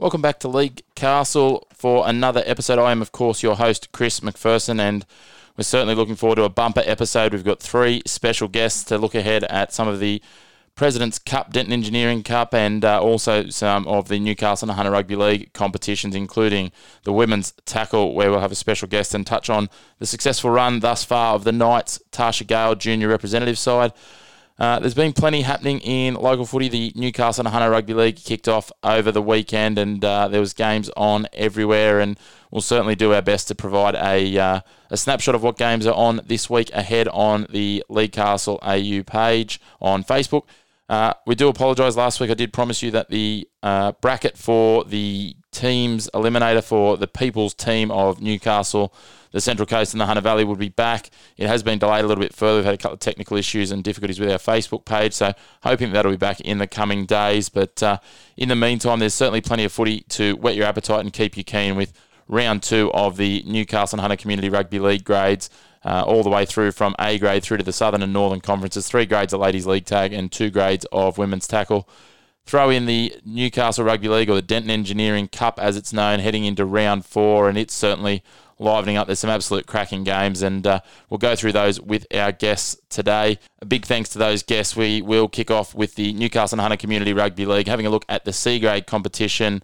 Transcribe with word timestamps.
Welcome 0.00 0.22
back 0.22 0.38
to 0.38 0.48
League 0.48 0.80
Castle 0.94 1.66
for 1.74 2.08
another 2.08 2.42
episode. 2.46 2.78
I 2.78 2.90
am, 2.90 3.02
of 3.02 3.12
course, 3.12 3.42
your 3.42 3.56
host, 3.56 3.92
Chris 3.92 4.20
McPherson, 4.20 4.80
and 4.80 5.04
we're 5.58 5.64
certainly 5.64 5.94
looking 5.94 6.16
forward 6.16 6.36
to 6.36 6.44
a 6.44 6.48
bumper 6.48 6.82
episode. 6.86 7.34
We've 7.34 7.44
got 7.44 7.60
three 7.60 8.00
special 8.06 8.48
guests 8.48 8.82
to 8.84 8.96
look 8.96 9.14
ahead 9.14 9.44
at 9.44 9.74
some 9.74 9.88
of 9.88 10.00
the 10.00 10.22
President's 10.74 11.18
Cup, 11.18 11.52
Denton 11.52 11.74
Engineering 11.74 12.22
Cup, 12.22 12.54
and 12.54 12.82
uh, 12.82 12.98
also 12.98 13.50
some 13.50 13.86
of 13.86 14.08
the 14.08 14.18
Newcastle 14.18 14.70
and 14.70 14.76
Hunter 14.76 14.90
Rugby 14.90 15.16
League 15.16 15.52
competitions, 15.52 16.14
including 16.14 16.72
the 17.04 17.12
women's 17.12 17.52
tackle, 17.66 18.14
where 18.14 18.30
we'll 18.30 18.40
have 18.40 18.52
a 18.52 18.54
special 18.54 18.88
guest 18.88 19.14
and 19.14 19.26
touch 19.26 19.50
on 19.50 19.68
the 19.98 20.06
successful 20.06 20.48
run 20.48 20.80
thus 20.80 21.04
far 21.04 21.34
of 21.34 21.44
the 21.44 21.52
Knights 21.52 22.00
Tarsha 22.10 22.46
Gale 22.46 22.74
junior 22.74 23.08
representative 23.08 23.58
side. 23.58 23.92
Uh, 24.60 24.78
there's 24.78 24.92
been 24.92 25.14
plenty 25.14 25.40
happening 25.40 25.80
in 25.80 26.12
local 26.12 26.44
footy. 26.44 26.68
The 26.68 26.92
Newcastle 26.94 27.46
and 27.46 27.52
Hunter 27.52 27.70
Rugby 27.70 27.94
League 27.94 28.16
kicked 28.16 28.46
off 28.46 28.70
over 28.82 29.10
the 29.10 29.22
weekend, 29.22 29.78
and 29.78 30.04
uh, 30.04 30.28
there 30.28 30.40
was 30.40 30.52
games 30.52 30.90
on 30.98 31.26
everywhere. 31.32 31.98
And 31.98 32.18
we'll 32.50 32.60
certainly 32.60 32.94
do 32.94 33.14
our 33.14 33.22
best 33.22 33.48
to 33.48 33.54
provide 33.54 33.94
a 33.94 34.38
uh, 34.38 34.60
a 34.90 34.96
snapshot 34.98 35.34
of 35.34 35.42
what 35.42 35.56
games 35.56 35.86
are 35.86 35.94
on 35.94 36.20
this 36.26 36.50
week 36.50 36.70
ahead 36.74 37.08
on 37.08 37.46
the 37.48 37.82
League 37.88 38.12
Castle 38.12 38.58
AU 38.60 39.02
page 39.06 39.62
on 39.80 40.04
Facebook. 40.04 40.42
Uh, 40.90 41.14
we 41.26 41.34
do 41.34 41.48
apologise. 41.48 41.96
Last 41.96 42.20
week 42.20 42.30
I 42.30 42.34
did 42.34 42.52
promise 42.52 42.82
you 42.82 42.90
that 42.90 43.08
the 43.08 43.48
uh, 43.62 43.92
bracket 44.02 44.36
for 44.36 44.84
the 44.84 45.36
teams 45.52 46.08
eliminator 46.14 46.62
for 46.62 46.96
the 46.96 47.08
People's 47.08 47.54
team 47.54 47.90
of 47.90 48.20
Newcastle 48.20 48.92
the 49.32 49.40
Central 49.40 49.66
Coast 49.66 49.94
and 49.94 50.00
the 50.00 50.06
Hunter 50.06 50.20
Valley 50.20 50.44
would 50.44 50.58
be 50.58 50.68
back. 50.68 51.10
It 51.36 51.46
has 51.46 51.62
been 51.62 51.78
delayed 51.78 52.04
a 52.04 52.08
little 52.08 52.22
bit 52.22 52.34
further. 52.34 52.58
We've 52.58 52.64
had 52.64 52.74
a 52.74 52.78
couple 52.78 52.94
of 52.94 53.00
technical 53.00 53.36
issues 53.36 53.70
and 53.70 53.84
difficulties 53.84 54.18
with 54.18 54.30
our 54.30 54.38
Facebook 54.38 54.84
page, 54.84 55.12
so 55.12 55.32
hoping 55.62 55.92
that'll 55.92 56.10
be 56.10 56.16
back 56.16 56.40
in 56.40 56.58
the 56.58 56.66
coming 56.66 57.06
days. 57.06 57.48
But 57.48 57.82
uh, 57.82 57.98
in 58.36 58.48
the 58.48 58.56
meantime, 58.56 58.98
there's 58.98 59.14
certainly 59.14 59.40
plenty 59.40 59.64
of 59.64 59.72
footy 59.72 60.00
to 60.10 60.34
whet 60.36 60.56
your 60.56 60.66
appetite 60.66 61.00
and 61.00 61.12
keep 61.12 61.36
you 61.36 61.44
keen 61.44 61.76
with 61.76 61.92
round 62.28 62.62
two 62.62 62.90
of 62.92 63.16
the 63.16 63.44
Newcastle 63.46 63.96
and 63.96 64.00
Hunter 64.00 64.16
Community 64.16 64.48
Rugby 64.48 64.78
League 64.78 65.04
grades. 65.04 65.50
Uh, 65.82 66.04
all 66.06 66.22
the 66.22 66.28
way 66.28 66.44
through 66.44 66.70
from 66.70 66.94
A 66.98 67.18
grade 67.18 67.42
through 67.42 67.56
to 67.56 67.62
the 67.62 67.72
Southern 67.72 68.02
and 68.02 68.12
Northern 68.12 68.42
Conferences, 68.42 68.86
three 68.86 69.06
grades 69.06 69.32
of 69.32 69.40
Ladies 69.40 69.66
League 69.66 69.86
Tag 69.86 70.12
and 70.12 70.30
two 70.30 70.50
grades 70.50 70.84
of 70.92 71.16
Women's 71.16 71.48
Tackle. 71.48 71.88
Throw 72.50 72.68
in 72.68 72.86
the 72.86 73.14
Newcastle 73.24 73.84
Rugby 73.84 74.08
League 74.08 74.28
or 74.28 74.34
the 74.34 74.42
Denton 74.42 74.72
Engineering 74.72 75.28
Cup 75.28 75.60
as 75.60 75.76
it's 75.76 75.92
known, 75.92 76.18
heading 76.18 76.44
into 76.44 76.64
round 76.64 77.06
four, 77.06 77.48
and 77.48 77.56
it's 77.56 77.72
certainly 77.72 78.24
livening 78.58 78.96
up. 78.96 79.06
There's 79.06 79.20
some 79.20 79.30
absolute 79.30 79.68
cracking 79.68 80.02
games, 80.02 80.42
and 80.42 80.66
uh, 80.66 80.80
we'll 81.08 81.18
go 81.18 81.36
through 81.36 81.52
those 81.52 81.80
with 81.80 82.08
our 82.12 82.32
guests 82.32 82.76
today. 82.88 83.38
A 83.62 83.66
big 83.66 83.86
thanks 83.86 84.08
to 84.08 84.18
those 84.18 84.42
guests. 84.42 84.74
We 84.74 85.00
will 85.00 85.28
kick 85.28 85.48
off 85.48 85.76
with 85.76 85.94
the 85.94 86.12
Newcastle 86.12 86.56
and 86.56 86.60
Hunter 86.60 86.76
Community 86.76 87.12
Rugby 87.12 87.46
League, 87.46 87.68
having 87.68 87.86
a 87.86 87.90
look 87.90 88.04
at 88.08 88.24
the 88.24 88.32
C 88.32 88.58
grade 88.58 88.84
competition. 88.88 89.62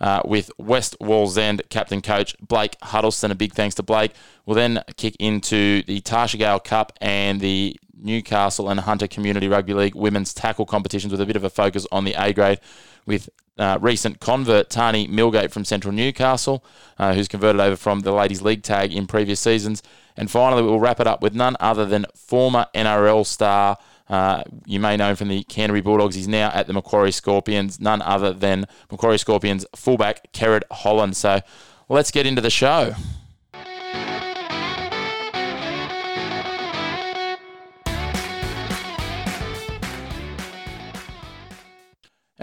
Uh, 0.00 0.20
with 0.24 0.50
West 0.58 0.96
Wallsend 1.00 1.60
captain 1.68 2.02
coach 2.02 2.36
Blake 2.40 2.76
Huddleston. 2.82 3.30
A 3.30 3.36
big 3.36 3.52
thanks 3.52 3.76
to 3.76 3.84
Blake. 3.84 4.12
We'll 4.44 4.56
then 4.56 4.82
kick 4.96 5.14
into 5.20 5.84
the 5.84 6.00
Tarsha 6.00 6.36
Gale 6.36 6.58
Cup 6.58 6.92
and 7.00 7.40
the 7.40 7.76
Newcastle 8.00 8.68
and 8.68 8.80
Hunter 8.80 9.06
Community 9.06 9.48
Rugby 9.48 9.74
League 9.74 9.94
women's 9.94 10.34
tackle 10.34 10.66
competitions 10.66 11.12
with 11.12 11.20
a 11.20 11.26
bit 11.26 11.36
of 11.36 11.44
a 11.44 11.50
focus 11.50 11.86
on 11.92 12.04
the 12.04 12.14
A 12.14 12.32
grade 12.32 12.60
with 13.06 13.28
uh, 13.58 13.78
recent 13.80 14.20
convert 14.20 14.70
Tani 14.70 15.06
Milgate 15.08 15.50
from 15.50 15.64
Central 15.64 15.92
Newcastle, 15.92 16.64
uh, 16.98 17.14
who's 17.14 17.28
converted 17.28 17.60
over 17.60 17.76
from 17.76 18.00
the 18.00 18.12
Ladies 18.12 18.42
League 18.42 18.62
tag 18.62 18.92
in 18.92 19.06
previous 19.06 19.40
seasons. 19.40 19.82
And 20.16 20.30
finally, 20.30 20.62
we'll 20.62 20.80
wrap 20.80 21.00
it 21.00 21.06
up 21.06 21.22
with 21.22 21.34
none 21.34 21.56
other 21.60 21.84
than 21.84 22.06
former 22.14 22.66
NRL 22.74 23.26
star. 23.26 23.78
Uh, 24.08 24.42
you 24.66 24.78
may 24.78 24.96
know 24.96 25.10
him 25.10 25.16
from 25.16 25.28
the 25.28 25.42
Canterbury 25.44 25.80
Bulldogs. 25.80 26.14
He's 26.14 26.28
now 26.28 26.50
at 26.52 26.66
the 26.66 26.72
Macquarie 26.72 27.12
Scorpions, 27.12 27.80
none 27.80 28.02
other 28.02 28.32
than 28.32 28.66
Macquarie 28.90 29.18
Scorpions 29.18 29.64
fullback 29.74 30.32
Kerrod 30.32 30.62
Holland. 30.70 31.16
So 31.16 31.40
let's 31.88 32.10
get 32.10 32.26
into 32.26 32.40
the 32.40 32.50
show. 32.50 32.94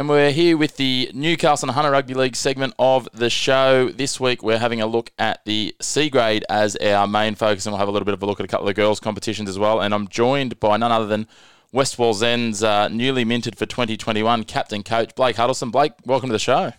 And 0.02 0.10
we're 0.10 0.32
here 0.32 0.58
with 0.58 0.78
the 0.78 1.12
Newcastle 1.14 1.70
and 1.70 1.76
Hunter 1.76 1.92
Rugby 1.92 2.16
League 2.16 2.36
segment 2.36 2.74
of 2.80 3.08
the 3.14 3.30
show. 3.30 3.90
This 3.90 4.20
week 4.20 4.42
we're 4.42 4.58
having 4.58 4.82
a 4.82 4.88
look 4.88 5.12
at 5.20 5.46
the 5.46 5.76
C 5.80 6.10
grade 6.10 6.44
as 6.50 6.76
our 6.78 7.06
main 7.06 7.36
focus, 7.36 7.68
and 7.68 7.74
we'll 7.74 7.78
have 7.78 7.88
a 7.88 7.92
little 7.92 8.08
bit 8.08 8.16
of 8.16 8.24
a 8.24 8.26
look 8.26 8.40
at 8.40 8.44
a 8.44 8.48
couple 8.48 8.68
of 8.68 8.74
the 8.74 8.82
girls' 8.82 9.00
competitions 9.00 9.48
as 9.48 9.60
well. 9.60 9.80
And 9.80 9.94
I'm 9.94 10.08
joined 10.08 10.60
by 10.60 10.78
none 10.78 10.92
other 10.92 11.06
than 11.06 11.28
West 11.72 11.98
Wallsend's 11.98 12.64
uh, 12.64 12.88
newly 12.88 13.24
minted 13.24 13.60
for 13.60 13.68
2021 13.68 14.44
captain 14.46 14.82
coach 14.82 15.14
Blake 15.14 15.36
Huddleston. 15.36 15.70
Blake, 15.70 15.94
welcome 16.04 16.30
to 16.30 16.34
the 16.34 16.40
show. 16.40 16.74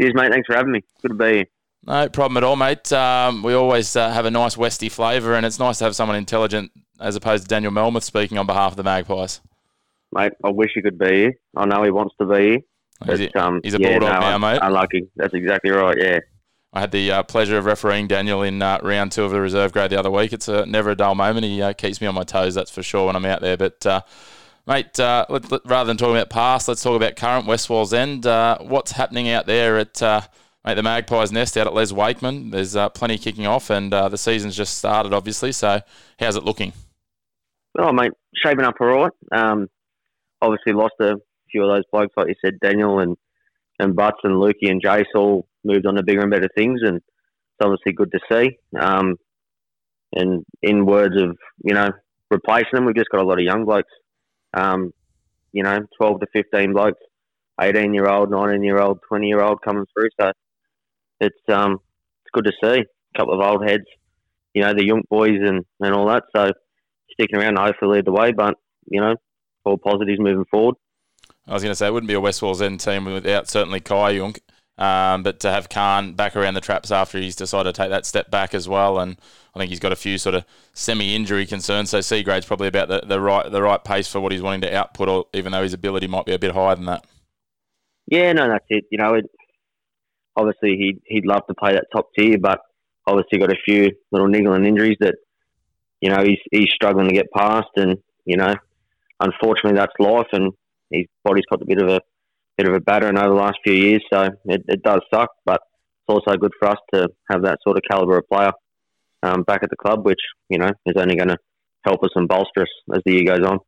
Cheers, 0.00 0.14
mate. 0.14 0.30
Thanks 0.30 0.46
for 0.46 0.54
having 0.54 0.70
me. 0.70 0.84
Good 1.02 1.08
to 1.08 1.14
be 1.14 1.32
here. 1.32 1.46
No 1.84 2.08
problem 2.08 2.36
at 2.36 2.44
all, 2.44 2.54
mate. 2.54 2.92
Um, 2.92 3.42
we 3.42 3.54
always 3.54 3.96
uh, 3.96 4.12
have 4.12 4.24
a 4.24 4.30
nice 4.30 4.56
Westy 4.56 4.88
flavour, 4.88 5.34
and 5.34 5.44
it's 5.44 5.58
nice 5.58 5.78
to 5.78 5.84
have 5.84 5.96
someone 5.96 6.16
intelligent 6.16 6.70
as 7.00 7.16
opposed 7.16 7.42
to 7.42 7.48
Daniel 7.48 7.72
Melmoth 7.72 8.04
speaking 8.04 8.38
on 8.38 8.46
behalf 8.46 8.70
of 8.70 8.76
the 8.76 8.84
Magpies 8.84 9.40
mate. 10.16 10.32
I 10.44 10.50
wish 10.50 10.72
he 10.74 10.82
could 10.82 10.98
be 10.98 11.12
here. 11.12 11.34
I 11.56 11.66
know 11.66 11.82
he 11.82 11.90
wants 11.90 12.14
to 12.20 12.26
be 12.26 12.40
here. 12.40 12.58
But, 13.04 13.20
he's, 13.20 13.30
um, 13.36 13.60
he's 13.62 13.74
a 13.74 13.80
yeah, 13.80 13.98
bulldog 13.98 14.20
no, 14.20 14.20
now, 14.20 14.38
mate. 14.38 14.58
Unlucky. 14.62 15.08
That's 15.16 15.34
exactly 15.34 15.70
right. 15.70 15.96
Yeah. 15.98 16.18
I 16.72 16.80
had 16.80 16.90
the 16.90 17.10
uh, 17.10 17.22
pleasure 17.22 17.58
of 17.58 17.64
refereeing 17.64 18.06
Daniel 18.06 18.42
in 18.42 18.60
uh, 18.60 18.78
round 18.82 19.12
two 19.12 19.24
of 19.24 19.30
the 19.30 19.40
reserve 19.40 19.72
grade 19.72 19.90
the 19.90 19.98
other 19.98 20.10
week. 20.10 20.32
It's 20.32 20.48
a, 20.48 20.66
never 20.66 20.90
a 20.90 20.96
dull 20.96 21.14
moment. 21.14 21.44
He 21.44 21.62
uh, 21.62 21.72
keeps 21.72 22.00
me 22.00 22.06
on 22.06 22.14
my 22.14 22.24
toes, 22.24 22.54
that's 22.54 22.70
for 22.70 22.82
sure, 22.82 23.06
when 23.06 23.16
I'm 23.16 23.24
out 23.24 23.40
there. 23.40 23.56
But, 23.56 23.84
uh, 23.86 24.00
mate, 24.66 24.98
uh, 24.98 25.26
let, 25.28 25.50
let, 25.50 25.60
rather 25.66 25.88
than 25.88 25.96
talking 25.96 26.16
about 26.16 26.30
past, 26.30 26.68
let's 26.68 26.82
talk 26.82 26.96
about 26.96 27.16
current 27.16 27.46
West 27.46 27.68
Wallsend. 27.68 28.26
Uh, 28.26 28.58
what's 28.60 28.92
happening 28.92 29.28
out 29.28 29.46
there 29.46 29.78
at 29.78 30.00
mate, 30.64 30.74
the 30.74 30.82
Magpies 30.82 31.32
Nest 31.32 31.56
out 31.56 31.66
at 31.66 31.74
Les 31.74 31.92
Wakeman? 31.92 32.50
There's 32.50 32.74
plenty 32.94 33.18
kicking 33.18 33.46
off, 33.46 33.70
and 33.70 33.92
the 33.92 34.16
season's 34.16 34.56
just 34.56 34.76
started, 34.76 35.12
obviously. 35.12 35.52
So, 35.52 35.80
how's 36.18 36.36
it 36.36 36.44
looking? 36.44 36.72
Oh, 37.78 37.92
mate, 37.92 38.12
shaping 38.34 38.64
up 38.64 38.74
all 38.80 38.86
right. 38.86 39.12
Um, 39.32 39.68
obviously 40.42 40.72
lost 40.72 40.94
a 41.00 41.14
few 41.50 41.64
of 41.64 41.74
those 41.74 41.84
blokes, 41.92 42.14
like 42.16 42.28
you 42.28 42.34
said, 42.44 42.58
Daniel 42.60 42.98
and 43.00 43.16
and 43.78 43.94
Butts 43.94 44.18
and 44.24 44.34
Lukey 44.34 44.70
and 44.70 44.82
Jace 44.82 45.04
all 45.14 45.46
moved 45.64 45.86
on 45.86 45.96
to 45.96 46.02
bigger 46.02 46.22
and 46.22 46.30
better 46.30 46.48
things, 46.56 46.80
and 46.82 46.96
it's 46.96 47.62
obviously 47.62 47.92
good 47.92 48.12
to 48.12 48.20
see. 48.30 48.58
Um, 48.78 49.16
and 50.14 50.44
in 50.62 50.86
words 50.86 51.20
of 51.20 51.36
you 51.64 51.74
know 51.74 51.90
replacing 52.30 52.70
them, 52.72 52.86
we've 52.86 52.96
just 52.96 53.10
got 53.10 53.20
a 53.22 53.26
lot 53.26 53.38
of 53.38 53.44
young 53.44 53.64
blokes. 53.64 53.92
Um, 54.54 54.92
you 55.52 55.62
know, 55.62 55.78
twelve 55.98 56.20
to 56.20 56.26
fifteen 56.32 56.72
blokes, 56.72 57.00
eighteen 57.60 57.94
year 57.94 58.08
old, 58.08 58.30
nineteen 58.30 58.64
year 58.64 58.78
old, 58.78 59.00
twenty 59.08 59.28
year 59.28 59.42
old 59.42 59.60
coming 59.62 59.84
through. 59.92 60.08
So 60.20 60.32
it's 61.20 61.48
um 61.48 61.72
it's 61.72 62.32
good 62.32 62.44
to 62.44 62.52
see 62.62 62.80
a 62.80 63.18
couple 63.18 63.34
of 63.34 63.46
old 63.46 63.68
heads, 63.68 63.84
you 64.54 64.62
know, 64.62 64.72
the 64.74 64.84
young 64.86 65.02
boys 65.10 65.38
and 65.40 65.64
and 65.80 65.94
all 65.94 66.08
that. 66.08 66.24
So 66.34 66.50
sticking 67.12 67.38
around, 67.38 67.58
hopefully 67.58 67.96
lead 67.96 68.06
the 68.06 68.12
way. 68.12 68.32
But 68.32 68.54
you 68.90 69.00
know, 69.00 69.14
all 69.66 69.78
positives 69.78 70.20
moving 70.20 70.44
forward. 70.50 70.76
I 71.46 71.54
was 71.54 71.62
going 71.62 71.72
to 71.72 71.76
say 71.76 71.86
it 71.86 71.92
wouldn't 71.92 72.08
be 72.08 72.14
a 72.14 72.20
West 72.20 72.40
Wallsend 72.40 72.82
team 72.82 73.04
without 73.04 73.48
certainly 73.48 73.80
Kai 73.80 74.10
Jung, 74.10 74.34
um, 74.78 75.22
but 75.22 75.40
to 75.40 75.50
have 75.50 75.68
Khan 75.68 76.14
back 76.14 76.36
around 76.36 76.54
the 76.54 76.60
traps 76.60 76.90
after 76.90 77.18
he's 77.18 77.36
decided 77.36 77.74
to 77.74 77.80
take 77.80 77.90
that 77.90 78.04
step 78.04 78.30
back 78.30 78.54
as 78.54 78.68
well, 78.68 78.98
and 78.98 79.16
I 79.54 79.58
think 79.58 79.70
he's 79.70 79.80
got 79.80 79.92
a 79.92 79.96
few 79.96 80.18
sort 80.18 80.34
of 80.34 80.44
semi-injury 80.74 81.46
concerns. 81.46 81.90
So 81.90 82.00
C 82.00 82.22
grade's 82.22 82.46
probably 82.46 82.68
about 82.68 82.88
the, 82.88 83.00
the 83.06 83.20
right 83.20 83.50
the 83.50 83.62
right 83.62 83.82
pace 83.82 84.08
for 84.10 84.20
what 84.20 84.32
he's 84.32 84.42
wanting 84.42 84.62
to 84.62 84.76
output, 84.76 85.08
or 85.08 85.26
even 85.32 85.52
though 85.52 85.62
his 85.62 85.72
ability 85.72 86.08
might 86.08 86.26
be 86.26 86.34
a 86.34 86.38
bit 86.38 86.52
higher 86.52 86.74
than 86.74 86.86
that. 86.86 87.06
Yeah, 88.06 88.32
no, 88.32 88.48
that's 88.48 88.66
it. 88.68 88.84
You 88.90 88.98
know, 88.98 89.14
it, 89.14 89.30
obviously 90.36 90.76
he'd 90.76 91.00
he'd 91.06 91.26
love 91.26 91.46
to 91.46 91.54
play 91.54 91.72
that 91.72 91.86
top 91.94 92.10
tier, 92.18 92.38
but 92.38 92.60
obviously 93.06 93.38
got 93.38 93.52
a 93.52 93.56
few 93.64 93.92
little 94.10 94.28
niggling 94.28 94.66
injuries 94.66 94.96
that 95.00 95.14
you 96.00 96.10
know 96.10 96.22
he's 96.22 96.38
he's 96.50 96.70
struggling 96.74 97.08
to 97.08 97.14
get 97.14 97.30
past, 97.30 97.68
and 97.76 97.98
you 98.24 98.36
know 98.36 98.54
unfortunately, 99.20 99.78
that's 99.78 99.92
life, 99.98 100.28
and 100.32 100.52
his 100.90 101.06
body's 101.24 101.44
got 101.50 101.62
a 101.62 101.66
bit 101.66 101.80
of 101.80 101.88
a 101.88 102.00
bit 102.56 102.68
of 102.68 102.74
a 102.74 102.80
battering 102.80 103.18
over 103.18 103.28
the 103.28 103.34
last 103.34 103.58
few 103.64 103.74
years. 103.74 104.02
So 104.12 104.28
it, 104.46 104.64
it 104.68 104.82
does 104.82 105.00
suck, 105.12 105.30
but 105.44 105.60
it's 106.08 106.08
also 106.08 106.36
good 106.36 106.52
for 106.58 106.68
us 106.68 106.78
to 106.94 107.08
have 107.30 107.42
that 107.42 107.58
sort 107.62 107.76
of 107.76 107.82
caliber 107.90 108.18
of 108.18 108.28
player 108.28 108.52
um, 109.22 109.42
back 109.42 109.62
at 109.62 109.70
the 109.70 109.76
club, 109.76 110.04
which 110.04 110.20
you 110.48 110.58
know 110.58 110.70
is 110.86 110.94
only 110.96 111.16
going 111.16 111.28
to 111.28 111.38
help 111.84 112.02
us 112.02 112.10
and 112.14 112.28
bolster 112.28 112.62
us 112.62 112.68
as 112.94 113.02
the 113.04 113.12
year 113.12 113.24
goes 113.24 113.46
on. 113.46 113.58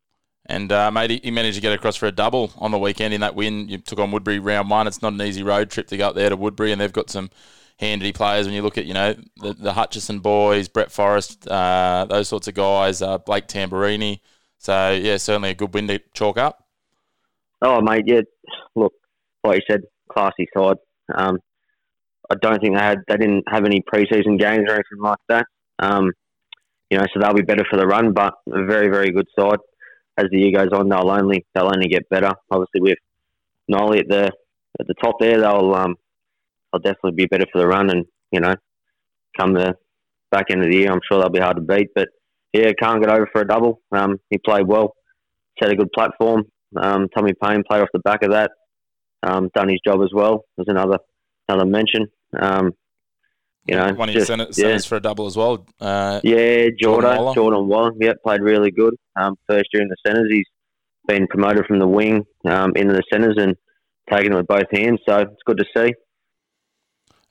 And 0.45 0.71
uh, 0.71 0.89
mate, 0.89 1.23
he 1.23 1.31
managed 1.31 1.55
to 1.55 1.61
get 1.61 1.73
across 1.73 1.95
for 1.95 2.07
a 2.07 2.11
double 2.11 2.51
on 2.57 2.71
the 2.71 2.79
weekend 2.79 3.13
in 3.13 3.21
that 3.21 3.35
win. 3.35 3.69
You 3.69 3.77
took 3.77 3.99
on 3.99 4.11
Woodberry 4.11 4.43
round 4.43 4.69
one. 4.69 4.87
It's 4.87 5.01
not 5.01 5.13
an 5.13 5.21
easy 5.21 5.43
road 5.43 5.69
trip 5.69 5.87
to 5.87 5.97
go 5.97 6.09
up 6.09 6.15
there 6.15 6.29
to 6.29 6.37
Woodberry, 6.37 6.71
and 6.71 6.81
they've 6.81 6.91
got 6.91 7.09
some 7.09 7.29
handy 7.79 8.11
players 8.11 8.45
when 8.45 8.55
you 8.55 8.61
look 8.61 8.77
at 8.77 8.85
you 8.85 8.93
know 8.93 9.15
the, 9.37 9.53
the 9.53 9.73
Hutchison 9.73 10.19
boys, 10.19 10.67
Brett 10.67 10.91
Forrest, 10.91 11.47
uh, 11.47 12.05
those 12.09 12.27
sorts 12.27 12.47
of 12.47 12.55
guys, 12.55 13.01
uh, 13.01 13.17
Blake 13.19 13.47
Tamburini. 13.47 14.19
So 14.59 14.91
yeah, 14.91 15.17
certainly 15.17 15.51
a 15.51 15.55
good 15.55 15.73
win 15.73 15.87
to 15.87 15.99
chalk 16.13 16.37
up. 16.37 16.65
Oh 17.61 17.81
mate, 17.81 18.03
yeah. 18.05 18.21
Look, 18.75 18.93
like 19.43 19.61
you 19.61 19.65
said, 19.69 19.83
classy 20.11 20.47
side. 20.55 20.77
Um, 21.15 21.39
I 22.29 22.35
don't 22.41 22.59
think 22.59 22.75
they 22.75 22.81
had 22.81 22.99
they 23.07 23.15
didn't 23.15 23.45
have 23.47 23.65
any 23.65 23.81
preseason 23.81 24.37
games 24.37 24.65
or 24.67 24.73
anything 24.73 25.01
like 25.01 25.17
that. 25.29 25.45
Um, 25.79 26.11
you 26.89 26.97
know, 26.97 27.05
so 27.13 27.21
they'll 27.21 27.33
be 27.33 27.41
better 27.41 27.65
for 27.69 27.77
the 27.77 27.87
run, 27.87 28.11
but 28.13 28.33
a 28.51 28.65
very 28.65 28.89
very 28.89 29.11
good 29.11 29.27
side. 29.37 29.59
As 30.17 30.25
the 30.29 30.39
year 30.39 30.51
goes 30.51 30.73
on, 30.73 30.89
they'll 30.89 31.09
only 31.09 31.45
they'll 31.55 31.73
only 31.73 31.87
get 31.87 32.09
better. 32.09 32.33
Obviously, 32.51 32.81
with 32.81 32.97
Nolly 33.69 33.99
at 33.99 34.09
the 34.09 34.31
at 34.79 34.87
the 34.87 34.93
top 35.01 35.15
there, 35.21 35.39
they'll 35.39 35.73
um, 35.73 35.95
they'll 36.71 36.81
definitely 36.81 37.11
be 37.11 37.27
better 37.27 37.45
for 37.51 37.59
the 37.59 37.67
run, 37.67 37.89
and 37.89 38.05
you 38.31 38.41
know, 38.41 38.55
come 39.39 39.53
the 39.53 39.75
back 40.31 40.47
end 40.51 40.63
of 40.63 40.69
the 40.69 40.77
year, 40.77 40.91
I'm 40.91 40.99
sure 41.09 41.19
they'll 41.19 41.29
be 41.29 41.39
hard 41.39 41.55
to 41.55 41.61
beat. 41.61 41.89
But 41.95 42.09
yeah, 42.53 42.71
can't 42.79 43.01
get 43.01 43.11
over 43.11 43.27
for 43.31 43.41
a 43.41 43.47
double. 43.47 43.81
Um, 43.91 44.19
he 44.29 44.37
played 44.37 44.67
well, 44.67 44.93
set 45.61 45.71
a 45.71 45.75
good 45.75 45.91
platform. 45.93 46.43
Um, 46.75 47.07
Tommy 47.15 47.33
Payne 47.41 47.63
played 47.69 47.81
off 47.81 47.89
the 47.93 47.99
back 47.99 48.23
of 48.23 48.31
that, 48.31 48.51
um, 49.23 49.49
done 49.55 49.69
his 49.69 49.79
job 49.85 50.01
as 50.01 50.09
well. 50.13 50.45
There's 50.55 50.67
another 50.67 50.99
another 51.47 51.65
mention. 51.65 52.07
Um, 52.39 52.71
you 53.65 53.75
know, 53.75 53.93
one 53.93 54.09
of 54.09 54.15
your 54.15 54.25
centers, 54.25 54.57
yeah. 54.57 54.77
for 54.79 54.95
a 54.95 54.99
double 54.99 55.27
as 55.27 55.37
well. 55.37 55.65
Uh, 55.79 56.21
yeah, 56.23 56.67
Jordan 56.79 57.15
Jordan, 57.15 57.33
Jordan 57.35 57.67
Waller. 57.67 57.91
Yeah, 57.99 58.13
played 58.23 58.41
really 58.41 58.71
good. 58.71 58.95
Um, 59.15 59.35
first 59.47 59.65
year 59.73 59.83
in 59.83 59.89
the 59.89 59.97
centres, 60.05 60.27
he's 60.31 60.45
been 61.07 61.27
promoted 61.27 61.65
from 61.65 61.79
the 61.79 61.87
wing 61.87 62.25
um, 62.45 62.73
into 62.75 62.93
the 62.93 63.03
centres 63.11 63.35
and 63.37 63.55
taken 64.09 64.33
it 64.33 64.35
with 64.35 64.47
both 64.47 64.65
hands. 64.71 64.99
So 65.07 65.19
it's 65.19 65.43
good 65.45 65.57
to 65.57 65.65
see. 65.75 65.93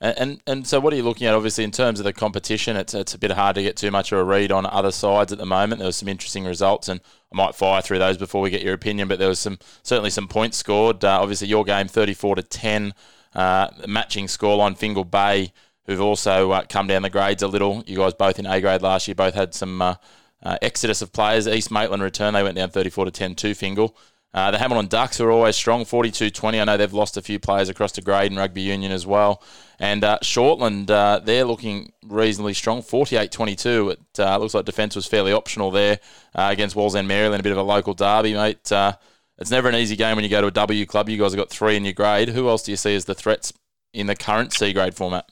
And, 0.01 0.41
and, 0.47 0.65
so, 0.65 0.79
what 0.79 0.93
are 0.93 0.97
you 0.97 1.03
looking 1.03 1.27
at? 1.27 1.35
Obviously, 1.35 1.65
in 1.65 1.73
terms 1.73 1.99
of 1.99 2.05
the 2.05 2.13
competition, 2.13 2.77
it's 2.77 2.95
it's 2.95 3.15
a 3.15 3.19
bit 3.19 3.33
hard 3.33 3.57
to 3.57 3.63
get 3.65 3.77
too 3.77 3.91
much 3.91 4.13
of 4.13 4.19
a 4.19 4.25
read 4.25 4.53
on 4.53 4.65
other 4.65 4.93
sides 4.93 5.33
at 5.33 5.39
the 5.39 5.47
moment. 5.47 5.81
There 5.81 5.89
were 5.89 5.93
some 5.93 6.09
interesting 6.09 6.45
results, 6.45 6.89
and 6.89 7.01
I 7.33 7.37
might 7.37 7.57
fire 7.57 7.83
through 7.83 7.99
those 7.99 8.17
before 8.17 8.41
we 8.41 8.51
get 8.51 8.63
your 8.63 8.75
opinion. 8.75 9.09
But 9.09 9.19
there 9.19 9.29
was 9.29 9.41
some 9.41 9.59
certainly 9.83 10.11
some 10.11 10.29
points 10.29 10.57
scored. 10.57 11.05
Uh, 11.05 11.21
obviously, 11.21 11.49
your 11.49 11.65
game 11.65 11.89
thirty 11.89 12.15
four 12.15 12.37
to 12.37 12.45
ten, 12.45 12.95
uh, 13.35 13.71
matching 13.89 14.27
scoreline. 14.27 14.79
Fingal 14.79 15.05
Bay, 15.05 15.53
who've 15.87 16.01
also 16.01 16.53
uh, 16.53 16.63
come 16.69 16.87
down 16.87 17.03
the 17.03 17.11
grades 17.11 17.43
a 17.43 17.49
little. 17.49 17.83
You 17.85 17.97
guys 17.97 18.15
both 18.15 18.39
in 18.39 18.47
A 18.47 18.61
grade 18.61 18.83
last 18.83 19.09
year, 19.09 19.17
both 19.17 19.35
had 19.35 19.53
some 19.53 19.83
uh, 19.83 19.97
uh, 20.45 20.59
exodus 20.63 21.03
of 21.03 21.13
players. 21.13 21.49
East 21.49 21.73
Maitland 21.73 22.05
return, 22.05 22.35
they 22.35 22.45
went 22.45 22.55
down 22.55 22.71
thirty 22.71 22.91
four 22.91 23.05
to 23.05 23.11
10 23.11 23.35
to 23.35 23.53
Fingal. 23.53 23.97
Uh, 24.35 24.51
the 24.51 24.59
Hamilton 24.59 24.89
Ducks 24.89 25.21
are 25.21 25.31
always 25.31 25.57
strong, 25.57 25.85
42-20. 25.85 26.61
I 26.61 26.65
know 26.65 26.77
they've 26.77 26.93
lost 26.93 27.17
a 27.17 27.23
few 27.23 27.39
players 27.39 27.69
across 27.69 27.93
to 27.93 28.03
grade 28.03 28.31
in 28.31 28.39
rugby 28.39 28.61
union 28.61 28.93
as 28.93 29.07
well. 29.07 29.43
And 29.79 30.05
uh, 30.05 30.19
Shortland, 30.23 30.91
uh, 30.91 31.21
they're 31.21 31.45
looking 31.45 31.93
reasonably 32.05 32.53
strong, 32.53 32.83
48-22. 32.83 33.93
It 33.93 34.01
uh, 34.19 34.39
looks 34.39 34.53
like 34.53 34.67
defence 34.67 34.95
was 34.95 35.07
fairly 35.07 35.33
optional 35.33 35.71
there 35.71 36.01
uh, 36.35 36.49
against 36.53 36.77
Wallsend 36.77 37.07
Maryland, 37.07 37.41
a 37.41 37.43
bit 37.43 37.53
of 37.53 37.59
a 37.59 37.63
local 37.63 37.95
derby, 37.95 38.35
mate. 38.35 38.71
Uh, 38.71 38.93
it's 39.39 39.51
never 39.51 39.69
an 39.69 39.77
easy 39.77 39.97
game 39.97 40.17
when 40.17 40.25
you 40.25 40.31
go 40.31 40.41
to 40.41 40.49
a 40.49 40.53
W 40.53 40.85
club. 40.85 41.09
You 41.09 41.17
guys 41.17 41.33
have 41.33 41.39
got 41.39 41.49
three 41.49 41.77
in 41.77 41.85
your 41.85 41.95
grade. 41.95 42.29
Who 42.29 42.49
else 42.49 42.63
do 42.63 42.73
you 42.73 42.77
see 42.77 42.95
as 42.95 43.07
the 43.07 43.15
threats 43.15 43.53
in 43.95 44.09
the 44.09 44.17
current 44.17 44.53
C 44.53 44.73
grade 44.73 44.95
format? 44.95 45.29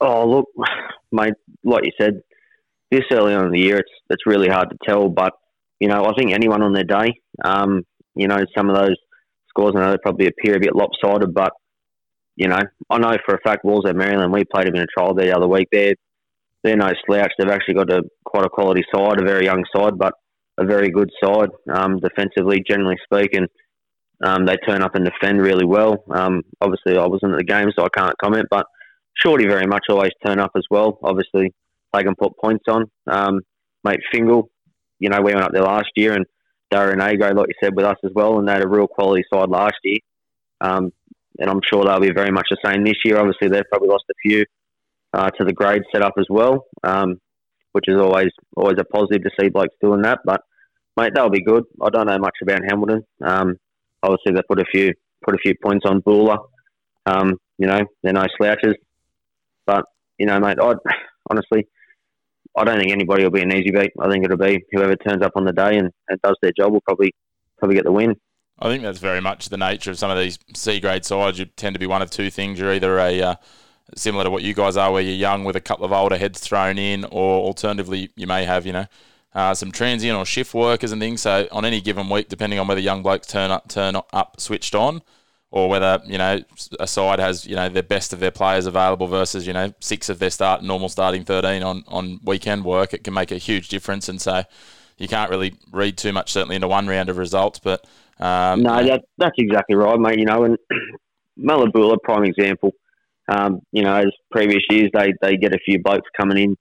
Oh, 0.00 0.28
look, 0.28 0.48
mate, 1.12 1.34
like 1.64 1.84
you 1.84 1.92
said, 2.00 2.22
this 2.90 3.02
early 3.10 3.34
on 3.34 3.46
in 3.46 3.50
the 3.50 3.60
year, 3.60 3.78
it's 3.78 3.90
it's 4.10 4.26
really 4.26 4.48
hard 4.48 4.70
to 4.70 4.76
tell. 4.84 5.08
But 5.08 5.32
you 5.80 5.88
know, 5.88 6.04
I 6.04 6.14
think 6.14 6.32
anyone 6.32 6.62
on 6.62 6.72
their 6.72 6.84
day, 6.84 7.20
um, 7.44 7.84
you 8.16 8.28
know, 8.28 8.38
some 8.56 8.68
of 8.70 8.76
those 8.76 8.96
scores, 9.48 9.74
I 9.76 9.80
know 9.80 9.90
they 9.92 9.98
probably 10.02 10.26
appear 10.26 10.56
a 10.56 10.60
bit 10.60 10.74
lopsided, 10.74 11.32
but, 11.34 11.52
you 12.34 12.48
know, 12.48 12.60
I 12.90 12.98
know 12.98 13.16
for 13.24 13.34
a 13.34 13.40
fact 13.40 13.64
Wallsend 13.64 13.96
Maryland, 13.96 14.32
we 14.32 14.44
played 14.44 14.66
them 14.66 14.76
in 14.76 14.82
a 14.82 14.86
trial 14.86 15.14
the 15.14 15.34
other 15.36 15.46
week. 15.46 15.68
They're, 15.70 15.94
they're 16.64 16.76
no 16.76 16.90
slouch. 17.06 17.32
They've 17.38 17.50
actually 17.50 17.74
got 17.74 17.92
a 17.92 18.02
quite 18.24 18.44
a 18.44 18.50
quality 18.50 18.84
side, 18.94 19.20
a 19.20 19.24
very 19.24 19.44
young 19.44 19.64
side, 19.74 19.98
but 19.98 20.14
a 20.58 20.64
very 20.64 20.90
good 20.90 21.10
side 21.22 21.50
um, 21.72 22.00
defensively, 22.00 22.64
generally 22.66 22.96
speaking. 23.04 23.46
Um, 24.24 24.46
they 24.46 24.56
turn 24.56 24.82
up 24.82 24.94
and 24.94 25.04
defend 25.04 25.42
really 25.42 25.66
well. 25.66 26.02
Um, 26.10 26.42
obviously, 26.60 26.96
I 26.96 27.06
wasn't 27.06 27.32
at 27.32 27.38
the 27.38 27.44
game, 27.44 27.68
so 27.76 27.84
I 27.84 27.88
can't 27.94 28.16
comment, 28.22 28.46
but 28.50 28.66
Shorty 29.14 29.46
very 29.46 29.66
much 29.66 29.84
always 29.90 30.12
turn 30.24 30.40
up 30.40 30.52
as 30.56 30.64
well. 30.70 30.98
Obviously, 31.02 31.52
they 31.92 32.02
can 32.02 32.14
put 32.14 32.32
points 32.42 32.64
on. 32.68 32.86
Um, 33.06 33.40
mate 33.84 34.00
Fingal, 34.12 34.50
you 34.98 35.10
know, 35.10 35.20
we 35.20 35.34
went 35.34 35.44
up 35.44 35.52
there 35.52 35.62
last 35.62 35.90
year 35.96 36.14
and 36.14 36.24
they're 36.70 36.90
an 36.90 37.00
A 37.00 37.16
grade, 37.16 37.36
like 37.36 37.48
you 37.48 37.54
said, 37.62 37.76
with 37.76 37.86
us 37.86 37.96
as 38.04 38.10
well, 38.14 38.38
and 38.38 38.48
they 38.48 38.52
had 38.52 38.64
a 38.64 38.68
real 38.68 38.88
quality 38.88 39.24
side 39.32 39.48
last 39.48 39.76
year. 39.84 39.98
Um, 40.60 40.92
and 41.38 41.50
I'm 41.50 41.60
sure 41.62 41.84
they'll 41.84 42.00
be 42.00 42.12
very 42.12 42.30
much 42.30 42.48
the 42.50 42.56
same 42.64 42.84
this 42.84 42.96
year. 43.04 43.18
Obviously, 43.18 43.48
they've 43.48 43.68
probably 43.70 43.88
lost 43.88 44.04
a 44.10 44.14
few 44.22 44.44
uh, 45.12 45.30
to 45.30 45.44
the 45.44 45.52
grade 45.52 45.82
setup 45.92 46.14
as 46.18 46.26
well, 46.28 46.66
um, 46.82 47.20
which 47.72 47.84
is 47.88 48.00
always 48.00 48.30
always 48.56 48.76
a 48.78 48.84
positive 48.84 49.22
to 49.22 49.30
see 49.38 49.48
blokes 49.48 49.74
doing 49.80 50.02
that. 50.02 50.20
But 50.24 50.40
mate, 50.96 51.12
they'll 51.14 51.30
be 51.30 51.44
good. 51.44 51.64
I 51.82 51.90
don't 51.90 52.06
know 52.06 52.18
much 52.18 52.36
about 52.42 52.62
Hamilton. 52.68 53.04
Um, 53.22 53.56
obviously, 54.02 54.32
they 54.32 54.42
put 54.48 54.60
a 54.60 54.64
few 54.72 54.92
put 55.24 55.34
a 55.34 55.38
few 55.38 55.54
points 55.62 55.84
on 55.86 56.00
Buller. 56.00 56.38
Um, 57.04 57.34
you 57.58 57.66
know, 57.66 57.80
they're 58.02 58.12
no 58.12 58.26
slouches. 58.36 58.74
But 59.66 59.84
you 60.18 60.26
know, 60.26 60.40
mate, 60.40 60.58
I 60.60 60.72
honestly 61.30 61.68
I 62.56 62.64
don't 62.64 62.78
think 62.78 62.92
anybody 62.92 63.22
will 63.22 63.30
be 63.30 63.42
an 63.42 63.52
easy 63.52 63.70
beat. 63.70 63.92
I 64.00 64.10
think 64.10 64.24
it'll 64.24 64.36
be 64.36 64.64
whoever 64.72 64.96
turns 64.96 65.22
up 65.22 65.32
on 65.36 65.44
the 65.44 65.52
day 65.52 65.76
and, 65.76 65.90
and 66.08 66.20
does 66.22 66.36
their 66.40 66.52
job 66.56 66.72
will 66.72 66.80
probably 66.80 67.14
probably 67.58 67.76
get 67.76 67.84
the 67.84 67.92
win. 67.92 68.16
I 68.58 68.68
think 68.68 68.82
that's 68.82 68.98
very 68.98 69.20
much 69.20 69.50
the 69.50 69.58
nature 69.58 69.90
of 69.90 69.98
some 69.98 70.10
of 70.10 70.18
these 70.18 70.38
C 70.54 70.80
grade 70.80 71.04
sides. 71.04 71.38
You 71.38 71.44
tend 71.44 71.74
to 71.74 71.80
be 71.80 71.86
one 71.86 72.00
of 72.00 72.10
two 72.10 72.30
things. 72.30 72.58
You're 72.58 72.72
either 72.72 72.98
a 72.98 73.20
uh, 73.20 73.34
similar 73.94 74.24
to 74.24 74.30
what 74.30 74.42
you 74.42 74.54
guys 74.54 74.76
are, 74.76 74.90
where 74.90 75.02
you're 75.02 75.14
young 75.14 75.44
with 75.44 75.56
a 75.56 75.60
couple 75.60 75.84
of 75.84 75.92
older 75.92 76.16
heads 76.16 76.40
thrown 76.40 76.78
in, 76.78 77.04
or 77.04 77.40
alternatively, 77.40 78.10
you 78.16 78.26
may 78.26 78.44
have 78.44 78.64
you 78.64 78.72
know 78.72 78.86
uh, 79.34 79.54
some 79.54 79.70
transient 79.70 80.16
or 80.16 80.24
shift 80.24 80.54
workers 80.54 80.92
and 80.92 81.00
things. 81.00 81.20
So 81.20 81.46
on 81.52 81.66
any 81.66 81.82
given 81.82 82.08
week, 82.08 82.28
depending 82.28 82.58
on 82.58 82.66
whether 82.66 82.80
young 82.80 83.02
blokes 83.02 83.26
turn 83.26 83.50
up, 83.50 83.68
turn 83.68 83.96
up 84.12 84.40
switched 84.40 84.74
on, 84.74 85.02
or 85.50 85.68
whether 85.68 86.00
you 86.06 86.18
know 86.18 86.40
a 86.80 86.86
side 86.86 87.18
has 87.18 87.46
you 87.46 87.54
know 87.54 87.68
the 87.68 87.82
best 87.82 88.12
of 88.12 88.20
their 88.20 88.30
players 88.30 88.66
available 88.66 89.06
versus 89.06 89.46
you 89.46 89.52
know 89.52 89.72
six 89.80 90.08
of 90.08 90.18
their 90.18 90.30
start 90.30 90.62
normal 90.62 90.88
starting 90.88 91.24
thirteen 91.24 91.62
on 91.62 91.84
on 91.88 92.20
weekend 92.24 92.64
work, 92.64 92.92
it 92.92 93.04
can 93.04 93.14
make 93.14 93.30
a 93.30 93.38
huge 93.38 93.68
difference. 93.68 94.08
And 94.08 94.20
so 94.20 94.42
you 94.98 95.08
can't 95.08 95.30
really 95.30 95.54
read 95.72 95.96
too 95.96 96.12
much 96.12 96.32
certainly 96.32 96.56
into 96.56 96.68
one 96.68 96.86
round 96.86 97.08
of 97.08 97.18
results. 97.18 97.58
But 97.58 97.86
um, 98.18 98.62
no, 98.62 98.82
that, 98.84 99.02
that's 99.18 99.36
exactly 99.38 99.76
right, 99.76 99.98
mate. 99.98 100.18
You 100.18 100.24
know, 100.24 100.44
and 100.44 100.58
Mallabula, 101.38 101.96
prime 102.02 102.24
example. 102.24 102.72
Um, 103.28 103.60
you 103.72 103.82
know, 103.82 103.94
as 103.94 104.12
previous 104.30 104.62
years, 104.70 104.90
they 104.94 105.12
they 105.20 105.36
get 105.36 105.54
a 105.54 105.58
few 105.64 105.80
blokes 105.82 106.08
coming 106.18 106.38
in 106.38 106.56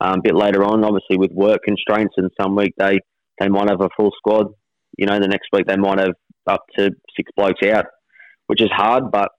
um, 0.00 0.18
a 0.18 0.22
bit 0.22 0.34
later 0.34 0.64
on, 0.64 0.84
obviously 0.84 1.16
with 1.16 1.32
work 1.32 1.60
constraints, 1.64 2.14
and 2.16 2.30
some 2.40 2.56
week 2.56 2.74
they 2.78 2.98
they 3.38 3.48
might 3.48 3.68
have 3.68 3.80
a 3.80 3.88
full 3.96 4.10
squad. 4.16 4.46
You 4.96 5.06
know, 5.06 5.18
the 5.18 5.28
next 5.28 5.48
week 5.52 5.66
they 5.66 5.76
might 5.76 5.98
have 5.98 6.14
up 6.46 6.64
to 6.78 6.90
six 7.16 7.30
blokes 7.36 7.66
out 7.66 7.86
which 8.46 8.62
is 8.62 8.70
hard, 8.72 9.10
but 9.10 9.30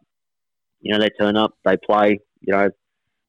you 0.82 0.94
know 0.94 1.00
they 1.00 1.10
turn 1.20 1.38
up, 1.38 1.52
they 1.64 1.78
play. 1.78 2.20
You 2.42 2.54
know 2.54 2.70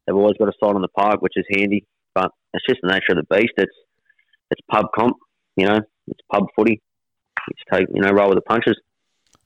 they've 0.06 0.16
always 0.16 0.36
got 0.38 0.48
a 0.48 0.52
side 0.62 0.74
on 0.74 0.82
the 0.82 0.88
park, 0.88 1.22
which 1.22 1.34
is 1.36 1.44
handy. 1.50 1.86
But 2.14 2.30
it's 2.54 2.64
just 2.68 2.80
the 2.82 2.92
nature 2.92 3.12
of 3.12 3.16
the 3.16 3.34
beast. 3.34 3.52
It's 3.56 3.76
it's 4.50 4.60
pub 4.70 4.86
comp. 4.96 5.16
You 5.56 5.66
know, 5.66 5.80
it's 6.08 6.20
pub 6.32 6.44
footy. 6.56 6.82
It's 7.48 7.60
take 7.72 7.86
you 7.94 8.00
know 8.00 8.10
roll 8.10 8.28
with 8.28 8.38
the 8.38 8.42
punches. 8.42 8.76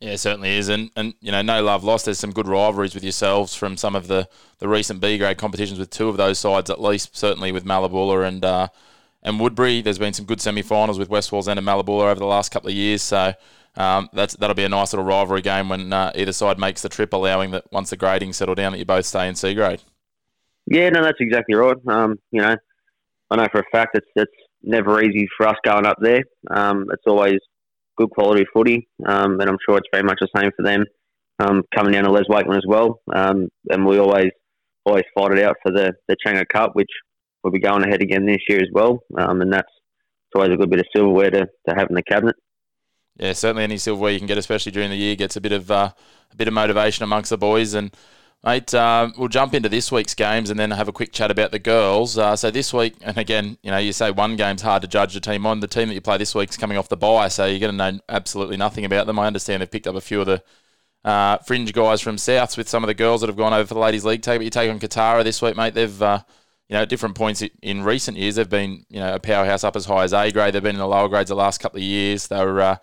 Yeah, 0.01 0.17
certainly 0.17 0.57
is, 0.57 0.71
and 0.71 0.91
and 0.97 1.13
you 1.21 1.31
know, 1.31 1.43
no 1.43 1.63
love 1.63 1.85
lost. 1.85 2.07
There's 2.07 2.19
some 2.19 2.33
good 2.33 2.49
rivalries 2.49 2.95
with 2.95 3.03
yourselves 3.03 3.55
from 3.55 3.77
some 3.77 3.95
of 3.95 4.07
the, 4.07 4.29
the 4.59 4.67
recent 4.67 4.99
B 5.01 5.19
grade 5.19 5.37
competitions 5.37 5.79
with 5.79 5.91
two 5.91 6.09
of 6.09 6.17
those 6.17 6.39
sides 6.39 6.71
at 6.71 6.81
least. 6.81 7.15
Certainly 7.15 7.53
with 7.53 7.67
Mallabula 7.67 8.27
and 8.27 8.43
uh, 8.43 8.69
and 9.23 9.41
Woodberry. 9.41 9.83
There's 9.83 9.99
been 9.99 10.13
some 10.13 10.27
good 10.27 10.41
semi-finals 10.41 10.99
with 10.99 11.09
West 11.09 11.31
Wallsend 11.31 11.59
and 11.59 11.67
Mallabula 11.67 12.11
over 12.11 12.21
the 12.21 12.27
last 12.27 12.51
couple 12.51 12.69
of 12.69 12.75
years. 12.75 13.03
So 13.03 13.35
um, 13.77 14.09
that's 14.13 14.35
that'll 14.37 14.55
be 14.55 14.65
a 14.65 14.69
nice 14.69 14.93
little 14.93 15.05
rivalry 15.05 15.43
game 15.43 15.69
when 15.69 15.93
uh, 15.93 16.13
either 16.15 16.33
side 16.33 16.59
makes 16.59 16.83
the 16.83 16.89
trip, 16.89 17.13
allowing 17.13 17.51
that 17.53 17.71
once 17.73 17.91
the 17.91 17.97
grading 17.97 18.33
settle 18.33 18.55
down 18.55 18.73
that 18.73 18.79
you 18.79 18.85
both 18.85 19.07
stay 19.07 19.29
in 19.29 19.35
C 19.35 19.55
grade. 19.55 19.83
Yeah, 20.67 20.89
no, 20.91 21.03
that's 21.03 21.21
exactly 21.21 21.55
right. 21.55 21.77
Um, 21.89 22.19
you 22.31 22.41
know, 22.41 22.57
I 23.31 23.37
know 23.37 23.47
for 23.53 23.61
a 23.61 23.65
fact 23.73 23.97
it's 23.97 24.07
it's 24.17 24.33
never 24.63 25.03
easy 25.03 25.27
for 25.37 25.47
us 25.47 25.57
going 25.65 25.87
up 25.87 25.99
there. 26.01 26.23
Um, 26.51 26.87
it's 26.93 27.05
always 27.07 27.39
good 27.97 28.11
quality 28.11 28.45
footy, 28.53 28.89
um, 29.07 29.41
and 29.41 29.49
I'm 29.49 29.59
sure 29.67 29.79
it's 29.79 29.89
very 29.93 30.05
much 30.05 30.19
the 30.21 30.29
same 30.37 30.51
for 30.57 30.63
them 30.63 30.85
um, 31.39 31.63
coming 31.75 31.93
down 31.93 32.05
to 32.05 32.11
Les 32.11 32.29
Wakeman 32.29 32.57
as 32.57 32.65
well. 32.67 33.01
Um, 33.15 33.49
and 33.71 33.87
we 33.87 33.99
always 33.99 34.31
always 34.85 35.05
fight 35.15 35.33
it 35.33 35.45
out 35.45 35.57
for 35.63 35.73
the 35.73 35.93
the 36.09 36.17
Changa 36.25 36.47
Cup, 36.49 36.75
which 36.75 36.91
we'll 37.43 37.53
be 37.53 37.59
going 37.59 37.85
ahead 37.85 38.03
again 38.03 38.27
this 38.27 38.43
year 38.49 38.61
as 38.61 38.69
well. 38.73 39.03
and 39.17 39.53
that's 39.53 39.73
always 40.35 40.53
a 40.53 40.57
good 40.57 40.71
bit 40.71 40.81
of 40.81 40.87
silverware 40.95 41.31
to, 41.31 41.47
to 41.69 41.75
have 41.75 41.89
in 41.89 41.95
the 41.95 42.03
cabinet 42.03 42.37
yeah, 43.21 43.35
certainly 43.35 43.65
any 43.65 43.77
silverware 43.77 44.13
you 44.13 44.19
can 44.19 44.27
get, 44.27 44.39
especially 44.39 44.73
during 44.73 44.89
the 44.89 44.97
year, 44.97 45.15
gets 45.15 45.37
a 45.37 45.41
bit 45.41 45.53
of 45.53 45.71
uh, 45.71 45.91
a 46.33 46.37
bit 46.37 46.49
of 46.49 46.55
motivation 46.55 47.05
amongst 47.05 47.29
the 47.29 47.37
boys. 47.37 47.75
And 47.75 47.95
mate, 48.43 48.73
uh, 48.73 49.11
we'll 49.19 49.29
jump 49.29 49.53
into 49.53 49.69
this 49.69 49.93
week's 49.93 50.15
games 50.15 50.49
and 50.49 50.59
then 50.59 50.71
have 50.71 50.89
a 50.89 50.93
quick 50.93 51.13
chat 51.13 51.31
about 51.31 51.51
the 51.51 51.59
girls. 51.59 52.17
Uh, 52.17 52.35
so 52.35 52.51
this 52.51 52.73
week, 52.73 52.95
and 53.03 53.19
again, 53.19 53.59
you 53.63 53.71
know, 53.71 53.77
you 53.77 53.93
say 53.93 54.11
one 54.11 54.37
game's 54.37 54.63
hard 54.63 54.81
to 54.83 54.89
judge 54.89 55.15
a 55.17 55.21
team 55.21 55.45
on. 55.45 55.61
The 55.61 55.67
team 55.67 55.89
that 55.89 55.95
you 55.95 56.01
play 56.01 56.17
this 56.17 56.35
week's 56.35 56.57
coming 56.57 56.79
off 56.79 56.89
the 56.89 56.97
bye, 56.97 57.29
so 57.29 57.45
you're 57.45 57.61
going 57.61 57.77
to 57.77 57.93
know 57.93 58.01
absolutely 58.09 58.57
nothing 58.57 58.87
about 58.87 59.07
them. 59.07 59.19
I 59.19 59.27
understand 59.27 59.61
they've 59.61 59.71
picked 59.71 59.87
up 59.87 59.97
a 59.97 60.01
few 60.01 60.23
of 60.23 60.27
the 60.27 60.43
uh, 61.05 61.39
fringe 61.39 61.75
guys 61.75 62.01
from 62.01 62.17
Souths 62.17 62.57
with 62.57 62.71
some 62.71 62.83
of 62.83 62.89
the 62.89 62.95
girls 62.95 63.21
that 63.21 63.27
have 63.27 63.37
gone 63.37 63.53
over 63.53 63.67
for 63.67 63.75
the 63.75 63.81
ladies' 63.81 64.05
league. 64.05 64.23
Take 64.23 64.41
you 64.41 64.51
take 64.51 64.71
on 64.71 64.81
Kotara 64.81 65.25
this 65.25 65.43
week, 65.43 65.57
mate. 65.57 65.75
They've 65.75 66.03
uh, 66.03 66.23
you 66.71 66.77
know 66.77 66.83
at 66.83 66.89
different 66.89 67.17
points 67.17 67.43
in 67.63 67.83
recent 67.83 68.17
years 68.17 68.37
they've 68.37 68.49
been 68.49 68.87
you 68.89 69.01
know 69.01 69.15
a 69.15 69.19
powerhouse 69.19 69.65
up 69.65 69.75
as 69.75 69.85
high 69.85 70.05
as 70.05 70.13
A 70.13 70.31
grade. 70.31 70.55
They've 70.55 70.63
been 70.63 70.77
in 70.77 70.81
the 70.81 70.87
lower 70.87 71.09
grades 71.09 71.29
the 71.29 71.35
last 71.35 71.59
couple 71.59 71.79
of 71.79 71.83
years. 71.83 72.29
They 72.29 72.43
were 72.45 72.61
uh, 72.61 72.77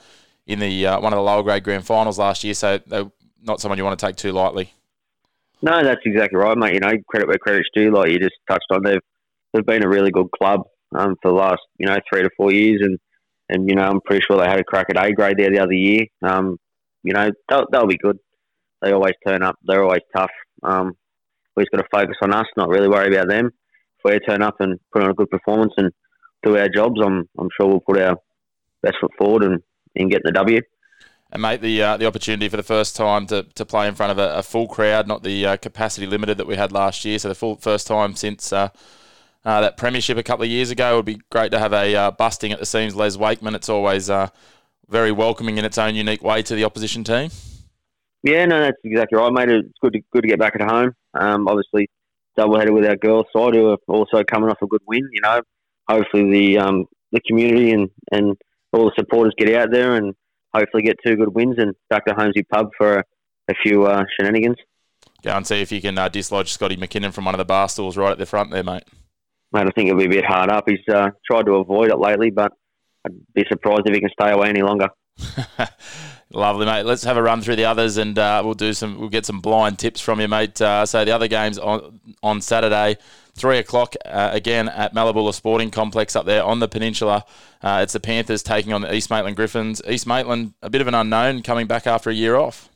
in 0.45 0.59
the 0.59 0.87
uh, 0.87 0.99
one 0.99 1.13
of 1.13 1.17
the 1.17 1.23
lower 1.23 1.41
grade 1.41 1.63
grand 1.63 1.85
finals 1.85 2.19
last 2.19 2.43
year, 2.43 2.53
so 2.53 2.79
they're 2.85 3.09
not 3.41 3.61
someone 3.61 3.77
you 3.77 3.85
want 3.85 3.97
to 3.97 4.05
take 4.05 4.17
too 4.17 4.33
lightly. 4.33 4.73
No, 5.61 5.83
that's 5.83 6.01
exactly 6.05 6.37
right, 6.37 6.57
mate. 6.57 6.73
You 6.73 6.81
know, 6.81 6.91
credit 7.07 7.29
where 7.29 7.37
credit's 7.37 7.69
due. 7.73 7.91
Like 7.91 8.11
you 8.11 8.19
just 8.19 8.35
touched 8.47 8.65
on, 8.71 8.83
they've 8.83 8.99
they've 9.53 9.65
been 9.65 9.85
a 9.85 9.89
really 9.89 10.11
good 10.11 10.27
club 10.37 10.63
um, 10.93 11.15
for 11.21 11.31
the 11.31 11.37
last 11.37 11.61
you 11.79 11.87
know 11.87 11.97
three 12.11 12.23
to 12.23 12.29
four 12.35 12.51
years, 12.51 12.81
and 12.81 12.99
and 13.47 13.69
you 13.69 13.75
know 13.75 13.83
I'm 13.83 14.01
pretty 14.01 14.25
sure 14.25 14.37
they 14.37 14.49
had 14.49 14.59
a 14.59 14.65
crack 14.65 14.87
at 14.89 15.01
A 15.01 15.13
grade 15.13 15.37
there 15.37 15.49
the 15.49 15.59
other 15.59 15.71
year. 15.71 16.07
Um, 16.21 16.57
you 17.03 17.13
know 17.13 17.31
they'll, 17.47 17.65
they'll 17.71 17.87
be 17.87 17.97
good. 17.97 18.19
They 18.81 18.91
always 18.91 19.15
turn 19.25 19.43
up. 19.43 19.55
They're 19.63 19.83
always 19.83 20.03
tough. 20.13 20.31
Um, 20.61 20.91
we 21.55 21.63
just 21.63 21.71
got 21.71 21.77
to 21.77 21.87
focus 21.89 22.17
on 22.21 22.33
us, 22.33 22.45
not 22.57 22.69
really 22.69 22.89
worry 22.89 23.15
about 23.15 23.29
them. 23.29 23.49
If 23.97 24.11
we 24.11 24.19
turn 24.19 24.41
up 24.41 24.55
and 24.59 24.79
put 24.91 25.03
on 25.03 25.11
a 25.11 25.13
good 25.13 25.29
performance 25.29 25.73
and 25.77 25.91
do 26.43 26.57
our 26.57 26.69
jobs, 26.69 26.99
I'm 27.03 27.27
I'm 27.37 27.49
sure 27.59 27.67
we'll 27.67 27.79
put 27.79 27.99
our 27.99 28.17
best 28.81 28.97
foot 29.01 29.11
forward 29.17 29.43
and, 29.43 29.61
and 29.95 30.11
get 30.11 30.21
the 30.23 30.31
W 30.31 30.61
and 31.31 31.41
mate, 31.41 31.61
the 31.61 31.81
uh, 31.81 31.97
the 31.97 32.05
opportunity 32.05 32.47
for 32.47 32.57
the 32.57 32.63
first 32.63 32.95
time 32.95 33.27
to, 33.27 33.43
to 33.43 33.65
play 33.65 33.87
in 33.87 33.95
front 33.95 34.11
of 34.11 34.17
a, 34.17 34.37
a 34.37 34.43
full 34.43 34.67
crowd, 34.67 35.07
not 35.07 35.23
the 35.23 35.45
uh, 35.45 35.57
capacity 35.57 36.07
limited 36.07 36.37
that 36.37 36.47
we 36.47 36.55
had 36.55 36.71
last 36.71 37.03
year. 37.03 37.19
So 37.19 37.27
the 37.27 37.35
full 37.35 37.55
first 37.57 37.87
time 37.87 38.15
since 38.15 38.53
uh, 38.53 38.69
uh 39.43 39.61
that 39.61 39.77
premiership 39.77 40.17
a 40.17 40.23
couple 40.23 40.43
of 40.43 40.49
years 40.49 40.71
ago. 40.71 40.93
It 40.93 40.95
would 40.95 41.05
be 41.05 41.21
great 41.29 41.51
to 41.51 41.59
have 41.59 41.73
a 41.73 41.95
uh, 41.95 42.11
busting 42.11 42.51
at 42.53 42.59
the 42.59 42.65
seams. 42.65 42.95
Les 42.95 43.17
Wakeman. 43.17 43.55
It's 43.55 43.69
always 43.69 44.09
uh, 44.09 44.29
very 44.87 45.11
welcoming 45.11 45.57
in 45.57 45.65
its 45.65 45.77
own 45.77 45.95
unique 45.95 46.23
way 46.23 46.41
to 46.43 46.55
the 46.55 46.63
opposition 46.63 47.03
team. 47.03 47.29
Yeah, 48.23 48.45
no, 48.45 48.59
that's 48.61 48.77
exactly 48.83 49.19
right, 49.19 49.31
mate. 49.31 49.49
It's 49.49 49.77
good 49.81 49.93
to 49.93 50.01
good 50.13 50.21
to 50.21 50.27
get 50.29 50.39
back 50.39 50.55
at 50.55 50.61
home. 50.61 50.93
Um, 51.13 51.47
obviously, 51.47 51.89
double 52.37 52.57
headed 52.57 52.73
with 52.73 52.85
our 52.85 52.95
girls' 52.95 53.25
side, 53.35 53.55
who 53.55 53.71
are 53.71 53.77
also 53.87 54.23
coming 54.23 54.49
off 54.49 54.61
a 54.61 54.67
good 54.67 54.81
win. 54.87 55.07
You 55.11 55.21
know, 55.21 55.41
hopefully 55.89 56.31
the 56.31 56.59
um, 56.59 56.85
the 57.11 57.21
community 57.27 57.71
and, 57.71 57.89
and 58.11 58.37
all 58.73 58.85
the 58.85 58.91
supporters 58.97 59.33
get 59.37 59.53
out 59.55 59.71
there 59.71 59.95
and 59.95 60.13
hopefully 60.53 60.83
get 60.83 60.97
two 61.05 61.15
good 61.15 61.33
wins 61.33 61.55
and 61.57 61.73
back 61.89 62.05
to 62.05 62.13
Holmesy 62.13 62.43
Pub 62.43 62.69
for 62.77 62.97
a, 62.97 63.03
a 63.49 63.53
few 63.63 63.85
uh, 63.85 64.03
shenanigans. 64.17 64.57
Go 65.23 65.31
and 65.31 65.47
see 65.47 65.61
if 65.61 65.71
you 65.71 65.81
can 65.81 65.97
uh, 65.97 66.09
dislodge 66.09 66.49
Scotty 66.49 66.77
McKinnon 66.77 67.13
from 67.13 67.25
one 67.25 67.33
of 67.33 67.39
the 67.39 67.45
bar 67.45 67.69
stools 67.69 67.97
right 67.97 68.11
at 68.11 68.17
the 68.17 68.25
front 68.25 68.51
there, 68.51 68.63
mate. 68.63 68.83
Mate, 69.51 69.67
I 69.67 69.71
think 69.71 69.89
it'll 69.89 69.99
be 69.99 70.05
a 70.05 70.09
bit 70.09 70.25
hard 70.25 70.49
up. 70.49 70.65
He's 70.67 70.79
uh, 70.93 71.09
tried 71.25 71.45
to 71.45 71.55
avoid 71.55 71.89
it 71.89 71.97
lately, 71.97 72.29
but 72.29 72.51
I'd 73.05 73.13
be 73.33 73.45
surprised 73.49 73.83
if 73.85 73.95
he 73.95 74.01
can 74.01 74.09
stay 74.19 74.31
away 74.31 74.49
any 74.49 74.61
longer. 74.61 74.89
Lovely, 76.31 76.65
mate. 76.65 76.83
Let's 76.83 77.05
have 77.05 77.15
a 77.15 77.23
run 77.23 77.41
through 77.41 77.55
the 77.55 77.65
others, 77.65 77.95
and 77.95 78.19
uh, 78.19 78.41
we'll 78.43 78.53
do 78.53 78.73
some. 78.73 78.99
We'll 78.99 79.09
get 79.09 79.25
some 79.25 79.39
blind 79.39 79.79
tips 79.79 80.01
from 80.01 80.19
you, 80.19 80.27
mate. 80.27 80.59
Uh, 80.59 80.85
so 80.85 81.05
the 81.05 81.11
other 81.11 81.29
games 81.29 81.57
on 81.57 82.01
on 82.21 82.41
Saturday, 82.41 82.97
three 83.35 83.59
o'clock 83.59 83.95
uh, 84.05 84.31
again 84.33 84.67
at 84.67 84.93
Mallabula 84.93 85.33
Sporting 85.33 85.71
Complex 85.71 86.17
up 86.17 86.25
there 86.25 86.43
on 86.43 86.59
the 86.59 86.67
peninsula. 86.67 87.23
Uh, 87.61 87.79
it's 87.81 87.93
the 87.93 88.01
Panthers 88.01 88.43
taking 88.43 88.73
on 88.73 88.81
the 88.81 88.93
East 88.93 89.09
Maitland 89.09 89.37
Griffins. 89.37 89.81
East 89.87 90.05
Maitland, 90.05 90.53
a 90.61 90.69
bit 90.69 90.81
of 90.81 90.87
an 90.87 90.95
unknown, 90.95 91.43
coming 91.43 91.65
back 91.65 91.87
after 91.87 92.09
a 92.09 92.13
year 92.13 92.35
off. 92.35 92.69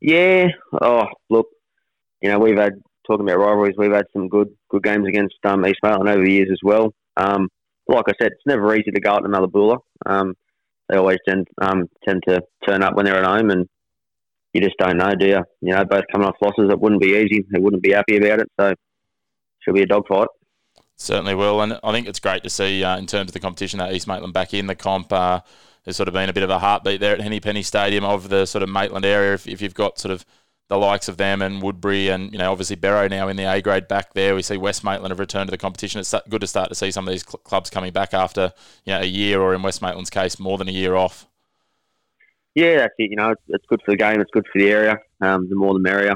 Yeah. 0.00 0.48
Oh, 0.82 1.06
look, 1.30 1.46
you 2.20 2.28
know 2.28 2.40
we've 2.40 2.58
had 2.58 2.82
talking 3.06 3.24
about 3.24 3.38
rivalries. 3.38 3.76
We've 3.78 3.92
had 3.92 4.06
some 4.12 4.28
good 4.28 4.48
good 4.68 4.82
games 4.82 5.06
against 5.06 5.36
um, 5.44 5.64
East 5.64 5.78
Maitland 5.84 6.08
over 6.08 6.24
the 6.24 6.32
years 6.32 6.48
as 6.50 6.58
well. 6.64 6.92
Um, 7.16 7.48
like 7.86 8.06
I 8.08 8.14
said, 8.20 8.32
it's 8.32 8.46
never 8.46 8.74
easy 8.74 8.90
to 8.90 9.00
go 9.00 9.12
out 9.12 9.20
to 9.20 9.28
Mallabula. 9.28 9.78
Um, 10.04 10.34
they 10.88 10.96
always 10.96 11.18
tend 11.28 11.46
um, 11.60 11.88
tend 12.06 12.22
to 12.28 12.42
turn 12.66 12.82
up 12.82 12.94
when 12.94 13.06
they're 13.06 13.22
at 13.22 13.26
home, 13.26 13.50
and 13.50 13.68
you 14.52 14.60
just 14.60 14.76
don't 14.78 14.96
know, 14.96 15.14
do 15.14 15.26
you? 15.26 15.44
You 15.60 15.74
know, 15.74 15.84
both 15.84 16.04
coming 16.12 16.28
off 16.28 16.36
losses, 16.40 16.70
it 16.70 16.80
wouldn't 16.80 17.02
be 17.02 17.14
easy. 17.14 17.44
They 17.50 17.60
wouldn't 17.60 17.82
be 17.82 17.92
happy 17.92 18.16
about 18.16 18.40
it, 18.40 18.48
so 18.58 18.74
should 19.60 19.74
be 19.74 19.82
a 19.82 19.86
dogfight. 19.86 20.28
Certainly 20.96 21.34
will, 21.34 21.60
and 21.60 21.78
I 21.84 21.92
think 21.92 22.08
it's 22.08 22.20
great 22.20 22.42
to 22.44 22.50
see 22.50 22.82
uh, 22.82 22.96
in 22.96 23.06
terms 23.06 23.28
of 23.28 23.34
the 23.34 23.40
competition 23.40 23.78
that 23.80 23.92
East 23.92 24.08
Maitland 24.08 24.32
back 24.32 24.54
in 24.54 24.66
the 24.66 24.74
comp. 24.74 25.12
Uh, 25.12 25.40
there's 25.84 25.96
sort 25.96 26.08
of 26.08 26.14
been 26.14 26.28
a 26.28 26.32
bit 26.32 26.42
of 26.42 26.50
a 26.50 26.58
heartbeat 26.58 27.00
there 27.00 27.14
at 27.14 27.20
Henny 27.20 27.38
Penny 27.38 27.62
Stadium 27.62 28.04
of 28.04 28.28
the 28.28 28.44
sort 28.46 28.62
of 28.62 28.68
Maitland 28.68 29.04
area. 29.04 29.34
If, 29.34 29.46
if 29.46 29.60
you've 29.60 29.74
got 29.74 29.98
sort 29.98 30.12
of 30.12 30.24
the 30.68 30.76
likes 30.76 31.08
of 31.08 31.16
them 31.16 31.42
and 31.42 31.62
Woodberry 31.62 32.12
and 32.12 32.32
you 32.32 32.38
know 32.38 32.50
obviously 32.50 32.76
Barrow 32.76 33.08
now 33.08 33.28
in 33.28 33.36
the 33.36 33.44
A 33.44 33.62
grade 33.62 33.88
back 33.88 34.14
there. 34.14 34.34
We 34.34 34.42
see 34.42 34.56
West 34.56 34.82
Maitland 34.82 35.12
have 35.12 35.20
returned 35.20 35.48
to 35.48 35.52
the 35.52 35.58
competition. 35.58 36.00
It's 36.00 36.14
good 36.28 36.40
to 36.40 36.46
start 36.46 36.68
to 36.70 36.74
see 36.74 36.90
some 36.90 37.06
of 37.06 37.12
these 37.12 37.24
cl- 37.26 37.40
clubs 37.44 37.70
coming 37.70 37.92
back 37.92 38.12
after 38.12 38.52
you 38.84 38.92
know 38.92 39.00
a 39.00 39.06
year 39.06 39.40
or 39.40 39.54
in 39.54 39.62
West 39.62 39.80
Maitland's 39.80 40.10
case 40.10 40.38
more 40.38 40.58
than 40.58 40.68
a 40.68 40.72
year 40.72 40.94
off. 40.94 41.26
Yeah, 42.54 42.78
that's 42.78 42.94
it. 42.98 43.10
You 43.10 43.16
know, 43.16 43.30
it's, 43.30 43.42
it's 43.48 43.66
good 43.68 43.80
for 43.84 43.92
the 43.92 43.98
game. 43.98 44.20
It's 44.20 44.30
good 44.32 44.46
for 44.50 44.58
the 44.58 44.70
area. 44.70 44.98
Um, 45.20 45.48
the 45.48 45.54
more 45.54 45.74
the 45.74 45.78
merrier. 45.78 46.14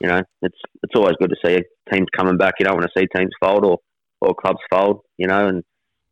You 0.00 0.08
know, 0.08 0.22
it's 0.42 0.58
it's 0.82 0.94
always 0.94 1.14
good 1.20 1.30
to 1.30 1.36
see 1.44 1.62
teams 1.92 2.08
coming 2.16 2.36
back. 2.36 2.54
You 2.58 2.66
don't 2.66 2.76
want 2.76 2.90
to 2.92 3.00
see 3.00 3.06
teams 3.14 3.30
fold 3.40 3.64
or, 3.64 3.78
or 4.20 4.34
clubs 4.34 4.60
fold. 4.70 5.00
You 5.16 5.28
know, 5.28 5.46
and 5.46 5.62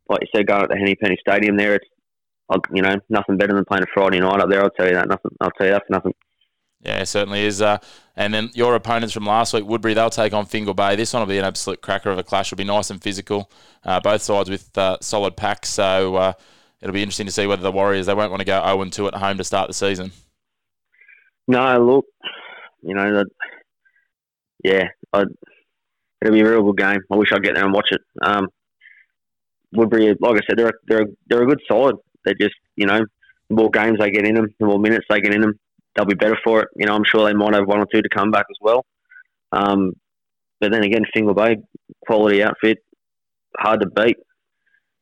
like 0.07 0.21
you 0.21 0.27
said, 0.33 0.47
going 0.47 0.63
at 0.63 0.69
the 0.69 0.77
Henny 0.77 0.95
Penny 0.95 1.17
Stadium 1.19 1.57
there, 1.57 1.75
it's 1.75 1.87
you 2.73 2.81
know 2.81 2.95
nothing 3.09 3.37
better 3.37 3.53
than 3.53 3.65
playing 3.65 3.83
a 3.83 3.87
Friday 3.93 4.19
night 4.19 4.39
up 4.39 4.49
there. 4.49 4.63
I'll 4.63 4.69
tell 4.69 4.87
you 4.87 4.93
that. 4.93 5.07
Nothing. 5.07 5.31
I'll 5.41 5.51
tell 5.51 5.67
you 5.67 5.73
that 5.73 5.83
for 5.85 5.93
nothing. 5.93 6.13
Yeah, 6.83 7.03
certainly 7.03 7.41
is. 7.41 7.61
Uh, 7.61 7.77
and 8.15 8.33
then 8.33 8.49
your 8.53 8.75
opponents 8.75 9.13
from 9.13 9.25
last 9.25 9.53
week, 9.53 9.63
Woodberry, 9.63 9.93
they'll 9.93 10.09
take 10.09 10.33
on 10.33 10.45
Fingal 10.45 10.73
Bay. 10.73 10.95
This 10.95 11.13
one 11.13 11.21
will 11.21 11.27
be 11.27 11.37
an 11.37 11.45
absolute 11.45 11.81
cracker 11.81 12.09
of 12.09 12.17
a 12.17 12.23
clash. 12.23 12.51
It'll 12.51 12.57
be 12.57 12.63
nice 12.63 12.89
and 12.89 13.01
physical. 13.01 13.51
Uh, 13.83 13.99
both 13.99 14.21
sides 14.21 14.49
with 14.49 14.75
uh, 14.77 14.97
solid 15.01 15.37
packs. 15.37 15.69
So 15.69 16.15
uh, 16.15 16.33
it'll 16.81 16.93
be 16.93 17.03
interesting 17.03 17.27
to 17.27 17.31
see 17.31 17.47
whether 17.47 17.61
the 17.61 17.71
Warriors, 17.71 18.07
they 18.07 18.13
won't 18.13 18.31
want 18.31 18.41
to 18.41 18.45
go 18.45 18.61
0 18.63 18.83
2 18.85 19.07
at 19.07 19.15
home 19.15 19.37
to 19.37 19.43
start 19.43 19.67
the 19.67 19.73
season. 19.73 20.11
No, 21.47 21.83
look, 21.83 22.05
you 22.81 22.95
know, 22.95 23.13
that, 23.13 23.27
yeah, 24.63 24.85
I'd, 25.13 25.27
it'll 26.21 26.33
be 26.33 26.41
a 26.41 26.49
real 26.49 26.63
good 26.63 26.77
game. 26.77 26.99
I 27.11 27.15
wish 27.15 27.31
I'd 27.31 27.43
get 27.43 27.55
there 27.55 27.65
and 27.65 27.73
watch 27.73 27.89
it. 27.91 28.01
Um, 28.21 28.47
Woodberry, 29.75 30.15
like 30.19 30.35
I 30.35 30.39
said, 30.47 30.57
they're 30.57 30.69
a, 30.69 30.73
they're 30.87 31.05
they're 31.27 31.43
a 31.43 31.47
good 31.47 31.61
side. 31.69 31.95
They're 32.25 32.35
just, 32.39 32.55
you 32.75 32.85
know, 32.85 32.99
the 33.49 33.55
more 33.55 33.69
games 33.69 33.99
they 33.99 34.11
get 34.11 34.25
in 34.25 34.35
them, 34.35 34.47
the 34.59 34.65
more 34.65 34.79
minutes 34.79 35.05
they 35.09 35.21
get 35.21 35.33
in 35.33 35.41
them, 35.41 35.59
they'll 35.95 36.05
be 36.05 36.15
better 36.15 36.37
for 36.43 36.61
it. 36.61 36.69
You 36.75 36.85
know, 36.85 36.95
I'm 36.95 37.03
sure 37.03 37.25
they 37.25 37.33
might 37.33 37.53
have 37.53 37.67
one 37.67 37.79
or 37.79 37.87
two 37.91 38.01
to 38.01 38.09
come 38.09 38.31
back 38.31 38.45
as 38.49 38.57
well. 38.61 38.85
Um, 39.51 39.93
but 40.59 40.71
then 40.71 40.83
again, 40.83 41.03
Fingal 41.13 41.33
Bay, 41.33 41.57
quality 42.05 42.43
outfit, 42.43 42.79
hard 43.57 43.81
to 43.81 43.87
beat. 43.87 44.17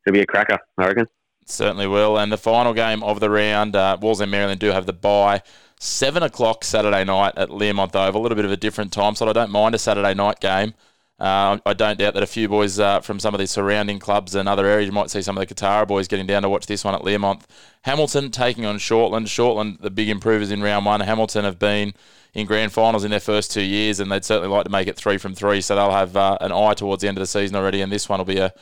It'll 0.06 0.14
be 0.14 0.22
a 0.22 0.26
cracker, 0.26 0.58
I 0.78 0.88
reckon. 0.88 1.06
Certainly 1.46 1.88
will. 1.88 2.18
And 2.18 2.32
the 2.32 2.38
final 2.38 2.74
game 2.74 3.04
of 3.04 3.20
the 3.20 3.30
round, 3.30 3.76
uh, 3.76 3.98
Wallsend 4.00 4.30
Maryland 4.30 4.60
do 4.60 4.68
have 4.68 4.86
the 4.86 4.94
bye. 4.94 5.42
Seven 5.80 6.24
o'clock 6.24 6.64
Saturday 6.64 7.04
night 7.04 7.34
at 7.38 7.50
Learmonth 7.50 7.96
Oval. 7.96 8.22
A 8.22 8.24
little 8.24 8.36
bit 8.36 8.46
of 8.46 8.52
a 8.52 8.58
different 8.58 8.92
time 8.92 9.16
slot. 9.16 9.30
I 9.30 9.34
don't 9.34 9.52
mind 9.52 9.76
a 9.76 9.78
Saturday 9.78 10.14
night 10.14 10.40
game. 10.40 10.74
Uh, 11.20 11.60
I 11.66 11.74
don't 11.74 12.00
doubt 12.00 12.14
that 12.14 12.24
a 12.24 12.28
few 12.28 12.48
boys 12.48 12.80
uh, 12.80 13.02
from 13.02 13.20
some 13.20 13.34
of 13.34 13.40
the 13.40 13.48
surrounding 13.48 14.00
clubs 14.00 14.36
and 14.36 14.48
other 14.48 14.66
areas, 14.66 14.88
you 14.88 14.94
might 14.94 15.10
see 15.10 15.22
some 15.22 15.38
of 15.38 15.46
the 15.46 15.54
Kotara 15.54 15.86
boys 15.86 16.08
getting 16.08 16.26
down 16.26 16.44
to 16.44 16.50
watch 16.50 16.66
this 16.66 16.86
one 16.86 16.96
at 16.96 17.02
Learmonth. 17.02 17.44
Hamilton 17.82 18.32
taking 18.32 18.66
on 18.66 18.78
Shortland. 18.78 19.26
Shortland, 19.26 19.82
the 19.82 19.90
big 19.90 20.08
improvers 20.08 20.50
in 20.50 20.62
round 20.62 20.86
one. 20.86 21.02
Hamilton 21.02 21.44
have 21.44 21.60
been 21.60 21.94
in 22.34 22.46
grand 22.46 22.72
finals 22.72 23.04
in 23.04 23.12
their 23.12 23.20
first 23.20 23.52
two 23.52 23.62
years, 23.62 24.00
and 24.00 24.10
they'd 24.10 24.24
certainly 24.24 24.50
like 24.50 24.64
to 24.64 24.72
make 24.72 24.88
it 24.88 24.96
three 24.96 25.18
from 25.18 25.36
three. 25.36 25.60
So 25.60 25.76
they'll 25.76 25.92
have 25.92 26.16
uh, 26.16 26.38
an 26.40 26.54
eye 26.54 26.74
towards 26.74 27.02
the 27.02 27.10
end 27.10 27.18
of 27.18 27.22
the 27.22 27.28
season 27.28 27.58
already, 27.58 27.82
and 27.82 27.92
this 27.92 28.08
one 28.08 28.20
will 28.20 28.26
be 28.26 28.38
a 28.40 28.54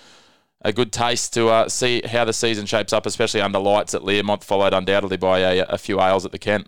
a 0.62 0.74
good 0.74 0.92
taste 0.92 1.34
to 1.36 1.50
uh, 1.50 1.70
see 1.70 2.02
how 2.02 2.26
the 2.26 2.34
season 2.34 2.66
shapes 2.66 2.92
up, 2.92 3.06
especially 3.06 3.42
under 3.42 3.60
lights 3.60 3.94
at 3.94 4.02
Learmonth, 4.02 4.44
followed 4.44 4.74
undoubtedly 4.74 5.18
by 5.18 5.40
a, 5.40 5.64
a 5.66 5.78
few 5.78 6.02
ales 6.02 6.26
at 6.26 6.32
the 6.32 6.40
Kent. 6.40 6.68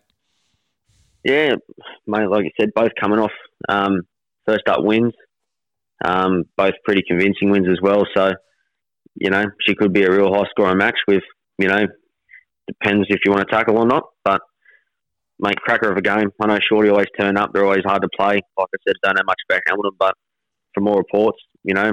Yeah, 1.24 1.56
mate, 2.08 2.30
like 2.30 2.46
you 2.46 2.52
said, 2.60 2.72
both 2.76 2.92
coming 3.00 3.20
off 3.20 3.32
um, 3.68 4.04
first 4.46 4.68
up 4.68 4.84
wins. 4.84 5.14
Um, 6.04 6.44
both 6.56 6.74
pretty 6.86 7.02
convincing 7.08 7.50
wins 7.50 7.68
as 7.70 7.80
well. 7.82 8.04
So, 8.16 8.32
you 9.16 9.30
know, 9.30 9.44
she 9.68 9.76
could 9.76 9.94
be 9.94 10.04
a 10.04 10.12
real 10.12 10.34
high 10.34 10.46
scoring 10.52 10.78
match 10.78 10.98
with, 11.08 11.24
you 11.58 11.68
know, 11.68 11.86
depends 12.68 13.08
if 13.10 13.20
you 13.26 13.32
want 13.32 13.48
to 13.48 13.54
tackle 13.54 13.78
or 13.78 13.86
not. 13.86 14.04
But, 14.24 14.42
mate, 15.40 15.58
cracker 15.58 15.92
of 15.92 15.98
a 15.98 16.02
game. 16.02 16.30
I 16.42 16.48
know 16.48 16.60
Shorty 16.70 16.90
always 16.90 17.08
turn 17.20 17.38
up. 17.38 17.52
They're 17.54 17.66
always 17.66 17.84
hard 17.86 18.02
to 18.02 18.10
play. 18.18 18.42
Like 18.58 18.68
I 18.74 18.78
said, 18.88 18.96
don't 19.04 19.18
know 19.18 19.24
much 19.26 19.40
about 19.50 19.62
Hamilton, 19.68 19.92
but 20.00 20.14
from 20.74 20.86
more 20.86 20.98
reports, 20.98 21.40
you 21.64 21.74
know, 21.74 21.92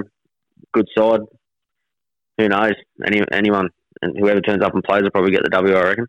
good 0.73 0.87
side. 0.97 1.21
Who 2.37 2.47
knows? 2.47 2.73
Any, 3.05 3.21
anyone 3.31 3.69
and 4.01 4.15
whoever 4.17 4.41
turns 4.41 4.63
up 4.63 4.73
and 4.73 4.83
plays 4.83 5.01
will 5.01 5.11
probably 5.11 5.31
get 5.31 5.43
the 5.43 5.49
W, 5.49 5.75
I 5.75 5.83
reckon. 5.83 6.05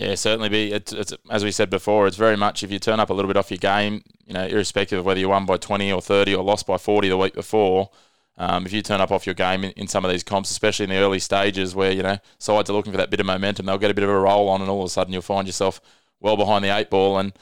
Yeah, 0.00 0.14
certainly 0.14 0.48
be. 0.48 0.72
It's, 0.72 0.94
it's, 0.94 1.12
as 1.28 1.44
we 1.44 1.50
said 1.50 1.68
before, 1.68 2.06
it's 2.06 2.16
very 2.16 2.36
much 2.36 2.62
if 2.62 2.72
you 2.72 2.78
turn 2.78 2.98
up 2.98 3.10
a 3.10 3.12
little 3.12 3.28
bit 3.28 3.36
off 3.36 3.50
your 3.50 3.58
game, 3.58 4.02
you 4.24 4.32
know, 4.32 4.46
irrespective 4.46 4.98
of 4.98 5.04
whether 5.04 5.20
you 5.20 5.28
won 5.28 5.44
by 5.44 5.58
20 5.58 5.92
or 5.92 6.00
30 6.00 6.34
or 6.36 6.42
lost 6.42 6.66
by 6.66 6.78
40 6.78 7.10
the 7.10 7.18
week 7.18 7.34
before, 7.34 7.90
um, 8.38 8.64
if 8.64 8.72
you 8.72 8.80
turn 8.80 9.02
up 9.02 9.10
off 9.10 9.26
your 9.26 9.34
game 9.34 9.62
in, 9.62 9.72
in, 9.72 9.86
some 9.88 10.02
of 10.02 10.10
these 10.10 10.22
comps, 10.22 10.50
especially 10.50 10.84
in 10.84 10.90
the 10.90 10.96
early 10.96 11.18
stages 11.18 11.74
where, 11.74 11.92
you 11.92 12.02
know, 12.02 12.16
sides 12.38 12.70
are 12.70 12.72
looking 12.72 12.92
for 12.92 12.96
that 12.96 13.10
bit 13.10 13.20
of 13.20 13.26
momentum, 13.26 13.66
they'll 13.66 13.76
get 13.76 13.90
a 13.90 13.94
bit 13.94 14.02
of 14.02 14.08
a 14.08 14.18
roll 14.18 14.48
on 14.48 14.62
and 14.62 14.70
all 14.70 14.80
of 14.80 14.86
a 14.86 14.88
sudden 14.88 15.12
you'll 15.12 15.20
find 15.20 15.46
yourself 15.46 15.82
well 16.18 16.38
behind 16.38 16.64
the 16.64 16.74
eight 16.74 16.88
ball. 16.88 17.18
And, 17.18 17.34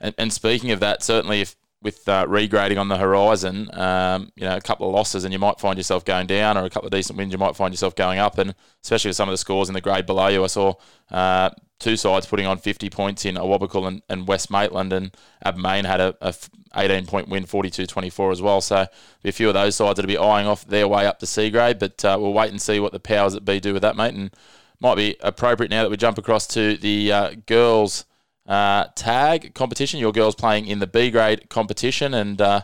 and, 0.00 0.12
and 0.18 0.32
speaking 0.32 0.72
of 0.72 0.80
that, 0.80 1.04
certainly 1.04 1.42
if 1.42 1.54
with 1.80 2.08
uh, 2.08 2.26
regrading 2.26 2.80
on 2.80 2.88
the 2.88 2.96
horizon, 2.96 3.70
um, 3.72 4.32
you 4.34 4.42
know, 4.42 4.56
a 4.56 4.60
couple 4.60 4.88
of 4.88 4.92
losses 4.92 5.22
and 5.22 5.32
you 5.32 5.38
might 5.38 5.60
find 5.60 5.78
yourself 5.78 6.04
going 6.04 6.26
down, 6.26 6.58
or 6.58 6.64
a 6.64 6.70
couple 6.70 6.88
of 6.88 6.90
decent 6.90 7.16
wins, 7.16 7.30
you 7.30 7.38
might 7.38 7.54
find 7.54 7.72
yourself 7.72 7.94
going 7.94 8.18
up. 8.18 8.36
And 8.36 8.52
especially 8.82 9.10
with 9.10 9.16
some 9.16 9.28
of 9.28 9.32
the 9.32 9.38
scores 9.38 9.68
in 9.68 9.74
the 9.74 9.80
grade 9.80 10.06
below 10.06 10.26
you, 10.26 10.42
I 10.42 10.48
saw 10.48 10.74
uh, 11.12 11.50
two 11.80 11.96
sides 11.96 12.26
putting 12.26 12.46
on 12.46 12.58
50 12.58 12.88
points 12.90 13.24
in 13.24 13.34
Awabakal 13.34 13.88
and, 13.88 14.02
and 14.08 14.28
West 14.28 14.50
Maitland, 14.50 14.92
and 14.92 15.16
Abermain 15.44 15.84
had 15.84 16.00
a, 16.00 16.14
a 16.20 16.34
18 16.76 17.06
point 17.06 17.28
win, 17.28 17.46
42 17.46 17.86
24 17.86 18.30
as 18.30 18.42
well. 18.42 18.60
So, 18.60 18.86
a 19.24 19.32
few 19.32 19.48
of 19.48 19.54
those 19.54 19.74
sides 19.74 19.96
that'll 19.96 20.06
be 20.06 20.18
eyeing 20.18 20.46
off 20.46 20.64
their 20.64 20.86
way 20.86 21.06
up 21.06 21.18
to 21.18 21.26
C 21.26 21.50
grade, 21.50 21.80
but 21.80 22.04
uh, 22.04 22.16
we'll 22.20 22.32
wait 22.32 22.50
and 22.50 22.62
see 22.62 22.78
what 22.78 22.92
the 22.92 23.00
powers 23.00 23.32
that 23.32 23.44
be 23.44 23.58
do 23.58 23.72
with 23.72 23.82
that, 23.82 23.96
mate. 23.96 24.14
And 24.14 24.30
might 24.78 24.94
be 24.94 25.16
appropriate 25.20 25.70
now 25.70 25.82
that 25.82 25.90
we 25.90 25.96
jump 25.96 26.18
across 26.18 26.46
to 26.48 26.76
the 26.76 27.12
uh, 27.12 27.34
girls' 27.46 28.04
uh, 28.46 28.86
tag 28.94 29.54
competition. 29.54 30.00
Your 30.00 30.12
girls 30.12 30.34
playing 30.34 30.66
in 30.66 30.78
the 30.78 30.86
B 30.86 31.10
grade 31.10 31.48
competition, 31.48 32.14
and 32.14 32.40
uh, 32.40 32.62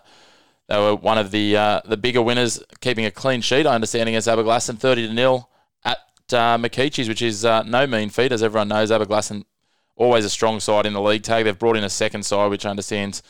they 0.68 0.78
were 0.78 0.94
one 0.94 1.18
of 1.18 1.30
the 1.30 1.56
uh, 1.56 1.80
the 1.84 1.96
bigger 1.96 2.22
winners, 2.22 2.62
keeping 2.80 3.04
a 3.04 3.10
clean 3.10 3.40
sheet. 3.40 3.66
I 3.66 3.74
understand 3.74 4.08
against 4.08 4.28
Aberglasslyn, 4.28 4.78
30 4.78 5.08
to 5.08 5.14
nil 5.14 5.50
uh, 6.32 6.58
which 6.60 7.22
is 7.22 7.44
uh, 7.44 7.62
no 7.62 7.86
mean 7.86 8.10
feat, 8.10 8.32
as 8.32 8.42
everyone 8.42 8.68
knows. 8.68 8.90
Aberglasslyn 8.90 9.44
always 9.96 10.24
a 10.24 10.30
strong 10.30 10.60
side 10.60 10.86
in 10.86 10.92
the 10.92 11.00
league 11.00 11.22
tag. 11.22 11.44
They've 11.44 11.58
brought 11.58 11.76
in 11.76 11.84
a 11.84 11.90
second 11.90 12.24
side, 12.24 12.50
which 12.50 12.66
understands 12.66 13.22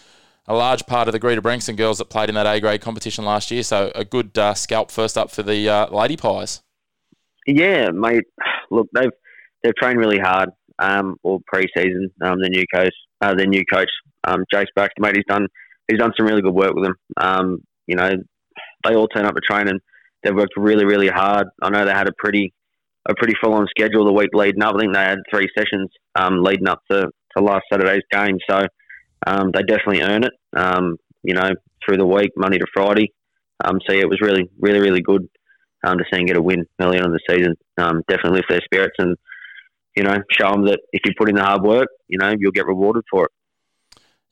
a 0.47 0.55
large 0.55 0.87
part 0.87 1.09
of 1.09 1.13
the 1.13 1.19
Greta 1.19 1.43
Branxton 1.43 1.77
girls 1.77 1.99
that 1.99 2.07
played 2.07 2.29
in 2.29 2.35
that 2.35 2.47
A 2.47 2.61
grade 2.61 2.81
competition 2.81 3.25
last 3.25 3.51
year. 3.51 3.63
So 3.63 3.91
a 3.95 4.05
good 4.05 4.37
uh, 4.39 4.55
scalp 4.55 4.91
first 4.91 5.17
up 5.17 5.31
for 5.31 5.43
the 5.43 5.69
uh, 5.69 5.89
Lady 5.89 6.17
Pies. 6.17 6.63
Yeah, 7.47 7.91
mate. 7.91 8.25
Look, 8.71 8.89
they've 8.95 9.11
they've 9.63 9.75
trained 9.77 9.99
really 9.99 10.19
hard 10.19 10.51
um, 10.79 11.17
all 11.23 11.41
pre-season. 11.47 12.11
Um, 12.21 12.41
the 12.41 12.49
new 12.49 12.65
coach, 12.75 12.95
uh, 13.21 13.35
the 13.35 13.47
new 13.47 13.65
coach, 13.73 13.91
um, 14.25 14.45
Jace 14.53 14.67
Baxter, 14.75 15.01
mate, 15.01 15.17
he's 15.17 15.25
done 15.29 15.47
he's 15.89 15.99
done 15.99 16.13
some 16.17 16.27
really 16.27 16.43
good 16.43 16.55
work 16.55 16.75
with 16.75 16.85
them. 16.85 16.95
Um, 17.17 17.59
you 17.87 17.97
know, 17.97 18.11
they 18.85 18.95
all 18.95 19.09
turn 19.09 19.27
up 19.27 19.35
to 19.35 19.41
training. 19.41 19.79
They've 20.23 20.35
worked 20.35 20.55
really, 20.57 20.85
really 20.85 21.09
hard. 21.09 21.47
I 21.63 21.71
know 21.71 21.85
they 21.85 21.93
had 21.93 22.09
a 22.09 22.13
pretty 22.19 22.53
a 23.09 23.15
pretty 23.15 23.35
full 23.43 23.55
on 23.55 23.67
schedule 23.69 24.05
the 24.05 24.13
week 24.13 24.31
leading 24.33 24.63
up. 24.63 24.75
I 24.75 24.81
think 24.81 24.95
they 24.95 25.01
had 25.01 25.19
three 25.31 25.49
sessions 25.57 25.91
um, 26.15 26.43
leading 26.43 26.69
up 26.69 26.81
to, 26.91 27.09
to 27.37 27.43
last 27.43 27.65
Saturday's 27.73 28.03
game. 28.11 28.39
So 28.49 28.67
um, 29.27 29.51
they 29.53 29.63
definitely 29.63 30.03
earn 30.03 30.25
it. 30.25 30.33
Um, 30.57 30.97
you 31.23 31.35
know, 31.35 31.51
through 31.85 31.99
the 31.99 32.07
week, 32.07 32.31
Monday 32.37 32.59
to 32.59 32.67
Friday. 32.75 33.13
Um, 33.65 33.79
so 33.87 33.95
yeah, 33.95 34.03
it 34.03 34.09
was 34.09 34.21
really, 34.21 34.49
really, 34.61 34.81
really 34.81 35.03
good 35.03 35.29
um, 35.85 35.99
to 35.99 36.05
see 36.11 36.19
them 36.19 36.27
get 36.27 36.37
a 36.37 36.43
win 36.43 36.65
early 36.81 36.99
on 36.99 37.07
in 37.07 37.13
the 37.13 37.21
season. 37.29 37.55
Um, 37.79 38.03
definitely 38.09 38.39
lift 38.39 38.51
their 38.51 38.61
spirits 38.65 38.97
and 38.99 39.17
you 39.97 40.03
know 40.03 40.17
show 40.31 40.53
them 40.53 40.67
that 40.67 40.81
if 40.93 41.01
you 41.05 41.13
put 41.19 41.29
in 41.29 41.37
the 41.37 41.43
hard 41.43 41.63
work, 41.63 41.89
you 42.09 42.19
know 42.19 42.35
you'll 42.39 42.53
get 42.53 42.67
rewarded 42.67 43.05
for 43.11 43.25
it. 43.25 43.31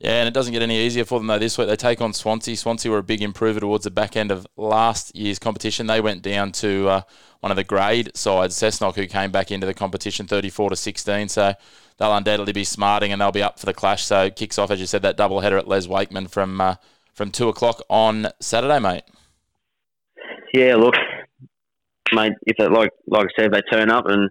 Yeah, 0.04 0.18
and 0.18 0.28
it 0.28 0.34
doesn't 0.34 0.52
get 0.52 0.61
any 0.61 0.84
easier 0.84 1.06
for 1.06 1.18
them 1.18 1.28
though. 1.28 1.38
This 1.38 1.56
week 1.56 1.66
they 1.66 1.76
take 1.76 2.02
on 2.02 2.12
Swansea. 2.12 2.58
Swansea 2.58 2.90
were 2.90 2.99
a 2.99 3.02
big 3.02 3.23
improver 3.23 3.58
towards 3.58 3.84
the 3.84 3.90
back 3.90 4.18
end 4.18 4.30
of 4.30 4.46
last 4.54 5.16
year's 5.16 5.38
competition. 5.38 5.87
They 5.87 6.02
went 6.02 6.20
down 6.20 6.52
to 6.52 6.88
uh, 6.88 7.00
one 7.40 7.50
of 7.50 7.56
the 7.56 7.64
grade 7.64 8.14
sides, 8.14 8.54
Cessnock, 8.54 8.96
who 8.96 9.06
came 9.06 9.30
back 9.30 9.50
into 9.50 9.66
the 9.66 9.73
competition 9.73 10.26
34 10.26 10.68
to 10.68 10.76
16. 10.76 11.30
So 11.30 11.54
they'll 11.96 12.14
undoubtedly 12.14 12.52
be 12.52 12.64
smarting 12.64 13.12
and 13.12 13.20
they'll 13.23 13.32
be 13.32 13.42
up 13.42 13.58
for 13.58 13.64
the 13.64 13.73
clash. 13.73 14.04
So 14.04 14.25
it 14.25 14.37
kicks 14.37 14.58
off, 14.58 14.70
as 14.70 14.78
you 14.78 14.84
said, 14.84 15.00
that 15.00 15.16
double 15.16 15.40
header 15.40 15.56
at 15.56 15.66
Les 15.66 15.88
Wakeman 15.88 16.26
from 16.26 16.61
uh, 16.61 16.75
from 17.14 17.30
two 17.30 17.49
o'clock 17.49 17.80
on 17.88 18.26
Saturday, 18.42 18.80
mate. 18.80 19.04
Yeah, 20.52 20.76
look, 20.76 20.96
mate. 22.12 22.34
If 22.46 22.58
they, 22.58 22.68
like 22.68 22.90
like 23.06 23.28
I 23.38 23.42
said, 23.42 23.54
they 23.54 23.62
turn 23.73 23.90
up 23.90 24.04
and 24.06 24.28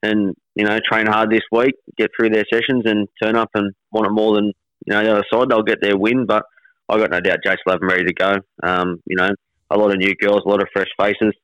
and 0.00 0.36
you 0.54 0.64
know 0.64 0.78
train 0.88 1.06
hard 1.06 1.30
this 1.30 1.42
week, 1.50 1.74
get 1.96 2.12
through 2.16 2.30
their 2.30 2.44
sessions, 2.52 2.84
and 2.84 3.08
turn 3.20 3.34
up 3.34 3.50
and 3.54 3.74
want 3.90 4.06
it 4.06 4.12
more 4.12 4.36
than 4.36 4.52
you 4.88 4.94
know 4.94 5.04
the 5.04 5.12
other 5.12 5.24
side, 5.30 5.50
they'll 5.50 5.62
get 5.62 5.80
their 5.82 5.96
win. 5.96 6.24
But 6.26 6.44
I 6.88 6.96
got 6.96 7.10
no 7.10 7.20
doubt 7.20 7.38
have 7.44 7.58
them 7.80 7.88
ready 7.88 8.04
to 8.04 8.14
go. 8.14 8.36
Um, 8.62 9.02
you 9.06 9.16
know, 9.16 9.28
a 9.70 9.76
lot 9.76 9.90
of 9.90 9.98
new 9.98 10.14
girls, 10.14 10.42
a 10.44 10.48
lot 10.48 10.62
of 10.62 10.68
fresh 10.72 10.88
faces. 10.98 11.34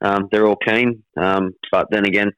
Um, 0.00 0.28
they're 0.32 0.46
all 0.46 0.56
keen. 0.56 1.02
Um, 1.16 1.52
but 1.70 1.86
then 1.90 2.06
again, 2.06 2.30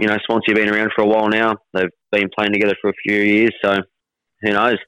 you 0.00 0.06
know, 0.06 0.16
Swansea 0.24 0.54
have 0.54 0.56
been 0.56 0.74
around 0.74 0.90
for 0.94 1.02
a 1.02 1.06
while 1.06 1.28
now. 1.28 1.54
They've 1.74 1.90
been 2.10 2.30
playing 2.36 2.52
together 2.52 2.74
for 2.80 2.90
a 2.90 2.94
few 3.06 3.20
years, 3.20 3.52
so 3.62 3.76
who 4.40 4.50
knows? 4.50 4.78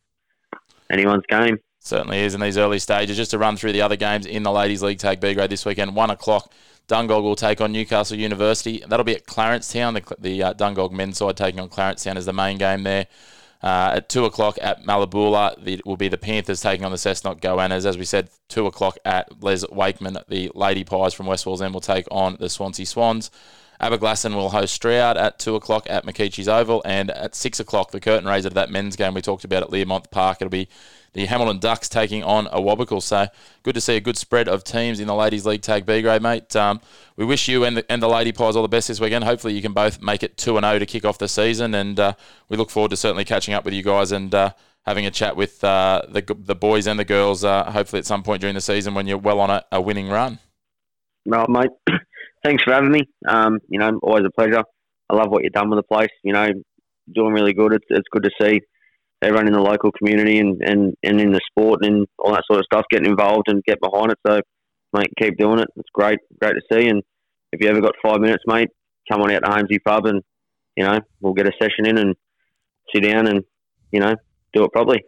Anyone's 0.91 1.25
game. 1.29 1.59
Certainly 1.81 2.21
is 2.21 2.35
in 2.35 2.41
these 2.41 2.57
early 2.57 2.79
stages. 2.79 3.17
Just 3.17 3.31
to 3.33 3.39
run 3.39 3.57
through 3.57 3.73
the 3.73 3.83
other 3.83 3.97
games 3.97 4.27
in 4.27 4.43
the 4.43 4.51
Ladies 4.51 4.83
League 4.83 4.99
Tag 4.99 5.21
B 5.21 5.35
grade 5.35 5.51
this 5.51 5.67
weekend, 5.67 5.95
one 5.95 6.11
o'clock. 6.11 6.53
Dungog 6.89 7.23
will 7.23 7.37
take 7.37 7.61
on 7.61 7.73
Newcastle 7.73 8.17
University. 8.17 8.83
That'll 8.87 9.05
be 9.05 9.15
at 9.15 9.27
Clarence 9.27 9.73
Town. 9.73 9.95
The, 9.95 10.17
the 10.19 10.43
uh, 10.43 10.55
Dungog 10.55 10.93
men's 10.93 11.19
side 11.19 11.37
taking 11.37 11.61
on 11.61 11.69
Clarence 11.69 12.05
Town 12.05 12.17
is 12.17 12.27
the 12.27 12.33
main 12.33 12.59
game 12.59 12.83
there. 12.83 13.07
Uh, 13.63 13.95
at 13.97 14.09
2 14.11 14.27
o'clock 14.27 14.59
at 14.61 14.85
Mallabula, 14.85 15.67
it 15.67 15.87
will 15.87 15.97
be 15.97 16.09
the 16.09 16.19
Panthers 16.19 16.61
taking 16.61 16.85
on 16.85 16.93
the 16.93 16.99
Cessnock 16.99 17.41
Goannas. 17.41 17.87
As 17.87 17.97
we 17.97 18.05
said, 18.05 18.29
2 18.49 18.67
o'clock 18.67 18.99
at 19.05 19.43
Les 19.43 19.65
Wakeman, 19.71 20.19
the 20.29 20.51
Lady 20.55 20.85
Pies 20.85 21.15
from 21.15 21.27
West 21.27 21.47
Wallsend 21.47 21.73
will 21.73 21.81
take 21.81 22.07
on 22.11 22.37
the 22.39 22.51
Swansea 22.51 22.85
Swans. 22.85 23.31
Aberglasslyn 23.81 24.35
will 24.35 24.51
host 24.51 24.75
Stroud 24.75 25.17
at 25.17 25.39
2 25.39 25.57
o'clock 25.57 25.87
at 25.89 26.07
McKeachie's 26.07 26.49
Oval. 26.49 26.83
And 26.85 27.11
at 27.11 27.35
6 27.35 27.61
o'clock, 27.61 27.91
the 27.91 28.01
curtain 28.01 28.29
raiser 28.29 28.49
to 28.49 28.55
that 28.55 28.71
men's 28.71 28.97
game 28.97 29.15
we 29.15 29.23
talked 29.23 29.45
about 29.45 29.63
at 29.63 29.71
Learmonth 29.71 30.11
Park. 30.11 30.39
It'll 30.41 30.51
be 30.51 30.69
the 31.15 31.27
Hamilton 31.27 31.59
Ducks 31.59 31.89
taking 31.89 32.23
on 32.23 32.49
a 32.49 32.61
Awabakal. 32.61 33.01
So 33.01 33.29
good 33.63 33.75
to 33.75 33.81
see 33.81 33.97
a 33.97 34.01
good 34.01 34.19
spread 34.19 34.49
of 34.49 34.65
teams 34.65 35.01
in 35.01 35.07
the 35.07 35.15
Ladies 35.15 35.47
League 35.47 35.63
Tag 35.63 35.87
B 35.87 36.03
grade, 36.03 36.21
mate. 36.21 36.55
Um, 36.55 36.81
we 37.17 37.25
wish 37.25 37.49
you 37.49 37.65
and 37.65 37.79
the, 37.79 37.91
and 37.91 38.03
the 38.03 38.09
Lady 38.09 38.33
Pies 38.33 38.57
all 38.57 38.63
the 38.63 38.69
best 38.69 38.89
this 38.89 39.01
weekend. 39.01 39.25
Hopefully 39.25 39.55
you 39.55 39.63
can 39.63 39.73
both 39.73 40.03
make 40.03 40.23
it 40.23 40.37
2 40.37 40.57
and 40.57 40.65
0 40.65 40.81
to 40.81 40.87
kick 40.87 41.05
off 41.05 41.19
the 41.19 41.29
season. 41.29 41.75
And 41.75 41.99
uh, 41.99 42.13
we 42.49 42.57
look 42.57 42.69
forward 42.69 42.91
to 42.91 42.97
certainly 42.97 43.25
catching 43.25 43.55
up 43.55 43.65
with 43.65 43.75
you 43.75 43.83
guys 43.83 44.11
and 44.11 44.35
uh, 44.35 44.51
having 44.85 45.07
a 45.07 45.11
chat 45.11 45.37
with 45.37 45.63
uh, 45.63 46.03
the, 46.09 46.37
the 46.37 46.57
boys 46.57 46.89
and 46.89 46.99
the 46.99 47.05
girls, 47.05 47.45
uh, 47.45 47.71
hopefully 47.71 48.01
at 48.01 48.07
some 48.07 48.25
point 48.25 48.41
during 48.41 48.55
the 48.55 48.61
season 48.61 48.95
when 48.95 49.07
you're 49.07 49.17
well 49.17 49.41
on 49.41 49.51
a, 49.51 49.65
a 49.71 49.81
winning 49.81 50.09
run. 50.09 50.41
Well, 51.27 51.47
mate, 51.49 51.71
thanks 52.45 52.65
for 52.65 52.73
having 52.73 52.91
me. 52.91 53.09
Um, 53.27 53.61
you 53.69 53.79
know, 53.79 54.01
always 54.03 54.25
a 54.27 54.31
pleasure. 54.31 54.65
I 55.09 55.15
love 55.15 55.29
what 55.29 55.45
you've 55.45 55.53
done 55.53 55.71
with 55.71 55.79
the 55.79 55.85
place. 55.85 56.11
You 56.25 56.33
know, 56.33 56.49
doing 57.15 57.33
really 57.33 57.53
good. 57.53 57.73
It's, 57.73 57.87
it's 57.89 58.09
good 58.11 58.25
to 58.25 58.31
see 58.41 58.61
everyone 59.25 59.47
in 59.47 59.53
the 59.53 59.61
local 59.61 59.91
community 59.93 60.39
and, 60.39 60.61
and, 60.63 60.95
and 61.03 61.21
in 61.21 61.33
the 61.33 61.41
sport 61.51 61.85
and 61.85 62.07
all 62.19 62.33
that 62.33 62.45
sort 62.47 62.61
of 62.61 62.67
stuff 62.67 62.85
getting 62.91 63.11
involved 63.11 63.49
and 63.49 63.63
get 63.65 63.81
behind 63.81 64.13
it. 64.13 64.19
So, 64.27 64.41
mate, 64.93 65.11
keep 65.21 65.37
doing 65.39 65.59
it. 65.59 65.69
It's 65.77 65.89
great, 65.93 66.19
great 66.41 66.55
to 66.55 66.63
see. 66.73 66.89
And 66.89 67.03
if 67.53 67.61
you 67.61 67.69
ever 67.69 67.81
got 67.81 67.95
five 68.03 68.21
minutes, 68.21 68.45
mate, 68.47 68.69
come 69.11 69.23
on 69.23 69.31
out 69.33 69.45
to 69.45 69.51
Holmesy 69.51 69.79
Pub 69.79 70.07
and, 70.07 70.23
you 70.77 70.85
know, 70.85 70.99
we'll 71.21 71.35
get 71.35 71.47
a 71.47 71.53
session 71.61 71.87
in 71.87 71.99
and 71.99 72.15
sit 72.95 73.03
down 73.03 73.27
and, 73.27 73.45
you 73.91 74.01
know, 74.01 74.15
do 74.53 74.65
it 74.65 74.73
properly. 74.73 75.03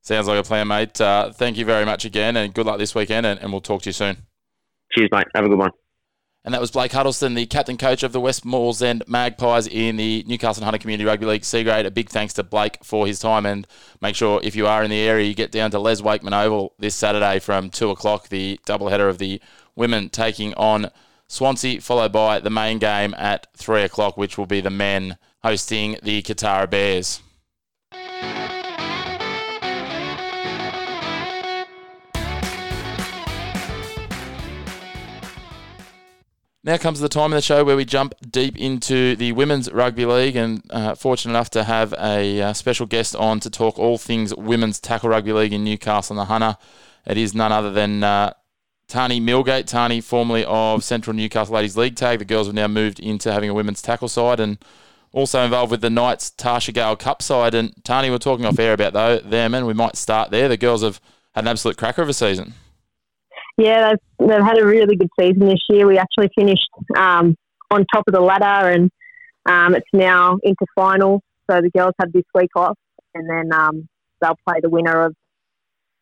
Sounds 0.00 0.26
like 0.26 0.38
a 0.38 0.42
plan, 0.42 0.68
mate. 0.68 1.00
Uh, 1.00 1.30
thank 1.32 1.56
you 1.56 1.64
very 1.64 1.84
much 1.84 2.04
again 2.04 2.36
and 2.36 2.52
good 2.52 2.66
luck 2.66 2.78
this 2.78 2.94
weekend 2.94 3.24
and, 3.24 3.40
and 3.40 3.52
we'll 3.52 3.60
talk 3.60 3.82
to 3.82 3.88
you 3.88 3.92
soon. 3.92 4.16
Cheers, 4.92 5.08
mate. 5.12 5.26
Have 5.34 5.44
a 5.44 5.48
good 5.48 5.58
one. 5.58 5.70
And 6.44 6.52
that 6.52 6.60
was 6.60 6.72
Blake 6.72 6.90
Huddleston, 6.90 7.34
the 7.34 7.46
captain 7.46 7.76
coach 7.76 8.02
of 8.02 8.12
the 8.12 8.20
West 8.20 8.44
Wallsend 8.44 9.06
Magpies 9.06 9.68
in 9.68 9.96
the 9.96 10.24
Newcastle 10.26 10.64
Hunter 10.64 10.78
Community 10.78 11.04
Rugby 11.04 11.24
League 11.24 11.44
C 11.44 11.62
grade. 11.62 11.86
A 11.86 11.90
big 11.90 12.08
thanks 12.08 12.34
to 12.34 12.42
Blake 12.42 12.78
for 12.82 13.06
his 13.06 13.20
time. 13.20 13.46
And 13.46 13.64
make 14.00 14.16
sure 14.16 14.40
if 14.42 14.56
you 14.56 14.66
are 14.66 14.82
in 14.82 14.90
the 14.90 14.98
area, 14.98 15.28
you 15.28 15.34
get 15.34 15.52
down 15.52 15.70
to 15.70 15.78
Les 15.78 16.02
Wakeman 16.02 16.34
Oval 16.34 16.72
this 16.80 16.96
Saturday 16.96 17.38
from 17.38 17.70
2 17.70 17.90
o'clock, 17.90 18.28
the 18.28 18.58
doubleheader 18.66 19.08
of 19.08 19.18
the 19.18 19.40
women 19.76 20.08
taking 20.08 20.52
on 20.54 20.90
Swansea, 21.28 21.80
followed 21.80 22.10
by 22.10 22.40
the 22.40 22.50
main 22.50 22.80
game 22.80 23.14
at 23.16 23.46
3 23.56 23.82
o'clock, 23.82 24.16
which 24.16 24.36
will 24.36 24.46
be 24.46 24.60
the 24.60 24.68
men 24.68 25.18
hosting 25.44 25.96
the 26.02 26.22
Kotara 26.22 26.68
Bears. 26.68 27.20
Now 36.64 36.76
comes 36.76 37.00
the 37.00 37.08
time 37.08 37.32
of 37.32 37.36
the 37.36 37.42
show 37.42 37.64
where 37.64 37.74
we 37.74 37.84
jump 37.84 38.14
deep 38.30 38.56
into 38.56 39.16
the 39.16 39.32
Women's 39.32 39.72
Rugby 39.72 40.06
League 40.06 40.36
and 40.36 40.62
uh, 40.70 40.94
fortunate 40.94 41.32
enough 41.32 41.50
to 41.50 41.64
have 41.64 41.92
a 41.98 42.40
uh, 42.40 42.52
special 42.52 42.86
guest 42.86 43.16
on 43.16 43.40
to 43.40 43.50
talk 43.50 43.80
all 43.80 43.98
things 43.98 44.32
Women's 44.36 44.78
Tackle 44.78 45.08
Rugby 45.08 45.32
League 45.32 45.52
in 45.52 45.64
Newcastle 45.64 46.14
and 46.14 46.20
the 46.20 46.26
Hunter. 46.26 46.56
It 47.04 47.16
is 47.16 47.34
none 47.34 47.50
other 47.50 47.72
than 47.72 48.04
uh, 48.04 48.34
Tani 48.86 49.20
Milgate, 49.20 49.66
Tani 49.66 50.00
formerly 50.00 50.44
of 50.44 50.84
Central 50.84 51.16
Newcastle 51.16 51.56
Ladies 51.56 51.76
League 51.76 51.96
Tag. 51.96 52.20
The 52.20 52.24
girls 52.24 52.46
have 52.46 52.54
now 52.54 52.68
moved 52.68 53.00
into 53.00 53.32
having 53.32 53.50
a 53.50 53.54
women's 53.54 53.82
tackle 53.82 54.06
side 54.06 54.38
and 54.38 54.56
also 55.10 55.42
involved 55.42 55.72
with 55.72 55.80
the 55.80 55.90
Knights 55.90 56.30
Tarsha 56.30 56.72
Gale 56.72 56.94
Cup 56.94 57.22
side. 57.22 57.54
And 57.54 57.74
Tani, 57.82 58.08
we're 58.08 58.18
talking 58.18 58.46
off 58.46 58.60
air 58.60 58.74
about 58.74 58.92
though, 58.92 59.18
them 59.18 59.54
and 59.54 59.66
we 59.66 59.74
might 59.74 59.96
start 59.96 60.30
there. 60.30 60.48
The 60.48 60.56
girls 60.56 60.84
have 60.84 61.00
had 61.34 61.42
an 61.42 61.48
absolute 61.48 61.76
cracker 61.76 62.02
of 62.02 62.08
a 62.08 62.14
season 62.14 62.54
yeah, 63.56 63.90
they've, 63.90 64.28
they've 64.28 64.42
had 64.42 64.58
a 64.58 64.66
really 64.66 64.96
good 64.96 65.10
season 65.18 65.46
this 65.46 65.60
year. 65.68 65.86
We 65.86 65.98
actually 65.98 66.30
finished 66.36 66.68
um, 66.96 67.36
on 67.70 67.84
top 67.92 68.04
of 68.06 68.14
the 68.14 68.20
ladder, 68.20 68.70
and 68.70 68.90
um, 69.46 69.74
it's 69.74 69.88
now 69.92 70.38
into 70.42 70.66
finals. 70.74 71.20
So 71.50 71.60
the 71.60 71.70
girls 71.70 71.94
had 71.98 72.12
this 72.12 72.24
week 72.34 72.50
off, 72.56 72.78
and 73.14 73.28
then 73.28 73.52
um, 73.52 73.88
they'll 74.20 74.38
play 74.46 74.60
the 74.60 74.70
winner 74.70 75.06
of 75.06 75.14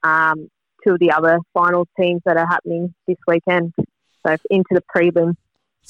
um, 0.02 0.48
two 0.86 0.94
of 0.94 1.00
the 1.00 1.12
other 1.12 1.38
finals 1.52 1.88
teams 1.98 2.20
that 2.24 2.36
are 2.36 2.46
happening 2.46 2.94
this 3.06 3.18
weekend. 3.26 3.74
So 4.26 4.36
into 4.50 4.68
the 4.70 4.82
prelim, 4.94 5.34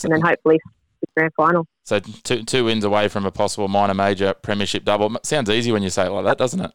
and 0.05 0.13
then 0.13 0.21
hopefully 0.21 0.61
the 1.01 1.07
grand 1.17 1.33
final. 1.37 1.67
So 1.85 1.99
two 1.99 2.45
two 2.45 2.65
wins 2.65 2.85
away 2.85 3.09
from 3.09 3.27
a 3.27 3.31
possible 3.31 3.69
minor 3.69 3.95
major 3.95 4.35
premiership 4.35 4.85
double. 4.85 5.17
Sounds 5.25 5.51
easy 5.51 5.73
when 5.73 5.83
you 5.83 5.91
say 5.91 6.07
it 6.07 6.11
like 6.11 6.25
that, 6.25 6.39
doesn't 6.39 6.61
it? 6.61 6.73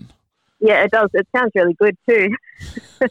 Yeah, 0.60 0.84
it 0.84 0.92
does. 0.92 1.10
It 1.14 1.28
sounds 1.36 1.52
really 1.54 1.74
good 1.74 1.98
too. 2.08 2.30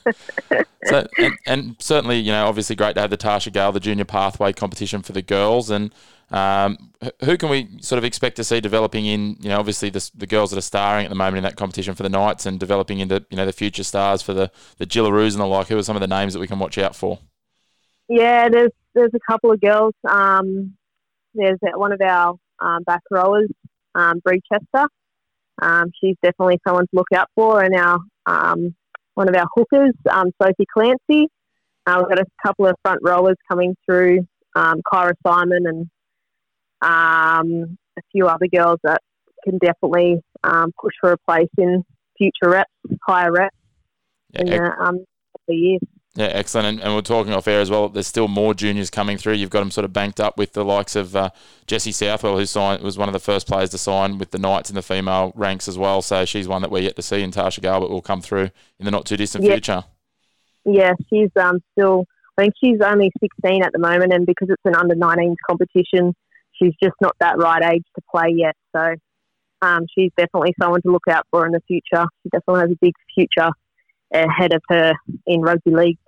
so, 0.87 1.07
and, 1.19 1.35
and, 1.47 1.77
certainly, 1.79 2.19
you 2.19 2.33
know, 2.33 2.47
obviously 2.47 2.75
great 2.75 2.95
to 2.95 3.03
have 3.03 3.11
the 3.11 3.19
Tarsha 3.19 3.53
Gale, 3.53 3.71
the 3.71 3.81
junior 3.81 4.07
pathway 4.07 4.53
competition 4.53 5.03
for 5.03 5.13
the 5.13 5.21
girls. 5.21 5.69
And 5.69 5.95
um, 6.31 6.93
who 7.23 7.37
can 7.37 7.51
we 7.51 7.69
sort 7.81 7.99
of 7.99 8.05
expect 8.05 8.37
to 8.37 8.45
see 8.45 8.61
developing 8.61 9.05
in, 9.05 9.37
you 9.41 9.51
know, 9.51 9.59
obviously 9.59 9.91
the, 9.91 10.11
the 10.15 10.27
girls 10.27 10.51
that 10.51 10.59
are 10.59 10.63
starring 10.63 11.05
at 11.05 11.11
the 11.11 11.15
moment 11.15 11.37
in 11.37 11.43
that 11.45 11.57
competition 11.57 11.95
for 11.95 12.03
the 12.03 12.09
Knights 12.09 12.47
and 12.47 12.59
developing 12.59 13.01
into, 13.01 13.25
you 13.31 13.37
know, 13.37 13.45
the 13.45 13.53
future 13.53 13.85
stars 13.85 14.23
for 14.23 14.33
the, 14.33 14.51
the 14.79 14.87
Jillaroos 14.87 15.33
and 15.33 15.41
the 15.41 15.47
like? 15.47 15.69
Who 15.69 15.77
are 15.77 15.83
some 15.83 15.97
of 15.97 16.01
the 16.01 16.09
names 16.09 16.33
that 16.33 16.41
we 16.41 16.49
can 16.49 16.59
watch 16.59 16.79
out 16.79 16.97
for? 16.97 17.19
Yeah, 18.09 18.49
there's 18.49 18.73
there's 18.95 19.13
a 19.15 19.31
couple 19.31 19.51
of 19.51 19.61
girls. 19.61 19.95
Um, 20.09 20.75
there's 21.35 21.59
one 21.75 21.93
of 21.93 22.01
our 22.01 22.35
um, 22.61 22.83
back 22.85 23.03
rowers, 23.11 23.49
um, 23.95 24.21
Bree 24.21 24.41
Chester. 24.51 24.89
Um, 25.61 25.91
she's 26.01 26.17
definitely 26.23 26.61
someone 26.67 26.85
to 26.85 26.91
look 26.93 27.09
out 27.15 27.29
for. 27.35 27.63
And 27.63 27.75
our 27.75 27.99
um, 28.27 28.75
one 29.15 29.29
of 29.29 29.35
our 29.35 29.47
hookers, 29.55 29.95
um, 30.11 30.31
Sophie 30.43 30.67
Clancy. 30.73 31.29
Uh, 31.87 31.97
we've 31.99 32.17
got 32.17 32.19
a 32.19 32.27
couple 32.45 32.67
of 32.67 32.75
front 32.83 33.01
rowers 33.03 33.37
coming 33.51 33.77
through, 33.85 34.21
um, 34.57 34.81
Kyra 34.91 35.13
Simon 35.27 35.67
and 35.67 35.91
um, 36.81 37.79
a 37.99 38.03
few 38.11 38.27
other 38.27 38.47
girls 38.47 38.79
that 38.85 39.01
can 39.45 39.59
definitely 39.59 40.21
um, 40.43 40.73
push 40.81 40.95
for 41.01 41.13
a 41.13 41.19
place 41.29 41.49
in 41.59 41.85
future 42.17 42.51
reps, 42.51 42.71
higher 43.07 43.33
reps 43.33 43.57
yeah, 44.33 44.41
in 44.41 44.47
the 44.47 44.77
um, 44.81 45.05
years. 45.49 45.81
Yeah, 46.17 46.27
excellent. 46.27 46.69
And, 46.69 46.81
and, 46.81 46.95
we're 46.95 47.01
talking 47.01 47.33
off 47.33 47.49
air 47.49 47.61
as 47.61 47.71
well. 47.71 47.89
There's 47.89 48.07
still 48.07 48.29
more 48.29 48.55
juniors 48.55 48.89
coming 48.89 49.19
through. 49.19 49.33
You've 49.33 49.51
got 49.51 49.61
them 49.61 49.73
sort 49.73 49.85
of 49.85 49.93
banked 49.93 50.21
up 50.21 50.39
with 50.39 50.53
the 50.53 50.65
likes 50.65 50.95
of 50.95 51.17
uh, 51.17 51.31
Jesse 51.67 51.91
Southwell, 51.91 52.39
who 52.39 52.47
signed 52.47 52.83
was 52.83 52.97
one 52.97 53.09
of 53.09 53.13
the 53.13 53.19
first 53.19 53.49
players 53.49 53.71
to 53.71 53.79
sign 53.79 54.19
with 54.19 54.31
the 54.31 54.39
Knights 54.39 54.71
in 54.71 54.77
the 54.77 54.83
female 54.83 55.33
ranks 55.35 55.67
as 55.67 55.77
well. 55.77 56.03
So 56.03 56.25
she's 56.25 56.47
one 56.47 56.63
that 56.63 56.71
we're 56.71 56.83
yet 56.83 56.95
to 56.97 57.03
see. 57.03 57.21
And 57.23 57.33
Tarsha 57.33 57.61
Gale 57.61 57.81
will 57.81 58.01
come 58.01 58.23
through 58.23 58.51
in 58.79 58.85
the 58.85 58.93
not 58.93 59.07
too 59.07 59.17
distant 59.17 59.43
yeah. 59.43 59.53
future. 59.53 59.85
Yeah, 60.65 60.93
she's 61.11 61.31
um, 61.37 61.61
still. 61.73 62.07
I 62.39 62.43
think 62.43 62.55
she's 62.63 62.81
only 62.81 63.11
16 63.21 63.63
at 63.65 63.73
the 63.73 63.79
moment, 63.79 64.13
and 64.13 64.25
because 64.25 64.51
it's 64.51 64.63
an 64.65 64.75
under 64.75 64.95
19s 64.95 65.37
competition, 65.49 66.15
she's 66.53 66.73
just 66.83 66.95
not 67.01 67.15
that 67.21 67.39
right 67.39 67.63
age 67.75 67.85
to 67.97 68.03
play 68.11 68.33
yet. 68.35 68.57
So 68.75 68.95
um, 69.63 69.87
she's 69.97 70.11
definitely 70.17 70.55
someone 70.61 70.83
to 70.83 70.91
look 70.91 71.09
out 71.09 71.27
for 71.31 71.45
in 71.47 71.53
the 71.53 71.63
future. 71.67 72.07
She 72.23 72.29
definitely 72.31 72.61
has 72.61 72.71
a 72.71 72.79
big 72.81 72.95
future 73.15 73.51
ahead 74.15 74.53
of 74.53 74.63
her 74.69 74.95
in 75.27 75.41
rugby 75.41 75.71
league. 75.71 75.99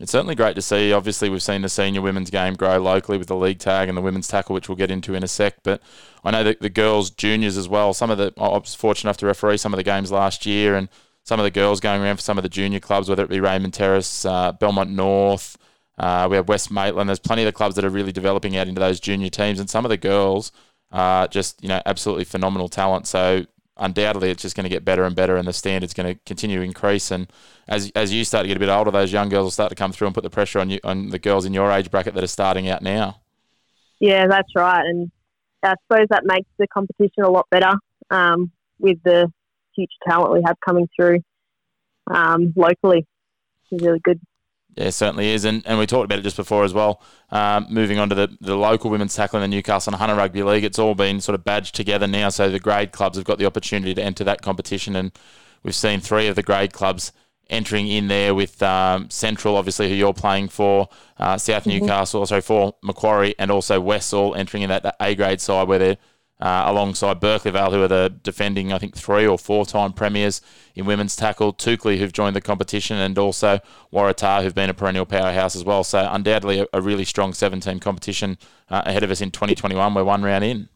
It's 0.00 0.12
certainly 0.12 0.34
great 0.34 0.54
to 0.54 0.62
see. 0.62 0.94
Obviously, 0.94 1.28
we've 1.28 1.42
seen 1.42 1.60
the 1.60 1.68
senior 1.68 2.00
women's 2.00 2.30
game 2.30 2.54
grow 2.54 2.78
locally 2.78 3.18
with 3.18 3.28
the 3.28 3.36
league 3.36 3.58
tag 3.58 3.88
and 3.88 3.98
the 3.98 4.02
women's 4.02 4.28
tackle, 4.28 4.54
which 4.54 4.66
we'll 4.66 4.76
get 4.76 4.90
into 4.90 5.14
in 5.14 5.22
a 5.22 5.28
sec. 5.28 5.56
But 5.62 5.82
I 6.24 6.30
know 6.30 6.42
that 6.42 6.60
the 6.60 6.70
girls' 6.70 7.10
juniors 7.10 7.58
as 7.58 7.68
well. 7.68 7.92
Some 7.92 8.10
of 8.10 8.16
the 8.16 8.32
I 8.38 8.48
was 8.48 8.74
fortunate 8.74 9.10
enough 9.10 9.18
to 9.18 9.26
referee 9.26 9.58
some 9.58 9.74
of 9.74 9.76
the 9.76 9.84
games 9.84 10.10
last 10.10 10.46
year, 10.46 10.74
and 10.74 10.88
some 11.24 11.38
of 11.38 11.44
the 11.44 11.50
girls 11.50 11.80
going 11.80 12.00
around 12.00 12.16
for 12.16 12.22
some 12.22 12.38
of 12.38 12.42
the 12.42 12.48
junior 12.48 12.80
clubs, 12.80 13.10
whether 13.10 13.22
it 13.22 13.28
be 13.28 13.40
Raymond 13.40 13.74
Terrace, 13.74 14.24
uh, 14.24 14.52
Belmont 14.52 14.90
North. 14.90 15.58
Uh, 15.98 16.26
we 16.30 16.36
have 16.36 16.48
West 16.48 16.70
Maitland. 16.70 17.10
There's 17.10 17.18
plenty 17.18 17.42
of 17.42 17.46
the 17.46 17.52
clubs 17.52 17.76
that 17.76 17.84
are 17.84 17.90
really 17.90 18.10
developing 18.10 18.56
out 18.56 18.68
into 18.68 18.80
those 18.80 19.00
junior 19.00 19.28
teams, 19.28 19.60
and 19.60 19.68
some 19.68 19.84
of 19.84 19.90
the 19.90 19.98
girls 19.98 20.50
are 20.92 21.28
just 21.28 21.62
you 21.62 21.68
know 21.68 21.82
absolutely 21.84 22.24
phenomenal 22.24 22.70
talent. 22.70 23.06
So 23.06 23.44
undoubtedly 23.80 24.30
it's 24.30 24.42
just 24.42 24.54
going 24.54 24.64
to 24.64 24.70
get 24.70 24.84
better 24.84 25.04
and 25.04 25.16
better, 25.16 25.36
and 25.36 25.48
the 25.48 25.52
standard's 25.52 25.94
going 25.94 26.14
to 26.14 26.20
continue 26.26 26.58
to 26.58 26.64
increase. 26.64 27.10
And 27.10 27.26
as 27.66 27.90
as 27.96 28.12
you 28.12 28.24
start 28.24 28.44
to 28.44 28.48
get 28.48 28.56
a 28.56 28.60
bit 28.60 28.68
older, 28.68 28.90
those 28.90 29.12
young 29.12 29.28
girls 29.28 29.44
will 29.44 29.50
start 29.50 29.70
to 29.70 29.76
come 29.76 29.92
through 29.92 30.06
and 30.06 30.14
put 30.14 30.22
the 30.22 30.30
pressure 30.30 30.60
on 30.60 30.70
you 30.70 30.78
on 30.84 31.08
the 31.08 31.18
girls 31.18 31.44
in 31.44 31.54
your 31.54 31.70
age 31.72 31.90
bracket 31.90 32.14
that 32.14 32.22
are 32.22 32.28
starting 32.28 32.68
out 32.68 32.82
now. 32.82 33.20
Yeah, 33.98 34.26
that's 34.28 34.50
right, 34.54 34.84
and 34.84 35.10
I 35.62 35.74
suppose 35.82 36.06
that 36.10 36.22
makes 36.24 36.48
the 36.58 36.66
competition 36.68 37.24
a 37.24 37.30
lot 37.30 37.46
better 37.50 37.72
um, 38.10 38.50
with 38.78 38.98
the 39.04 39.30
future 39.74 39.90
talent 40.08 40.32
we 40.32 40.42
have 40.46 40.56
coming 40.64 40.88
through 40.96 41.20
um, 42.10 42.52
locally. 42.56 43.06
It's 43.70 43.82
really 43.82 44.00
good. 44.00 44.20
Yeah, 44.80 44.88
certainly 44.88 45.28
is. 45.28 45.44
And, 45.44 45.62
and 45.66 45.78
we 45.78 45.86
talked 45.86 46.06
about 46.06 46.20
it 46.20 46.22
just 46.22 46.36
before 46.36 46.64
as 46.64 46.72
well. 46.72 47.02
Um, 47.28 47.66
moving 47.68 47.98
on 47.98 48.08
to 48.08 48.14
the, 48.14 48.34
the 48.40 48.56
local 48.56 48.90
women's 48.90 49.14
tackling, 49.14 49.42
in 49.42 49.50
the 49.50 49.56
Newcastle 49.56 49.92
and 49.92 50.00
Hunter 50.00 50.14
Rugby 50.14 50.42
League, 50.42 50.64
it's 50.64 50.78
all 50.78 50.94
been 50.94 51.20
sort 51.20 51.34
of 51.34 51.44
badged 51.44 51.74
together 51.74 52.06
now. 52.06 52.30
So 52.30 52.48
the 52.48 52.58
grade 52.58 52.90
clubs 52.90 53.18
have 53.18 53.26
got 53.26 53.36
the 53.36 53.44
opportunity 53.44 53.92
to 53.92 54.02
enter 54.02 54.24
that 54.24 54.40
competition. 54.40 54.96
And 54.96 55.12
we've 55.62 55.74
seen 55.74 56.00
three 56.00 56.28
of 56.28 56.36
the 56.36 56.42
grade 56.42 56.72
clubs 56.72 57.12
entering 57.50 57.88
in 57.88 58.08
there 58.08 58.34
with 58.34 58.62
um, 58.62 59.10
Central, 59.10 59.56
obviously, 59.56 59.90
who 59.90 59.94
you're 59.94 60.14
playing 60.14 60.48
for, 60.48 60.88
uh, 61.18 61.36
South 61.36 61.64
mm-hmm. 61.64 61.80
Newcastle, 61.80 62.24
sorry, 62.24 62.40
for 62.40 62.74
Macquarie, 62.82 63.34
and 63.38 63.50
also 63.50 63.80
Westall 63.80 64.34
entering 64.34 64.62
in 64.62 64.70
that 64.70 64.96
A 64.98 65.14
grade 65.14 65.42
side 65.42 65.68
where 65.68 65.78
they're 65.78 65.98
uh, 66.40 66.64
alongside 66.66 67.20
Berkeley 67.20 67.50
Vale, 67.50 67.70
who 67.70 67.82
are 67.82 67.88
the 67.88 68.14
defending, 68.22 68.72
I 68.72 68.78
think, 68.78 68.96
three 68.96 69.26
or 69.26 69.38
four 69.38 69.66
time 69.66 69.92
premiers 69.92 70.40
in 70.74 70.86
women's 70.86 71.14
tackle, 71.16 71.52
Toukley, 71.52 71.98
who've 71.98 72.12
joined 72.12 72.34
the 72.34 72.40
competition, 72.40 72.96
and 72.96 73.18
also 73.18 73.60
Waratah, 73.92 74.42
who've 74.42 74.54
been 74.54 74.70
a 74.70 74.74
perennial 74.74 75.06
powerhouse 75.06 75.54
as 75.54 75.64
well. 75.64 75.84
So, 75.84 76.08
undoubtedly, 76.10 76.60
a, 76.60 76.66
a 76.72 76.80
really 76.80 77.04
strong 77.04 77.34
seven 77.34 77.60
team 77.60 77.78
competition 77.80 78.38
uh, 78.70 78.82
ahead 78.86 79.02
of 79.02 79.10
us 79.10 79.20
in 79.20 79.30
2021. 79.30 79.94
We're 79.94 80.04
one 80.04 80.22
round 80.22 80.44
in. 80.44 80.68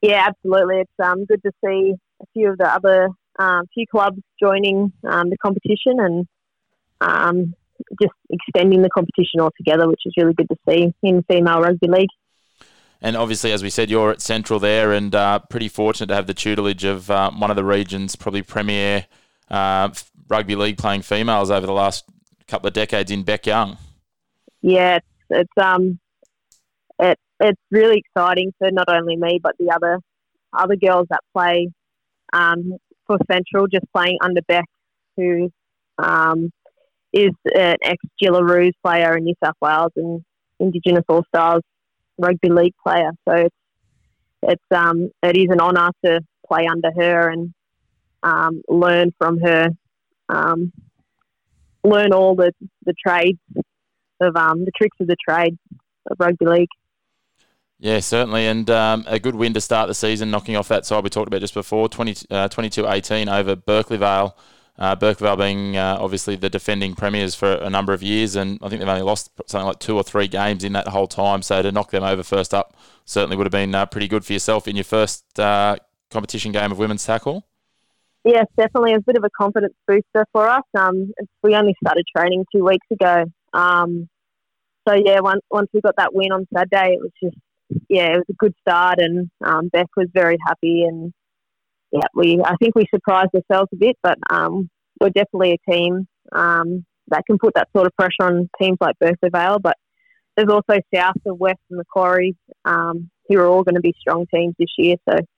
Yeah, 0.00 0.26
absolutely. 0.28 0.80
It's 0.80 0.90
um, 1.02 1.24
good 1.24 1.42
to 1.42 1.52
see 1.64 1.94
a 2.22 2.26
few 2.32 2.50
of 2.50 2.58
the 2.58 2.72
other 2.72 3.08
um, 3.38 3.66
few 3.74 3.86
clubs 3.86 4.18
joining 4.40 4.92
um, 5.04 5.30
the 5.30 5.36
competition 5.38 6.00
and 6.00 6.26
um, 7.00 7.54
just 8.00 8.14
extending 8.30 8.82
the 8.82 8.90
competition 8.90 9.40
altogether, 9.40 9.88
which 9.88 10.02
is 10.04 10.14
really 10.16 10.34
good 10.34 10.48
to 10.48 10.56
see 10.68 10.92
in 11.02 11.22
female 11.24 11.60
rugby 11.60 11.88
league. 11.88 12.08
And 13.00 13.16
obviously, 13.16 13.52
as 13.52 13.62
we 13.62 13.70
said, 13.70 13.90
you're 13.90 14.10
at 14.10 14.20
Central 14.20 14.58
there, 14.58 14.92
and 14.92 15.14
uh, 15.14 15.38
pretty 15.50 15.68
fortunate 15.68 16.08
to 16.08 16.14
have 16.14 16.26
the 16.26 16.34
tutelage 16.34 16.84
of 16.84 17.10
uh, 17.10 17.30
one 17.30 17.50
of 17.50 17.56
the 17.56 17.64
region's 17.64 18.16
probably 18.16 18.42
premier 18.42 19.06
uh, 19.50 19.90
rugby 20.28 20.56
league 20.56 20.78
playing 20.78 21.02
females 21.02 21.50
over 21.50 21.66
the 21.66 21.72
last 21.72 22.04
couple 22.48 22.66
of 22.66 22.74
decades 22.74 23.10
in 23.10 23.22
Beck 23.22 23.46
Young. 23.46 23.78
Yeah, 24.62 24.96
it's, 24.96 25.06
it's 25.30 25.64
um, 25.64 26.00
it, 26.98 27.18
it's 27.38 27.60
really 27.70 28.02
exciting 28.04 28.52
for 28.58 28.70
not 28.72 28.88
only 28.88 29.16
me 29.16 29.38
but 29.40 29.54
the 29.58 29.70
other 29.70 30.00
other 30.52 30.76
girls 30.76 31.06
that 31.10 31.20
play 31.32 31.68
um, 32.32 32.74
for 33.06 33.18
Central, 33.30 33.68
just 33.68 33.86
playing 33.94 34.18
under 34.20 34.42
Beck, 34.42 34.64
who 35.16 35.50
um, 35.98 36.50
is 37.12 37.30
an 37.54 37.76
ex 37.82 37.96
Jillaroos 38.20 38.72
player 38.84 39.16
in 39.16 39.24
New 39.24 39.34
South 39.42 39.54
Wales 39.60 39.92
and 39.94 40.24
Indigenous 40.58 41.04
All 41.08 41.24
Stars 41.28 41.62
rugby 42.18 42.50
league 42.50 42.74
player. 42.84 43.10
So 43.28 43.34
it's 43.34 43.56
it's 44.42 44.64
um 44.70 45.10
it 45.22 45.36
is 45.36 45.48
an 45.50 45.60
honour 45.60 45.90
to 46.04 46.20
play 46.46 46.66
under 46.66 46.90
her 46.96 47.30
and 47.30 47.52
um, 48.22 48.62
learn 48.68 49.12
from 49.18 49.38
her, 49.40 49.68
um, 50.28 50.72
learn 51.84 52.12
all 52.12 52.34
the 52.34 52.52
the 52.84 52.94
trades 52.94 53.38
of 54.20 54.36
um, 54.36 54.64
the 54.64 54.72
tricks 54.76 54.96
of 55.00 55.06
the 55.06 55.16
trade 55.28 55.56
of 56.10 56.16
rugby 56.18 56.46
league. 56.46 56.68
Yeah, 57.80 58.00
certainly, 58.00 58.46
and 58.46 58.68
um, 58.70 59.04
a 59.06 59.20
good 59.20 59.36
win 59.36 59.54
to 59.54 59.60
start 59.60 59.86
the 59.86 59.94
season, 59.94 60.32
knocking 60.32 60.56
off 60.56 60.66
that 60.66 60.84
side 60.84 61.04
we 61.04 61.10
talked 61.10 61.28
about 61.28 61.40
just 61.40 61.54
before, 61.54 61.88
20, 61.88 62.26
uh, 62.28 62.48
22-18 62.48 63.32
over 63.32 63.54
Berkeley 63.54 63.98
Vale. 63.98 64.36
Uh, 64.78 64.94
being 64.94 65.76
uh, 65.76 65.96
obviously 65.98 66.36
the 66.36 66.48
defending 66.48 66.94
premiers 66.94 67.34
for 67.34 67.54
a 67.54 67.68
number 67.68 67.92
of 67.92 68.02
years, 68.02 68.36
and 68.36 68.60
I 68.62 68.68
think 68.68 68.80
they've 68.80 68.88
only 68.88 69.02
lost 69.02 69.30
something 69.46 69.66
like 69.66 69.80
two 69.80 69.96
or 69.96 70.04
three 70.04 70.28
games 70.28 70.62
in 70.62 70.72
that 70.74 70.88
whole 70.88 71.08
time. 71.08 71.42
So 71.42 71.62
to 71.62 71.72
knock 71.72 71.90
them 71.90 72.04
over 72.04 72.22
first 72.22 72.54
up 72.54 72.76
certainly 73.04 73.36
would 73.36 73.46
have 73.46 73.52
been 73.52 73.74
uh, 73.74 73.86
pretty 73.86 74.06
good 74.06 74.24
for 74.24 74.32
yourself 74.32 74.68
in 74.68 74.76
your 74.76 74.84
first 74.84 75.38
uh, 75.40 75.76
competition 76.10 76.52
game 76.52 76.70
of 76.70 76.78
women's 76.78 77.04
tackle. 77.04 77.44
Yes, 78.24 78.46
definitely 78.56 78.94
a 78.94 79.00
bit 79.00 79.16
of 79.16 79.24
a 79.24 79.30
confidence 79.30 79.74
booster 79.86 80.26
for 80.32 80.48
us. 80.48 80.64
Um, 80.76 81.12
we 81.42 81.54
only 81.54 81.74
started 81.82 82.04
training 82.16 82.44
two 82.54 82.64
weeks 82.64 82.86
ago, 82.92 83.24
um, 83.52 84.08
so 84.86 84.94
yeah, 84.94 85.20
once 85.20 85.42
once 85.50 85.68
we 85.72 85.80
got 85.80 85.96
that 85.96 86.14
win 86.14 86.32
on 86.32 86.46
Saturday, 86.54 86.94
it 86.94 87.00
was 87.00 87.10
just 87.22 87.36
yeah, 87.88 88.12
it 88.12 88.16
was 88.18 88.26
a 88.30 88.34
good 88.34 88.54
start, 88.60 88.98
and 88.98 89.30
um, 89.44 89.68
Beth 89.68 89.86
was 89.96 90.08
very 90.12 90.38
happy 90.46 90.84
and 90.84 91.12
yeah, 91.92 92.06
we 92.14 92.40
I 92.44 92.56
think 92.56 92.74
we 92.74 92.86
surprised 92.94 93.30
ourselves 93.34 93.70
a 93.72 93.76
bit, 93.76 93.96
but 94.02 94.18
um, 94.30 94.68
we're 95.00 95.10
definitely 95.10 95.52
a 95.52 95.70
team 95.70 96.06
um, 96.32 96.84
that 97.08 97.24
can 97.26 97.38
put 97.38 97.54
that 97.54 97.68
sort 97.74 97.86
of 97.86 97.96
pressure 97.96 98.22
on 98.22 98.48
teams 98.60 98.78
like 98.80 98.98
Berkeley 98.98 99.30
Vale. 99.30 99.58
But 99.58 99.76
there's 100.36 100.48
also 100.48 100.80
South 100.94 101.16
and 101.24 101.38
West 101.38 101.60
and 101.70 101.78
Macquarie 101.78 102.36
um, 102.64 103.10
who 103.28 103.38
are 103.38 103.46
all 103.46 103.64
going 103.64 103.74
to 103.74 103.80
be 103.80 103.94
strong 103.98 104.26
teams 104.32 104.54
this 104.58 104.72
year. 104.76 104.96
So 105.08 105.16
it's 105.16 105.28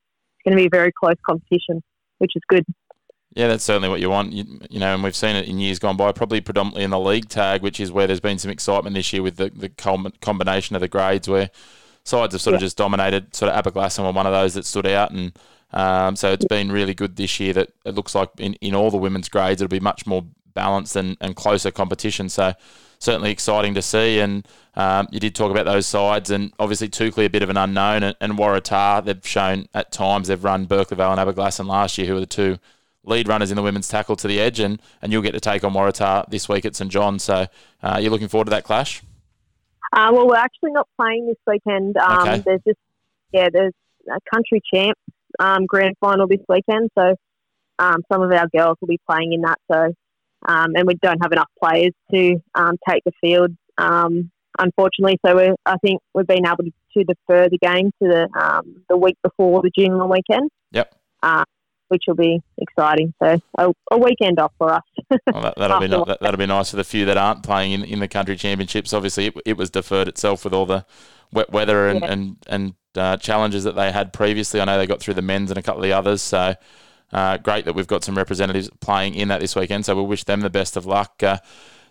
going 0.45 0.57
to 0.57 0.63
be 0.63 0.67
a 0.67 0.71
very 0.71 0.93
close 0.93 1.17
competition, 1.29 1.83
which 2.19 2.33
is 2.35 2.43
good. 2.49 2.65
Yeah, 3.35 3.47
that's 3.47 3.63
certainly 3.63 3.89
what 3.89 4.01
you 4.01 4.11
want. 4.11 4.33
You, 4.33 4.45
you, 4.69 4.81
know, 4.81 4.93
and 4.93 5.05
we've 5.05 5.15
seen 5.15 5.37
it 5.37 5.49
in 5.49 5.61
years 5.61 5.79
gone 5.79 5.97
by, 5.97 6.11
probably 6.11 6.41
predominantly 6.41 6.83
in 6.83 6.91
the 6.91 6.99
league 6.99 7.29
tag, 7.29 7.63
which 7.63 7.79
is 7.79 7.93
where 7.93 8.09
there's 8.09 8.21
been 8.21 8.39
some 8.39 8.51
excitement 8.51 8.97
this 8.97 9.13
year 9.13 9.23
with 9.23 9.37
the, 9.37 9.51
the 9.51 9.69
combination 9.69 10.75
of 10.75 10.81
the 10.81 10.89
grades 10.89 11.29
where 11.29 11.51
sides 12.03 12.35
have 12.35 12.41
sort 12.41 12.55
yeah. 12.55 12.57
of 12.57 12.63
just 12.63 12.77
dominated. 12.77 13.35
Sort 13.35 13.53
of 13.53 13.65
Aberglasslyn 13.65 14.03
were 14.03 14.13
one 14.13 14.27
of 14.27 14.33
those 14.33 14.55
that 14.55 14.65
stood 14.65 14.87
out, 14.87 15.13
and 15.13 15.33
um, 15.73 16.17
so 16.17 16.33
it's 16.33 16.45
been 16.45 16.73
really 16.73 16.95
good 16.95 17.17
this 17.17 17.39
year 17.39 17.53
that 17.53 17.73
it 17.85 17.95
looks 17.95 18.15
like 18.15 18.31
in, 18.39 18.55
in 18.55 18.75
all 18.75 18.91
the 18.91 18.97
women's 18.97 19.29
grades 19.29 19.63
it'll 19.63 19.71
be 19.71 19.81
much 19.81 20.07
more 20.07 20.25
balanced 20.55 20.97
and, 20.97 21.17
and 21.21 21.37
closer 21.37 21.71
competition. 21.71 22.29
So 22.29 22.55
certainly 22.99 23.31
exciting 23.31 23.75
to 23.75 23.83
see. 23.83 24.21
And 24.21 24.47
um, 24.75 25.09
you 25.11 25.19
did 25.19 25.35
talk 25.35 25.51
about 25.51 25.65
those 25.65 25.87
sides, 25.87 26.31
and 26.31 26.53
obviously 26.59 26.89
Toukley 26.89 27.25
a 27.25 27.31
bit 27.31 27.43
of 27.43 27.51
an 27.51 27.57
unknown, 27.57 28.03
and, 28.03 28.17
and 28.21 28.35
Waratah 28.35 29.05
they've 29.05 29.27
shown 29.27 29.67
at 29.75 29.91
times 29.91 30.29
they've 30.29 30.43
run 30.43 30.67
Berkeley 30.67 30.97
Vale 30.97 31.13
and 31.13 31.21
Aberglasslyn 31.21 31.67
last 31.67 31.99
year, 31.99 32.07
who 32.07 32.17
are 32.17 32.21
the 32.21 32.27
two 32.27 32.59
lead 33.03 33.27
runners 33.27 33.51
in 33.51 33.57
the 33.57 33.63
women's 33.63 33.89
tackle 33.89 34.17
to 34.17 34.29
the 34.29 34.39
edge, 34.39 34.61
and, 34.61 34.81
and 35.03 35.13
you'll 35.13 35.23
get 35.23 35.33
to 35.33 35.41
take 35.41 35.65
on 35.65 35.73
Waratah 35.73 36.29
this 36.31 36.49
week 36.49 36.65
at 36.65 36.77
St 36.77 36.91
John. 36.91 37.19
So 37.19 37.47
uh, 37.83 37.99
you're 38.01 38.11
looking 38.11 38.29
forward 38.29 38.45
to 38.45 38.51
that 38.51 38.65
clash? 38.65 39.03
Uh, 39.93 40.11
well, 40.13 40.29
we're 40.29 40.37
actually 40.37 40.71
not 40.73 40.87
playing 40.97 41.27
this 41.27 41.39
weekend. 41.47 41.97
Um, 41.97 42.29
Okay. 42.29 42.43
There's 42.47 42.61
just 42.67 42.79
yeah, 43.33 43.49
there's 43.53 43.73
a 44.09 44.19
country 44.33 44.61
champ 44.73 44.99
um, 45.39 45.67
grand 45.67 45.95
final 46.01 46.27
this 46.27 46.41
weekend, 46.49 46.91
so 46.99 47.15
um, 47.79 48.03
some 48.13 48.23
of 48.23 48.31
our 48.33 48.47
girls 48.55 48.77
will 48.81 48.89
be 48.89 49.01
playing 49.09 49.33
in 49.33 49.43
that. 49.43 49.59
So, 49.71 49.93
um, 50.49 50.73
and 50.75 50.87
we 50.87 50.95
don't 51.03 51.21
have 51.23 51.33
enough 51.33 51.49
players 51.63 51.93
to 52.13 52.37
um, 52.55 52.77
take 52.89 53.03
the 53.05 53.13
field, 53.21 53.51
um, 53.79 54.31
unfortunately. 54.59 55.19
So 55.25 55.37
we 55.37 55.55
I 55.67 55.77
think 55.79 56.01
we've 56.15 56.27
been 56.27 56.47
able 56.47 56.65
to, 56.65 56.73
to 56.99 57.05
defer 57.05 57.49
the 57.49 57.59
game 57.59 57.91
to 58.03 58.09
the 58.09 58.29
um, 58.39 58.83
the 58.89 58.97
week 58.97 59.17
before 59.23 59.63
the 59.63 59.71
junior 59.77 60.07
weekend. 60.07 60.51
Yep. 60.73 60.95
Uh, 61.23 61.45
which 61.91 62.05
will 62.07 62.15
be 62.15 62.41
exciting. 62.59 63.13
So 63.21 63.37
a, 63.59 63.73
a 63.91 63.99
weekend 63.99 64.39
off 64.39 64.53
for 64.57 64.73
us. 64.73 64.83
Well, 65.11 65.43
that, 65.43 65.55
that'll 65.57 65.81
be 65.81 65.87
that, 66.07 66.19
that'll 66.21 66.39
be 66.39 66.47
nice 66.47 66.71
for 66.71 66.77
the 66.77 66.85
few 66.85 67.05
that 67.07 67.17
aren't 67.17 67.43
playing 67.43 67.73
in, 67.73 67.85
in 67.85 67.99
the 67.99 68.07
country 68.07 68.37
championships. 68.37 68.93
Obviously, 68.93 69.27
it, 69.27 69.35
it 69.45 69.57
was 69.57 69.71
deferred 69.71 70.07
itself 70.07 70.45
with 70.45 70.55
all 70.55 70.67
the 70.67 70.87
wet 71.33 71.51
weather 71.51 71.89
and 71.89 72.01
Yeah. 72.01 72.13
and 72.13 72.37
and 72.47 72.75
uh, 72.97 73.17
challenges 73.17 73.65
that 73.65 73.75
they 73.77 73.93
had 73.93 74.13
previously. 74.13 74.61
I 74.61 74.65
know 74.65 74.79
they 74.79 74.87
got 74.87 75.01
through 75.01 75.15
the 75.15 75.23
men's 75.23 75.51
and 75.51 75.59
a 75.59 75.63
couple 75.63 75.83
of 75.83 75.89
the 75.89 75.93
others. 75.93 76.23
So 76.23 76.55
uh, 77.13 77.37
great 77.39 77.65
that 77.65 77.75
we've 77.75 77.87
got 77.87 78.05
some 78.05 78.17
representatives 78.17 78.71
playing 78.81 79.15
in 79.15 79.29
that 79.29 79.41
this 79.41 79.57
weekend. 79.57 79.87
So 79.87 79.95
we'll 79.95 80.07
wish 80.07 80.25
them 80.25 80.41
the 80.41 80.51
best 80.51 80.77
of 80.77 80.87
luck. 80.87 81.23
Uh, 81.23 81.39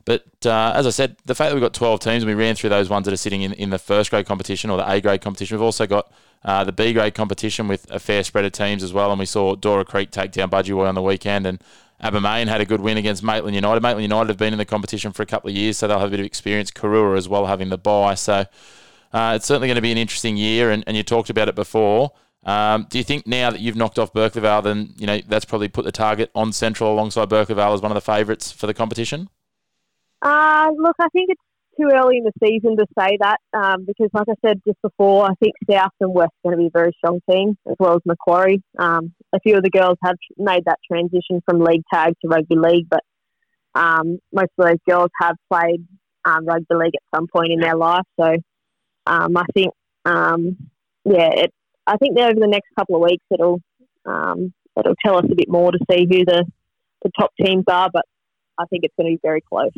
but 0.05 0.25
uh, 0.45 0.71
as 0.75 0.87
I 0.87 0.91
said, 0.91 1.17
the 1.25 1.35
fact 1.35 1.49
that 1.49 1.55
we've 1.55 1.61
got 1.61 1.73
12 1.73 1.99
teams 1.99 2.25
we 2.25 2.33
ran 2.33 2.55
through 2.55 2.71
those 2.71 2.89
ones 2.89 3.05
that 3.05 3.13
are 3.13 3.17
sitting 3.17 3.41
in, 3.41 3.53
in 3.53 3.69
the 3.69 3.79
first 3.79 4.09
grade 4.09 4.25
competition 4.25 4.69
or 4.69 4.77
the 4.77 4.89
A 4.89 5.01
grade 5.01 5.21
competition, 5.21 5.57
we've 5.57 5.63
also 5.63 5.85
got 5.85 6.11
uh, 6.43 6.63
the 6.63 6.71
B 6.71 6.93
grade 6.93 7.13
competition 7.15 7.67
with 7.67 7.89
a 7.91 7.99
fair 7.99 8.23
spread 8.23 8.45
of 8.45 8.51
teams 8.51 8.81
as 8.81 8.93
well. 8.93 9.11
And 9.11 9.19
we 9.19 9.25
saw 9.25 9.55
Dora 9.55 9.85
Creek 9.85 10.11
take 10.11 10.31
down 10.31 10.49
Budgie 10.49 10.87
on 10.87 10.95
the 10.95 11.01
weekend 11.01 11.45
and 11.45 11.61
Abermain 12.01 12.47
had 12.47 12.61
a 12.61 12.65
good 12.65 12.79
win 12.79 12.97
against 12.97 13.23
Maitland 13.23 13.55
United. 13.55 13.81
Maitland 13.81 14.03
United 14.03 14.29
have 14.29 14.37
been 14.37 14.53
in 14.53 14.57
the 14.57 14.65
competition 14.65 15.11
for 15.11 15.21
a 15.21 15.25
couple 15.25 15.49
of 15.49 15.55
years, 15.55 15.77
so 15.77 15.87
they'll 15.87 15.99
have 15.99 16.07
a 16.07 16.11
bit 16.11 16.21
of 16.21 16.25
experience. 16.25 16.71
Karura 16.71 17.17
as 17.17 17.27
well 17.27 17.45
having 17.45 17.69
the 17.69 17.77
bye. 17.77 18.15
So 18.15 18.45
uh, 19.11 19.33
it's 19.35 19.45
certainly 19.45 19.67
going 19.67 19.75
to 19.75 19.81
be 19.81 19.91
an 19.91 19.97
interesting 19.97 20.37
year, 20.37 20.71
and, 20.71 20.83
and 20.87 20.95
you 20.95 21.03
talked 21.03 21.29
about 21.29 21.47
it 21.47 21.55
before. 21.55 22.11
Um, 22.43 22.87
do 22.89 22.97
you 22.97 23.03
think 23.03 23.27
now 23.27 23.51
that 23.51 23.59
you've 23.59 23.75
knocked 23.75 23.99
off 23.99 24.13
Berkeley 24.13 24.41
Vale, 24.41 24.61
then 24.61 24.93
you 24.97 25.07
know 25.07 25.19
that's 25.27 25.45
probably 25.45 25.67
put 25.67 25.85
the 25.85 25.91
target 25.91 26.31
on 26.33 26.53
Central 26.53 26.93
alongside 26.93 27.27
Berkeley 27.29 27.55
Vale 27.55 27.73
as 27.73 27.81
one 27.81 27.91
of 27.91 27.95
the 27.95 28.01
favourites 28.01 28.51
for 28.51 28.67
the 28.67 28.73
competition? 28.73 29.29
Uh, 30.21 30.69
look, 30.77 30.95
I 30.99 31.07
think 31.09 31.29
it's 31.29 31.41
too 31.79 31.89
early 31.93 32.17
in 32.17 32.23
the 32.23 32.31
season 32.43 32.77
to 32.77 32.85
say 32.97 33.17
that 33.19 33.39
um, 33.53 33.85
because, 33.85 34.09
like 34.13 34.27
I 34.29 34.33
said 34.45 34.61
just 34.65 34.81
before, 34.81 35.25
I 35.25 35.33
think 35.41 35.53
South 35.69 35.91
and 35.99 36.13
West 36.13 36.31
are 36.43 36.51
going 36.51 36.57
to 36.57 36.63
be 36.63 36.67
a 36.67 36.71
very 36.71 36.93
strong 36.97 37.19
team, 37.29 37.57
as 37.69 37.75
well 37.79 37.95
as 37.95 38.01
Macquarie. 38.05 38.61
Um, 38.77 39.13
a 39.33 39.39
few 39.39 39.55
of 39.55 39.63
the 39.63 39.69
girls 39.69 39.97
have 40.03 40.15
made 40.37 40.65
that 40.65 40.79
transition 40.89 41.41
from 41.45 41.59
league 41.59 41.83
tag 41.93 42.13
to 42.21 42.27
rugby 42.27 42.55
league, 42.55 42.87
but 42.89 43.03
um, 43.75 44.19
most 44.33 44.51
of 44.57 44.67
those 44.67 44.79
girls 44.87 45.09
have 45.21 45.35
played 45.51 45.85
um, 46.25 46.45
rugby 46.45 46.75
league 46.75 46.95
at 46.95 47.17
some 47.17 47.27
point 47.33 47.51
in 47.51 47.59
their 47.59 47.75
life. 47.75 48.05
So 48.19 48.37
um, 49.09 49.35
I 49.35 49.45
think, 49.53 49.73
um, 50.05 50.55
yeah, 51.03 51.29
it, 51.33 51.53
I 51.87 51.97
think 51.97 52.15
that 52.15 52.29
over 52.29 52.39
the 52.39 52.47
next 52.47 52.67
couple 52.77 52.95
of 52.95 53.01
weeks 53.01 53.25
it'll 53.31 53.61
um, 54.05 54.53
it'll 54.77 54.95
tell 55.03 55.17
us 55.17 55.25
a 55.31 55.35
bit 55.35 55.49
more 55.49 55.71
to 55.71 55.79
see 55.91 56.07
who 56.09 56.23
the, 56.25 56.45
the 57.03 57.11
top 57.19 57.31
teams 57.43 57.65
are, 57.67 57.89
but 57.91 58.05
I 58.57 58.65
think 58.65 58.83
it's 58.83 58.93
going 58.97 59.11
to 59.11 59.15
be 59.17 59.21
very 59.21 59.41
close. 59.41 59.71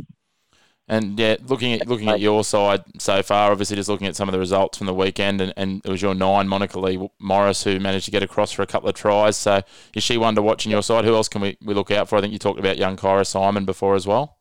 And 0.87 1.17
yeah, 1.17 1.37
looking 1.47 1.73
at 1.73 1.87
looking 1.87 2.09
at 2.09 2.19
your 2.19 2.43
side 2.43 2.83
so 2.99 3.23
far, 3.23 3.51
obviously 3.51 3.77
just 3.77 3.87
looking 3.87 4.07
at 4.07 4.15
some 4.15 4.27
of 4.27 4.33
the 4.33 4.39
results 4.39 4.77
from 4.77 4.87
the 4.87 4.93
weekend, 4.93 5.39
and, 5.39 5.53
and 5.55 5.81
it 5.85 5.89
was 5.89 6.01
your 6.01 6.13
nine, 6.13 6.49
Monica 6.49 6.79
Lee 6.79 7.09
Morris, 7.17 7.63
who 7.63 7.79
managed 7.79 8.05
to 8.05 8.11
get 8.11 8.23
across 8.23 8.51
for 8.51 8.61
a 8.61 8.67
couple 8.67 8.89
of 8.89 8.95
tries. 8.95 9.37
So 9.37 9.61
is 9.95 10.03
she 10.03 10.17
one 10.17 10.35
to 10.35 10.41
watch 10.41 10.67
on 10.67 10.71
your 10.71 10.83
side? 10.83 11.05
Who 11.05 11.15
else 11.15 11.29
can 11.29 11.41
we, 11.41 11.57
we 11.63 11.73
look 11.73 11.91
out 11.91 12.09
for? 12.09 12.17
I 12.17 12.21
think 12.21 12.33
you 12.33 12.39
talked 12.39 12.59
about 12.59 12.77
young 12.77 12.97
Kyra 12.97 13.25
Simon 13.25 13.63
before 13.63 13.95
as 13.95 14.05
well. 14.05 14.40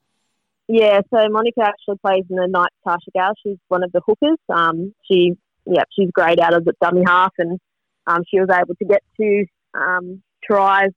Yeah, 0.73 1.01
so 1.13 1.29
Monica 1.31 1.63
actually 1.65 1.99
plays 1.99 2.23
in 2.31 2.37
the 2.37 2.47
night 2.47 2.71
Tarsha 2.87 3.11
Gale. 3.13 3.33
She's 3.45 3.59
one 3.67 3.83
of 3.83 3.91
the 3.91 4.01
hookers. 4.07 4.39
Um, 4.49 4.95
she, 5.05 5.33
yeah, 5.67 5.83
she's 5.99 6.11
great 6.13 6.39
out 6.39 6.55
of 6.55 6.65
the 6.65 6.75
dummy 6.81 7.03
half, 7.05 7.33
and 7.39 7.59
um, 8.07 8.21
she 8.31 8.39
was 8.39 8.49
able 8.53 8.77
to 8.77 8.85
get 8.85 9.03
two 9.21 9.47
um, 9.75 10.23
tries 10.45 10.91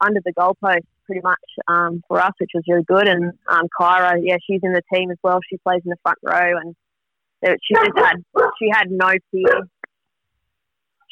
under 0.00 0.20
the 0.24 0.32
goalpost 0.32 0.86
pretty 1.04 1.20
much 1.22 1.36
um, 1.68 2.02
for 2.08 2.18
us, 2.18 2.32
which 2.38 2.52
was 2.54 2.64
really 2.66 2.84
good. 2.84 3.06
And 3.06 3.32
um, 3.50 3.68
Kyra, 3.78 4.14
yeah, 4.22 4.36
she's 4.46 4.60
in 4.62 4.72
the 4.72 4.80
team 4.90 5.10
as 5.10 5.18
well. 5.22 5.38
She 5.50 5.58
plays 5.58 5.82
in 5.84 5.90
the 5.90 5.96
front 6.02 6.18
row, 6.22 6.58
and 6.58 6.74
she 7.44 7.74
just 7.74 7.98
had 7.98 8.16
she 8.58 8.70
had 8.72 8.90
no 8.90 9.12
fear. 9.30 9.68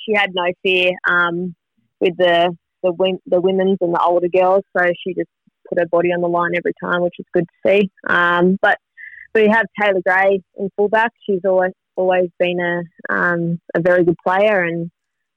She 0.07 0.15
had 0.15 0.31
no 0.33 0.47
fear 0.63 0.93
um, 1.07 1.55
with 2.01 2.17
the 2.17 2.57
the 2.83 3.19
the 3.27 3.41
women's 3.43 3.77
and 3.83 3.93
the 3.95 4.03
older 4.03 4.29
girls, 4.29 4.65
so 4.75 4.83
she 5.05 5.13
just 5.13 5.29
put 5.73 5.81
her 5.81 5.89
body 5.89 6.13
on 6.13 6.21
the 6.21 6.29
line 6.29 6.53
every 6.57 6.75
time, 6.83 7.03
which 7.03 7.15
is 7.19 7.27
good 7.33 7.45
to 7.45 7.69
see. 7.69 7.91
Um, 8.07 8.59
but 8.61 8.79
we 9.35 9.49
have 9.49 9.67
Taylor 9.81 10.01
Gray 10.07 10.43
in 10.57 10.71
fullback. 10.77 11.13
She's 11.27 11.41
always 11.45 11.73
always 11.97 12.31
been 12.39 12.61
a 12.61 12.83
um, 13.13 13.61
a 13.75 13.81
very 13.81 14.05
good 14.05 14.17
player, 14.27 14.63
and 14.63 14.91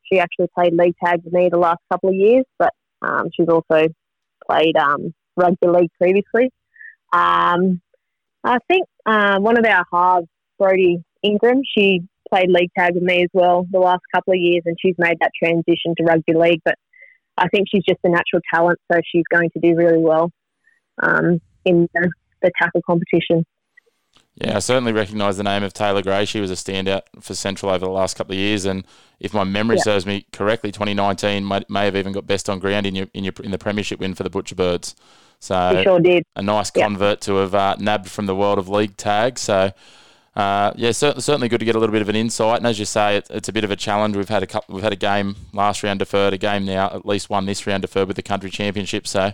she 0.04 0.19
actually 0.19 0.48
played 0.54 0.74
league 0.74 0.95
tag 1.04 1.21
with 1.24 1.34
me 1.34 1.50
the 1.50 1.58
last 1.58 1.80
couple 1.91 2.10
of 2.10 2.15
years. 2.15 2.45
But 2.60 2.74
um, 3.02 3.30
she's 3.36 3.48
also 3.48 3.88
played 4.50 4.78
um, 4.78 5.13
rugby 5.36 5.67
league 5.67 5.91
previously. 6.00 6.52
Um, 7.13 7.82
I 8.43 8.58
think 8.67 8.86
uh, 9.06 9.39
one 9.39 9.58
of 9.58 9.65
our 9.65 9.86
halves, 9.91 10.28
Brody 10.60 11.04
Ingram, 11.24 11.62
she 11.76 12.02
played 12.30 12.50
league 12.50 12.71
tag 12.78 12.93
with 12.93 13.04
me 13.04 13.24
as 13.24 13.30
well 13.34 13.65
the 13.71 13.80
last 13.80 14.02
couple 14.13 14.34
of 14.34 14.39
years, 14.39 14.63
and 14.65 14.76
she's 14.80 14.95
made 14.98 15.17
that 15.19 15.32
transition 15.41 15.95
to 15.98 16.04
rugby 16.04 16.34
league. 16.34 16.62
But 16.65 16.76
I 17.38 17.48
think 17.50 17.67
she's 17.69 17.84
just 17.84 18.00
a 18.04 18.10
natural 18.10 18.41
talent, 18.54 18.80
so 18.91 19.00
she's 19.12 19.24
going 19.34 19.50
to 19.52 19.60
do 19.60 19.76
really 19.76 19.98
well 19.98 20.32
um, 21.04 21.41
in 21.65 21.88
the, 21.93 22.12
the 22.41 22.52
tackle 22.62 22.82
competition. 22.88 23.45
Yeah, 24.36 24.58
I 24.58 24.60
certainly 24.60 24.91
recognise 24.91 25.38
the 25.38 25.43
name 25.43 25.63
of 25.63 25.71
Taylor 25.71 26.02
Gray. 26.02 26.26
She 26.26 26.41
was 26.41 26.52
a 26.52 26.56
standout 26.56 27.04
for 27.21 27.34
Central 27.34 27.71
over 27.71 27.86
the 27.86 27.91
last 27.91 28.17
couple 28.17 28.34
of 28.34 28.38
years, 28.38 28.65
and 28.65 28.86
if 29.19 29.34
my 29.34 29.45
memory 29.45 29.78
Yeah. 29.78 29.84
serves 29.84 30.06
me 30.06 30.26
correctly, 30.34 30.74
2019 30.74 31.45
might, 31.45 31.69
may 31.69 31.86
have 31.86 31.95
even 31.95 32.12
got 32.12 32.28
best 32.28 32.50
on 32.50 32.60
ground 32.60 32.86
in 32.86 32.95
your 32.95 33.08
in 33.13 33.24
your 33.24 33.34
in 33.41 33.52
the 33.52 33.58
premiership 33.58 34.00
win 34.00 34.13
for 34.13 34.24
the 34.24 34.30
Butcherbirds. 34.30 34.93
So 35.39 35.82
sure 35.84 36.00
did. 36.00 36.24
a 36.36 36.41
nice 36.41 36.69
Yeah. 36.76 36.84
convert 36.86 37.21
to 37.21 37.36
have 37.36 37.56
uh, 37.56 37.76
nabbed 37.80 38.10
from 38.10 38.26
the 38.26 38.36
world 38.36 38.58
of 38.58 38.67
league 38.67 38.98
tag. 38.98 39.39
So, 39.39 39.71
uh, 40.36 40.71
yeah, 40.76 40.91
certainly, 40.91 41.21
certainly 41.21 41.48
good 41.48 41.60
to 41.60 41.65
get 41.65 41.76
a 41.76 41.80
little 41.80 41.93
bit 41.93 42.02
of 42.02 42.10
an 42.10 42.15
insight. 42.15 42.58
And 42.58 42.67
as 42.67 42.78
you 42.78 42.86
say, 42.86 43.17
it, 43.17 43.28
it's 43.30 43.48
a 43.48 43.54
bit 43.54 43.63
of 43.63 43.71
a 43.71 43.76
challenge. 43.76 44.17
We've 44.17 44.30
had 44.30 44.43
a 44.43 44.48
couple, 44.48 44.76
we've 44.76 44.84
had 44.84 44.93
a 44.93 44.98
game 44.98 45.36
last 45.54 45.84
round 45.84 46.00
deferred, 46.00 46.34
a 46.34 46.38
game 46.38 46.65
now, 46.65 46.88
at 46.88 47.06
least 47.06 47.30
one 47.30 47.45
this 47.45 47.65
round 47.65 47.82
deferred 47.82 48.08
with 48.08 48.17
the 48.17 48.24
country 48.24 48.50
championship. 48.50 49.08
So, 49.08 49.34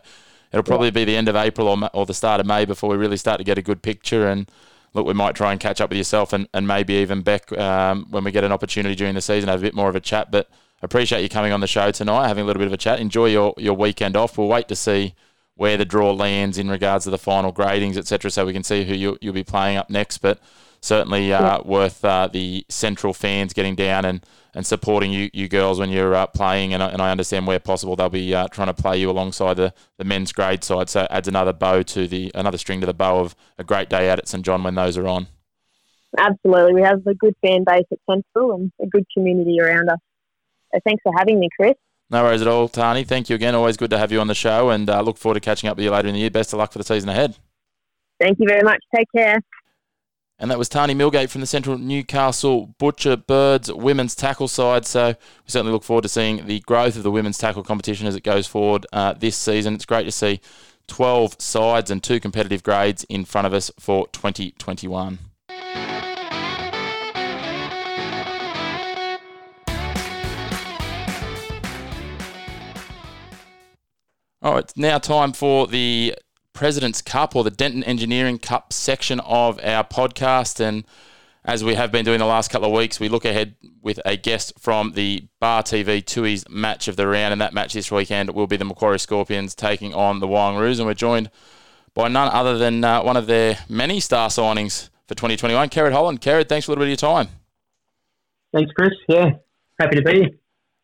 it'll 0.52 0.64
probably 0.64 0.92
be 0.92 1.06
the 1.06 1.16
end 1.16 1.28
of 1.28 1.36
April 1.36 1.68
or, 1.68 1.90
or 1.94 2.06
the 2.06 2.14
start 2.14 2.40
of 2.40 2.46
May 2.46 2.66
before 2.66 2.90
we 2.90 2.98
really 2.98 3.18
start 3.18 3.40
to 3.40 3.44
get 3.44 3.58
a 3.58 3.62
good 3.62 3.82
picture. 3.82 4.28
And 4.28 4.50
look, 4.94 5.08
we 5.08 5.14
might 5.14 5.36
try 5.36 5.52
and 5.52 5.60
catch 5.60 5.82
up 5.82 5.90
with 5.90 5.98
yourself 5.98 6.34
and, 6.34 6.48
and 6.54 6.68
maybe 6.68 6.94
even 6.96 7.22
Beck 7.22 7.52
um, 7.58 8.06
when 8.10 8.24
we 8.24 8.32
get 8.32 8.44
an 8.44 8.52
opportunity 8.52 8.96
during 8.96 9.16
the 9.16 9.22
season, 9.22 9.50
have 9.50 9.60
a 9.60 9.64
bit 9.64 9.74
more 9.74 9.90
of 9.90 9.96
a 9.96 10.02
chat. 10.02 10.30
But 10.32 10.50
appreciate 10.82 11.22
you 11.22 11.30
coming 11.30 11.54
on 11.54 11.62
the 11.62 11.68
show 11.68 11.92
tonight, 11.92 12.28
having 12.28 12.44
a 12.44 12.48
little 12.48 12.60
bit 12.60 12.68
of 12.68 12.74
a 12.74 12.78
chat. 12.78 13.00
Enjoy 13.00 13.28
your, 13.28 13.54
your 13.58 13.74
weekend 13.74 14.18
off. 14.18 14.38
We'll 14.38 14.48
wait 14.48 14.68
to 14.68 14.76
see 14.76 15.16
where 15.56 15.78
the 15.78 15.86
draw 15.86 16.12
lands 16.12 16.58
in 16.58 16.70
regards 16.70 17.06
to 17.06 17.12
the 17.12 17.18
final 17.18 17.54
gradings, 17.54 17.98
etc., 17.98 18.32
so 18.32 18.46
we 18.46 18.54
can 18.54 18.64
see 18.64 18.84
who 18.84 18.96
you, 18.96 19.18
you'll 19.22 19.34
be 19.34 19.44
playing 19.44 19.78
up 19.78 19.90
next. 19.90 20.18
But 20.18 20.40
certainly 20.82 21.32
uh, 21.32 21.62
worth 21.63 22.04
uh, 22.04 22.28
the 22.32 22.65
central 22.70 23.13
fans 23.13 23.54
getting 23.54 23.76
down 23.76 24.04
and, 24.06 24.26
and 24.56 24.65
supporting 24.65 25.12
you, 25.12 25.30
you 25.34 25.48
girls 25.48 25.80
when 25.80 25.89
you're 25.89 26.15
uh, 26.15 26.26
playing. 26.28 26.74
And, 26.74 26.82
I- 26.82 26.89
and 26.89 27.02
I 27.02 27.12
understand 27.12 27.46
where 27.48 27.60
possible 27.60 27.96
they'll 27.96 28.10
be 28.10 28.34
uh, 28.34 28.48
trying 28.48 28.67
to 28.67 28.74
play 28.74 28.98
you 29.00 29.10
alongside 29.10 29.56
the, 29.56 29.74
the 29.98 30.04
men's 30.04 30.32
grade 30.32 30.63
side. 30.63 30.89
So 30.89 31.08
adds 31.10 31.28
another 31.28 31.54
bow 31.54 31.84
to 31.84 32.08
the 32.08 32.32
another 32.36 32.58
string 32.58 32.80
to 32.82 32.88
the 32.88 32.94
bow 32.94 33.20
of 33.20 33.36
a 33.58 33.63
great 33.63 33.89
day 33.89 34.10
out 34.10 34.20
at 34.20 34.28
St 34.28 34.44
John 34.44 34.63
when 34.63 34.76
those 34.76 34.98
are 34.98 35.08
on. 35.08 35.28
Absolutely. 36.17 36.74
We 36.74 36.82
have 36.82 37.06
a 37.08 37.13
good 37.13 37.36
fan 37.41 37.63
base 37.65 37.86
at 37.91 38.00
Central 38.10 38.54
and 38.54 38.72
a 38.82 38.88
good 38.88 39.06
community 39.13 39.60
around 39.62 39.89
us. 39.89 40.00
So 40.74 40.80
thanks 40.86 41.02
for 41.04 41.13
having 41.17 41.39
me, 41.39 41.48
Chris. 41.58 41.74
No 42.10 42.24
worries 42.24 42.41
at 42.41 42.48
all, 42.50 42.67
Tani. 42.67 43.06
Thank 43.06 43.30
you 43.30 43.36
again. 43.38 43.56
Always 43.56 43.78
good 43.78 43.89
to 43.91 43.98
have 43.98 44.12
you 44.12 44.20
on 44.20 44.28
the 44.28 44.36
show, 44.36 44.70
and 44.72 44.89
uh, 44.89 45.00
look 45.02 45.17
forward 45.17 45.36
to 45.36 45.39
catching 45.39 45.70
up 45.70 45.78
with 45.78 45.86
you 45.86 45.91
later 45.91 46.10
in 46.10 46.13
the 46.15 46.20
year. 46.20 46.30
Best 46.30 46.52
of 46.52 46.60
luck 46.60 46.74
for 46.74 46.78
the 46.78 46.84
season 46.84 47.08
ahead. 47.08 47.38
Thank 48.20 48.38
you 48.39 48.46
very 48.50 48.62
much. 48.63 48.80
Take 48.94 49.08
care. 49.15 49.38
And 50.41 50.49
that 50.49 50.58
was 50.58 50.67
Tani 50.67 50.95
Milgate 50.95 51.30
from 51.30 51.41
the 51.41 51.47
Central 51.47 51.77
Newcastle 51.77 52.73
Butcher 52.80 53.15
Birds 53.15 53.71
women's 53.71 54.15
tackle 54.15 54.47
side. 54.47 54.88
So 54.88 55.10
we 55.10 55.15
certainly 55.45 55.71
look 55.71 55.84
forward 55.84 56.01
to 56.01 56.10
seeing 56.10 56.47
the 56.47 56.62
growth 56.62 56.95
of 56.97 57.04
the 57.04 57.12
women's 57.12 57.38
tackle 57.38 57.62
competition 57.62 58.08
as 58.08 58.15
it 58.15 58.23
goes 58.23 58.47
forward 58.47 58.88
uh, 58.91 59.13
this 59.13 59.36
season. 59.36 59.75
It's 59.75 59.86
great 59.86 60.06
to 60.06 60.12
see 60.12 60.41
12 60.88 61.39
sides 61.39 61.91
and 61.91 62.01
two 62.01 62.19
competitive 62.19 62.63
grades 62.63 63.04
in 63.04 63.23
front 63.23 63.45
of 63.45 63.54
us 63.54 63.69
for 63.80 64.08
2021. 64.08 65.19
All 74.41 74.56
right, 74.56 74.73
now 74.75 74.97
time 74.97 75.34
for 75.34 75.67
the 75.67 76.15
President's 76.54 77.02
Cup 77.02 77.36
or 77.36 77.44
the 77.44 77.52
Denton 77.52 77.84
Engineering 77.84 78.38
Cup 78.38 78.74
section 78.74 79.20
of 79.22 79.60
our 79.64 79.84
podcast. 79.84 80.60
And 80.60 80.84
as 81.44 81.64
we 81.64 81.76
have 81.76 81.92
been 81.92 82.06
doing 82.06 82.20
the 82.20 82.26
last 82.26 82.52
couple 82.52 82.68
of 82.68 82.78
weeks, 82.78 83.00
we 83.00 83.10
look 83.10 83.26
ahead 83.26 83.56
with 83.82 84.00
a 84.06 84.18
guest 84.18 84.54
from 84.60 84.92
the 84.94 85.28
Bar 85.40 85.64
TV 85.64 86.06
Tui's 86.06 86.48
match 86.50 86.88
of 86.88 86.96
the 86.96 87.08
round, 87.08 87.32
and 87.32 87.42
that 87.42 87.54
match 87.54 87.74
this 87.74 87.92
weekend 87.92 88.32
will 88.32 88.48
be 88.48 88.58
the 88.58 88.66
Macquarie 88.66 89.00
Scorpions 89.00 89.56
taking 89.56 89.94
on 89.94 90.20
the 90.20 90.28
Warangaroos, 90.28 90.78
and 90.78 90.86
we're 90.86 90.94
joined 90.94 91.32
by 91.94 92.08
none 92.08 92.30
other 92.32 92.58
than 92.58 92.84
uh, 92.84 93.02
one 93.02 93.18
of 93.18 93.28
their 93.28 93.58
many 93.68 94.00
star 94.00 94.30
signings 94.30 94.90
for 95.08 95.16
2021, 95.16 95.70
Kerrod 95.70 95.92
Holland. 95.92 96.22
Kerrod, 96.22 96.48
thanks 96.48 96.66
for 96.66 96.72
a 96.72 96.74
little 96.74 96.86
bit 96.86 96.94
of 96.94 97.02
your 97.02 97.10
time. 97.10 97.28
Thanks, 98.54 98.72
Chris. 98.74 98.92
Yeah, 99.08 99.32
happy 99.80 99.96
to 99.96 100.02
be 100.02 100.20
here. 100.20 100.30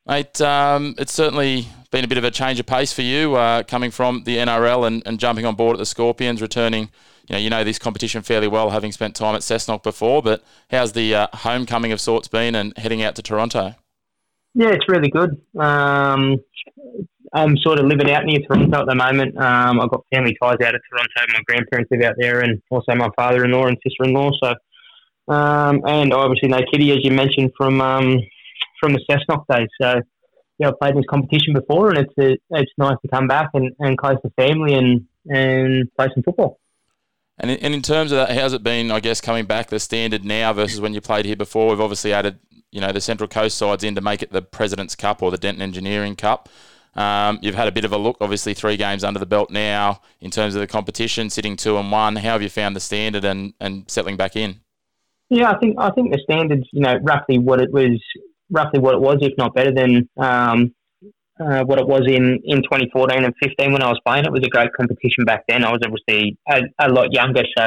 Mate, 0.07 0.39
um, 0.41 0.95
it's 0.97 1.13
certainly 1.13 1.67
been 1.91 2.05
a 2.05 2.07
bit 2.07 2.17
of 2.17 2.23
a 2.23 2.31
change 2.31 2.59
of 2.59 2.65
pace 2.65 2.93
for 2.93 3.01
you 3.01 3.35
uh, 3.35 3.63
coming 3.63 3.91
from 3.91 4.23
the 4.23 4.37
NRL 4.37 4.87
and, 4.87 5.03
and 5.05 5.19
jumping 5.19 5.45
on 5.45 5.55
board 5.55 5.75
at 5.75 5.79
the 5.79 5.85
Scorpions, 5.85 6.41
returning– 6.41 6.89
you 7.27 7.35
know, 7.35 7.39
you 7.39 7.49
know 7.49 7.63
this 7.63 7.77
competition 7.77 8.21
fairly 8.21 8.47
well, 8.47 8.69
having 8.69 8.91
spent 8.91 9.15
time 9.15 9.35
at 9.35 9.41
Cessnock 9.41 9.83
before. 9.83 10.21
But 10.21 10.43
how's 10.69 10.93
the 10.93 11.13
uh, 11.13 11.27
homecoming 11.33 11.91
of 11.91 11.99
sorts 11.99 12.27
been, 12.27 12.55
and 12.55 12.75
heading 12.77 13.03
out 13.03 13.15
to 13.15 13.21
Toronto? 13.21 13.75
Yeah, 14.53 14.69
it's 14.69 14.87
really 14.87 15.09
good. 15.09 15.31
Um, 15.59 16.37
I'm 17.33 17.57
sort 17.57 17.79
of 17.79 17.85
living 17.85 18.09
out 18.11 18.25
near 18.25 18.39
Toronto 18.39 18.81
at 18.81 18.87
the 18.87 18.95
moment. 18.95 19.37
Um, 19.37 19.81
I've 19.81 19.89
got 19.89 20.05
family 20.13 20.37
ties 20.41 20.57
out 20.63 20.73
of 20.73 20.81
Toronto. 20.89 21.33
My 21.33 21.41
grandparents 21.45 21.91
live 21.91 22.01
out 22.03 22.15
there, 22.17 22.41
and 22.41 22.61
also 22.69 22.95
my 22.95 23.09
father-in-law 23.15 23.67
and 23.67 23.77
sister-in-law. 23.83 24.31
So, 24.41 25.33
um, 25.33 25.81
and 25.85 26.13
obviously 26.13 26.47
know 26.47 26.61
Kitty, 26.71 26.91
as 26.91 26.99
you 27.03 27.11
mentioned 27.11 27.51
from 27.57 27.81
um, 27.81 28.19
from 28.79 28.93
the 28.93 29.01
Cessnock 29.09 29.45
days. 29.49 29.69
So, 29.81 30.01
yeah, 30.59 30.69
I've 30.69 30.79
played 30.79 30.95
this 30.95 31.05
competition 31.09 31.53
before, 31.53 31.89
and 31.89 31.99
it's 31.99 32.13
a, 32.17 32.37
it's 32.57 32.71
nice 32.77 32.95
to 33.01 33.07
come 33.07 33.27
back 33.27 33.49
and, 33.53 33.75
and 33.79 33.97
close 33.97 34.17
to 34.23 34.29
family 34.31 34.73
and 34.73 35.05
and 35.29 35.93
play 35.95 36.07
some 36.13 36.23
football. 36.23 36.59
And 37.37 37.51
in, 37.51 37.57
and 37.59 37.73
in 37.73 37.81
terms 37.81 38.11
of 38.11 38.17
that, 38.17 38.35
how's 38.37 38.53
it 38.53 38.63
been, 38.63 38.89
I 38.91 38.99
guess, 38.99 39.21
coming 39.21 39.45
back 39.45 39.67
the 39.69 39.79
standard 39.79 40.25
now 40.25 40.53
versus 40.53 40.81
when 40.81 40.93
you 40.93 41.01
played 41.01 41.25
here 41.25 41.35
before? 41.35 41.69
We've 41.69 41.81
obviously 41.81 42.13
added, 42.13 42.39
you 42.71 42.81
know, 42.81 42.91
the 42.91 43.01
Central 43.01 43.27
Coast 43.27 43.57
sides 43.57 43.83
in 43.83 43.93
to 43.95 44.01
make 44.01 44.23
it 44.23 44.31
the 44.31 44.41
President's 44.41 44.95
Cup 44.95 45.21
or 45.21 45.29
the 45.29 45.37
Denton 45.37 45.61
Engineering 45.61 46.15
Cup. 46.15 46.49
Um, 46.95 47.37
you've 47.43 47.53
had 47.53 47.67
a 47.67 47.71
bit 47.71 47.85
of 47.85 47.91
a 47.91 47.97
look, 47.97 48.17
obviously, 48.21 48.55
three 48.55 48.75
games 48.75 49.03
under 49.03 49.19
the 49.19 49.27
belt 49.27 49.51
now 49.51 50.01
in 50.19 50.31
terms 50.31 50.55
of 50.55 50.61
the 50.61 50.67
competition, 50.67 51.29
sitting 51.29 51.55
two 51.55 51.77
and 51.77 51.91
one. 51.91 52.15
How 52.15 52.31
have 52.31 52.41
you 52.41 52.49
found 52.49 52.75
the 52.75 52.79
standard 52.79 53.23
and, 53.23 53.53
and 53.59 53.83
settling 53.87 54.17
back 54.17 54.35
in? 54.35 54.61
Yeah, 55.29 55.51
I 55.51 55.59
think 55.59 55.75
I 55.77 55.91
think 55.91 56.11
the 56.11 56.19
standards, 56.23 56.67
you 56.71 56.81
know, 56.81 56.97
roughly 57.03 57.37
what 57.37 57.61
it 57.61 57.71
was, 57.71 58.01
roughly 58.49 58.79
what 58.79 58.95
it 58.95 59.01
was, 59.01 59.17
if 59.21 59.33
not 59.37 59.53
better 59.53 59.73
than 59.73 60.09
um, 60.17 60.73
uh, 61.39 61.63
what 61.63 61.79
it 61.79 61.87
was 61.87 62.03
in, 62.07 62.39
in 62.45 62.63
2014 62.63 63.23
and 63.23 63.33
15 63.41 63.73
when 63.73 63.83
I 63.83 63.89
was 63.89 63.99
playing. 64.05 64.25
It 64.25 64.31
was 64.31 64.43
a 64.43 64.49
great 64.49 64.73
competition 64.73 65.25
back 65.25 65.43
then. 65.47 65.63
I 65.63 65.71
was 65.71 65.81
obviously 65.83 66.37
a, 66.49 66.61
a 66.79 66.89
lot 66.89 67.13
younger, 67.13 67.43
so 67.57 67.63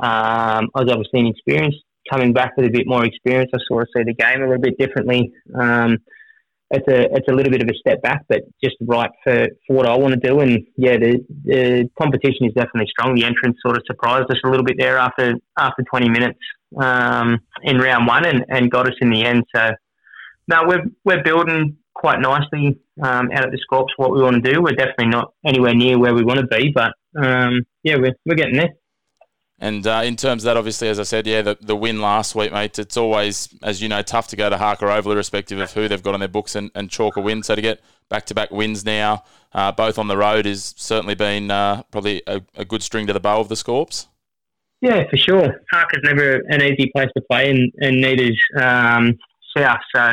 um, 0.00 0.68
I 0.74 0.82
was 0.82 0.90
obviously 0.90 1.20
inexperienced. 1.20 1.78
Coming 2.10 2.32
back 2.32 2.56
with 2.56 2.66
a 2.66 2.70
bit 2.70 2.86
more 2.86 3.04
experience, 3.04 3.50
I 3.54 3.58
sort 3.68 3.82
of 3.82 3.88
see 3.94 4.02
the 4.04 4.14
game 4.14 4.42
a 4.42 4.46
little 4.46 4.60
bit 4.60 4.78
differently. 4.78 5.32
Um, 5.54 5.98
it's 6.70 6.86
a 6.88 7.14
it's 7.16 7.26
a 7.28 7.34
little 7.34 7.50
bit 7.50 7.62
of 7.62 7.68
a 7.68 7.74
step 7.74 8.00
back, 8.00 8.24
but 8.28 8.42
just 8.62 8.76
right 8.80 9.10
for, 9.24 9.48
for 9.66 9.76
what 9.76 9.86
I 9.86 9.96
want 9.96 10.14
to 10.14 10.20
do. 10.20 10.40
And 10.40 10.66
yeah, 10.76 10.96
the, 10.96 11.24
the 11.44 11.90
competition 12.00 12.46
is 12.46 12.54
definitely 12.54 12.86
strong. 12.88 13.16
The 13.16 13.24
entrance 13.24 13.56
sort 13.64 13.76
of 13.76 13.82
surprised 13.86 14.30
us 14.30 14.38
a 14.44 14.48
little 14.48 14.64
bit 14.64 14.76
there 14.78 14.96
after 14.96 15.34
after 15.58 15.82
20 15.82 16.08
minutes 16.08 16.38
um, 16.80 17.40
in 17.62 17.78
round 17.78 18.06
one, 18.06 18.24
and, 18.24 18.44
and 18.48 18.70
got 18.70 18.86
us 18.86 18.94
in 19.00 19.10
the 19.10 19.24
end. 19.24 19.44
So 19.54 19.70
no, 20.50 20.64
we're 20.66 20.84
we're 21.04 21.22
building 21.22 21.76
quite 21.94 22.20
nicely 22.20 22.78
um, 23.02 23.30
out 23.32 23.44
at 23.44 23.50
the 23.50 23.58
Scorps 23.58 23.92
what 23.96 24.10
we 24.10 24.22
want 24.22 24.42
to 24.42 24.52
do. 24.52 24.62
We're 24.62 24.72
definitely 24.72 25.08
not 25.08 25.32
anywhere 25.44 25.74
near 25.74 25.98
where 25.98 26.14
we 26.14 26.24
want 26.24 26.40
to 26.40 26.46
be, 26.46 26.72
but 26.74 26.92
um, 27.16 27.62
yeah, 27.82 27.96
we're, 27.96 28.14
we're 28.24 28.36
getting 28.36 28.56
there. 28.56 28.70
And 29.62 29.86
uh, 29.86 30.00
in 30.04 30.16
terms 30.16 30.42
of 30.42 30.46
that, 30.46 30.56
obviously, 30.56 30.88
as 30.88 30.98
I 30.98 31.02
said, 31.02 31.26
yeah, 31.26 31.42
the, 31.42 31.58
the 31.60 31.76
win 31.76 32.00
last 32.00 32.34
week, 32.34 32.50
mate, 32.50 32.78
it's 32.78 32.96
always, 32.96 33.54
as 33.62 33.82
you 33.82 33.90
know, 33.90 34.00
tough 34.00 34.28
to 34.28 34.36
go 34.36 34.48
to 34.48 34.56
Harker 34.56 34.88
Oval, 34.88 35.12
irrespective 35.12 35.58
of 35.58 35.70
who 35.72 35.86
they've 35.86 36.02
got 36.02 36.14
on 36.14 36.20
their 36.20 36.30
books 36.30 36.54
and, 36.54 36.70
and 36.74 36.88
chalk 36.88 37.16
a 37.16 37.20
win. 37.20 37.42
So 37.42 37.54
to 37.54 37.60
get 37.60 37.82
back 38.08 38.24
to 38.26 38.34
back 38.34 38.50
wins 38.50 38.86
now, 38.86 39.22
uh, 39.52 39.70
both 39.70 39.98
on 39.98 40.08
the 40.08 40.16
road, 40.16 40.46
has 40.46 40.74
certainly 40.78 41.14
been 41.14 41.50
uh, 41.50 41.82
probably 41.90 42.22
a, 42.26 42.40
a, 42.56 42.64
good 42.64 42.82
string 42.82 43.06
to 43.08 43.12
the 43.12 43.20
bow 43.20 43.40
of 43.40 43.50
the 43.50 43.54
Scorps. 43.54 44.06
Yeah, 44.80 45.04
for 45.10 45.18
sure. 45.18 45.60
Harker's 45.70 46.00
never 46.04 46.36
an 46.48 46.62
easy 46.62 46.90
place 46.96 47.10
to 47.14 47.22
play, 47.30 47.50
and, 47.50 47.70
and 47.80 48.00
neither's 48.00 48.40
um, 48.58 49.18
South. 49.54 49.80
So 49.94 50.12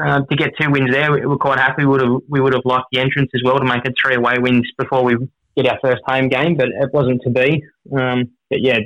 uh, 0.00 0.20
to 0.22 0.36
get 0.36 0.52
two 0.60 0.70
wins 0.70 0.90
there, 0.90 1.12
we, 1.12 1.26
were 1.26 1.36
quite 1.36 1.58
happy. 1.58 1.84
We 1.84 1.86
would 1.86 2.02
have 2.02 2.20
we 2.28 2.40
would 2.40 2.54
have 2.54 2.64
liked 2.64 2.86
the 2.92 3.00
entrance 3.00 3.30
as 3.34 3.42
well 3.44 3.58
to 3.58 3.64
make 3.64 3.84
it 3.84 3.94
three 4.00 4.14
away 4.14 4.34
wins 4.38 4.68
before 4.78 5.04
we 5.04 5.16
get 5.56 5.66
our 5.66 5.78
first 5.82 6.02
home 6.06 6.28
game, 6.28 6.56
but 6.56 6.68
it 6.68 6.92
wasn't 6.92 7.20
to 7.22 7.30
be. 7.30 7.62
Um, 7.94 8.30
but 8.48 8.60
yeah, 8.60 8.78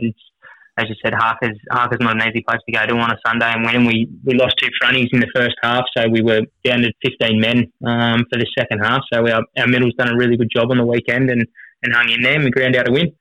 as 0.79 0.89
you 0.89 0.95
said, 1.03 1.15
Harker's 1.15 1.59
Harker's 1.71 2.01
not 2.01 2.21
an 2.21 2.29
easy 2.29 2.43
place 2.47 2.61
to 2.67 2.73
go 2.73 2.87
to 2.87 2.95
on 2.95 3.11
a 3.11 3.17
Sunday 3.27 3.51
and 3.53 3.65
win. 3.65 3.87
We 3.87 4.09
we 4.25 4.35
lost 4.35 4.57
two 4.59 4.69
fronties 4.83 5.09
in 5.13 5.21
the 5.21 5.31
first 5.35 5.55
half, 5.63 5.85
so 5.97 6.09
we 6.09 6.23
were 6.23 6.43
down 6.65 6.81
to 6.81 6.93
15 7.05 7.41
men 7.41 7.73
um, 7.87 8.25
for 8.31 8.39
the 8.39 8.47
second 8.59 8.81
half. 8.81 9.03
So 9.13 9.27
our, 9.29 9.43
our 9.59 9.67
middle's 9.67 9.95
done 9.95 10.09
a 10.09 10.17
really 10.17 10.37
good 10.37 10.51
job 10.55 10.71
on 10.71 10.79
the 10.79 10.85
weekend 10.85 11.31
and, 11.31 11.47
and 11.83 11.95
hung 11.95 12.11
in 12.11 12.21
there 12.23 12.35
and 12.35 12.45
we 12.45 12.51
ground 12.51 12.77
out 12.77 12.89
a 12.89 12.93
win. 12.93 13.13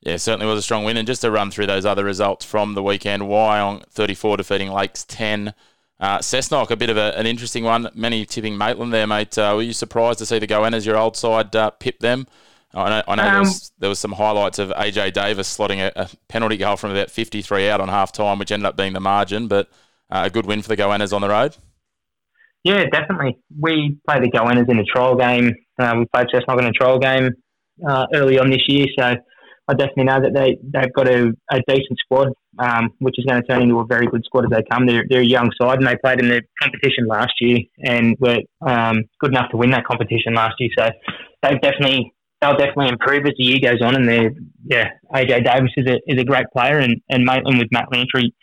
Yeah, 0.00 0.16
certainly 0.16 0.46
was 0.46 0.58
a 0.58 0.62
strong 0.62 0.84
win. 0.84 0.96
And 0.96 1.06
just 1.06 1.22
to 1.22 1.30
run 1.30 1.50
through 1.50 1.66
those 1.66 1.84
other 1.84 2.04
results 2.04 2.44
from 2.44 2.74
the 2.74 2.82
weekend, 2.82 3.22
Wyong 3.22 3.84
34 3.86 4.36
defeating 4.36 4.70
Lakes 4.70 5.04
10. 5.04 5.54
Uh, 6.00 6.18
Cessnock, 6.18 6.70
a 6.70 6.76
bit 6.76 6.90
of 6.90 6.96
a, 6.96 7.16
an 7.18 7.26
interesting 7.26 7.64
one. 7.64 7.88
Many 7.94 8.24
tipping 8.24 8.56
Maitland 8.56 8.92
there, 8.92 9.06
mate. 9.06 9.36
Uh, 9.36 9.52
were 9.56 9.62
you 9.62 9.72
surprised 9.72 10.20
to 10.20 10.26
see 10.26 10.38
the 10.38 10.46
Goannas, 10.46 10.86
your 10.86 10.96
old 10.96 11.16
side, 11.16 11.54
uh, 11.56 11.70
pip 11.70 11.98
them? 11.98 12.26
I 12.74 12.88
know, 12.90 13.02
I 13.08 13.14
know 13.14 13.22
um, 13.22 13.32
there, 13.32 13.40
was, 13.40 13.72
there, 13.78 13.88
was, 13.88 13.98
some 13.98 14.12
highlights 14.12 14.58
of 14.58 14.68
AJ 14.70 15.14
Davis 15.14 15.56
slotting 15.56 15.78
a, 15.78 15.92
a, 15.96 16.08
penalty 16.28 16.58
goal 16.58 16.76
from 16.76 16.90
about 16.90 17.10
53 17.10 17.70
out 17.70 17.80
on 17.80 17.88
half 17.88 18.12
time, 18.12 18.38
which 18.38 18.52
ended 18.52 18.66
up 18.66 18.76
being 18.76 18.92
the 18.92 19.00
margin, 19.00 19.48
but 19.48 19.68
uh, 20.10 20.24
a 20.26 20.30
good 20.30 20.46
win 20.46 20.60
for 20.60 20.68
the 20.68 20.76
Goannas 20.76 21.12
on 21.12 21.22
the 21.22 21.30
road. 21.30 21.56
Yeah, 22.64 22.84
definitely. 22.92 23.38
We 23.58 23.96
played 24.06 24.22
the 24.22 24.30
Goannas 24.30 24.68
in 24.68 24.78
a 24.78 24.84
trial 24.84 25.16
game. 25.16 25.54
Uh, 25.78 25.94
we 25.98 26.06
played 26.14 26.26
Cessnock 26.28 26.58
in 26.58 26.66
a 26.66 26.72
trial 26.72 26.98
game 26.98 27.30
uh, 27.88 28.06
early 28.12 28.38
on 28.38 28.50
this 28.50 28.62
year, 28.68 28.86
so 28.98 29.16
I 29.68 29.74
definitely 29.74 30.04
know 30.04 30.20
that 30.20 30.34
they, 30.34 30.58
they've 30.62 30.92
got 30.92 31.08
a, 31.08 31.32
a 31.50 31.60
decent 31.66 31.98
squad, 31.98 32.28
um, 32.58 32.90
which 32.98 33.14
is 33.18 33.24
going 33.24 33.40
to 33.40 33.46
turn 33.46 33.62
into 33.62 33.78
a 33.78 33.86
very 33.86 34.06
good 34.06 34.24
squad 34.24 34.44
as 34.44 34.50
they 34.50 34.62
come. 34.70 34.86
They're, 34.86 35.04
they're 35.08 35.20
a 35.20 35.26
young 35.26 35.50
side 35.60 35.78
and 35.78 35.86
they 35.86 35.96
played 35.96 36.20
in 36.20 36.28
the 36.28 36.42
competition 36.60 37.06
last 37.06 37.32
year 37.40 37.58
and 37.84 38.16
were 38.18 38.38
um, 38.60 39.04
good 39.20 39.30
enough 39.30 39.50
to 39.50 39.56
win 39.56 39.70
that 39.70 39.84
competition 39.84 40.34
last 40.34 40.54
year. 40.58 40.70
So 40.78 40.90
they've 41.42 41.60
definitely 41.60 42.12
they'll 42.40 42.56
definitely 42.56 42.88
improve 42.88 43.26
as 43.26 43.32
the 43.36 43.44
year 43.44 43.58
goes 43.62 43.82
on. 43.82 43.96
And 43.96 44.08
they're 44.08 44.30
yeah, 44.64 44.90
AJ 45.14 45.44
Davis 45.44 45.72
is 45.76 45.86
a 45.86 46.00
is 46.06 46.20
a 46.20 46.24
great 46.24 46.46
player 46.52 46.78
and 46.78 47.00
and 47.08 47.24
Maitland 47.24 47.58
with 47.58 47.68
Matt 47.72 47.92
Lantry 47.92 48.34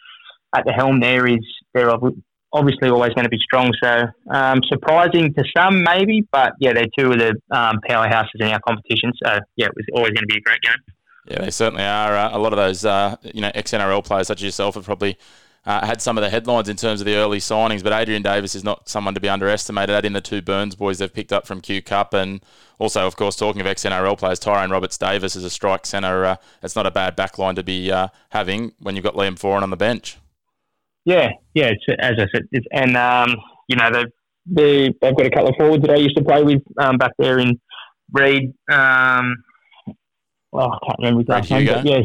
at 0.55 0.65
the 0.65 0.71
helm 0.71 0.99
there 0.99 1.27
is 1.27 1.39
they're 1.73 1.91
obviously 2.53 2.89
always 2.89 3.13
going 3.13 3.25
to 3.25 3.29
be 3.29 3.39
strong. 3.39 3.73
So 3.83 4.05
um, 4.31 4.61
surprising 4.63 5.33
to 5.33 5.43
some 5.55 5.83
maybe, 5.83 6.25
but 6.31 6.53
yeah, 6.59 6.73
they're 6.73 6.87
two 6.97 7.11
of 7.11 7.19
the 7.19 7.35
um, 7.51 7.79
powerhouses 7.87 8.39
in 8.39 8.47
our 8.47 8.59
competition. 8.65 9.11
So 9.23 9.39
yeah, 9.57 9.67
it 9.67 9.73
was 9.75 9.85
always 9.93 10.11
going 10.11 10.27
to 10.27 10.33
be 10.33 10.37
a 10.37 10.41
great 10.41 10.61
game. 10.61 10.94
Yeah, 11.27 11.41
they 11.41 11.51
certainly 11.51 11.83
are. 11.83 12.15
Uh, 12.15 12.37
a 12.37 12.39
lot 12.39 12.53
of 12.53 12.57
those, 12.57 12.85
uh, 12.85 13.15
you 13.21 13.41
know, 13.41 13.51
ex 13.55 13.71
NRL 13.71 14.03
players 14.03 14.27
such 14.27 14.39
as 14.39 14.43
yourself 14.43 14.75
have 14.75 14.85
probably 14.85 15.17
uh, 15.65 15.85
had 15.85 16.01
some 16.01 16.17
of 16.17 16.23
the 16.23 16.29
headlines 16.29 16.69
in 16.69 16.75
terms 16.75 17.01
of 17.01 17.05
the 17.05 17.15
early 17.15 17.39
signings. 17.39 17.83
But 17.83 17.93
Adrian 17.93 18.21
Davis 18.21 18.53
is 18.53 18.63
not 18.63 18.87
someone 18.87 19.15
to 19.15 19.19
be 19.19 19.29
underestimated. 19.29 19.95
Add 19.95 20.05
in 20.05 20.13
the 20.13 20.21
two 20.21 20.41
Burns 20.41 20.75
boys 20.75 20.99
they've 20.99 21.11
picked 21.11 21.33
up 21.33 21.47
from 21.47 21.61
Q 21.61 21.81
Cup, 21.81 22.13
and 22.13 22.41
also, 22.77 23.07
of 23.07 23.15
course, 23.15 23.35
talking 23.35 23.59
of 23.61 23.67
ex 23.67 23.83
NRL 23.83 24.17
players, 24.17 24.39
Tyrone 24.39 24.69
Roberts 24.69 24.97
Davis 24.97 25.35
is 25.35 25.43
a 25.43 25.49
strike 25.49 25.85
centre. 25.85 26.25
Uh, 26.25 26.35
it's 26.61 26.75
not 26.75 26.85
a 26.85 26.91
bad 26.91 27.17
backline 27.17 27.55
to 27.55 27.63
be 27.63 27.91
uh, 27.91 28.09
having 28.29 28.73
when 28.79 28.95
you've 28.95 29.05
got 29.05 29.15
Liam 29.15 29.39
Foran 29.39 29.63
on 29.63 29.71
the 29.71 29.77
bench. 29.77 30.17
Yeah, 31.05 31.29
yeah. 31.53 31.71
as 31.99 32.15
I 32.19 32.27
said, 32.33 32.43
and 32.71 32.95
um, 32.97 33.35
you 33.67 33.75
know 33.75 33.91
they've 33.91 34.11
they, 34.45 34.93
they've 35.01 35.15
got 35.15 35.25
a 35.25 35.31
couple 35.31 35.49
of 35.49 35.55
forwards 35.57 35.81
that 35.83 35.91
I 35.91 35.95
used 35.95 36.15
to 36.17 36.23
play 36.23 36.43
with 36.43 36.61
um, 36.77 36.97
back 36.97 37.13
there 37.17 37.39
in 37.39 37.59
Reed. 38.11 38.53
Um, 38.71 39.43
well, 40.55 40.71
I 40.71 40.85
can't 40.85 40.99
remember 40.99 41.19
his 41.21 41.29
last 41.29 41.51
name, 41.51 41.65
but 41.67 41.85
yeah, 41.85 41.99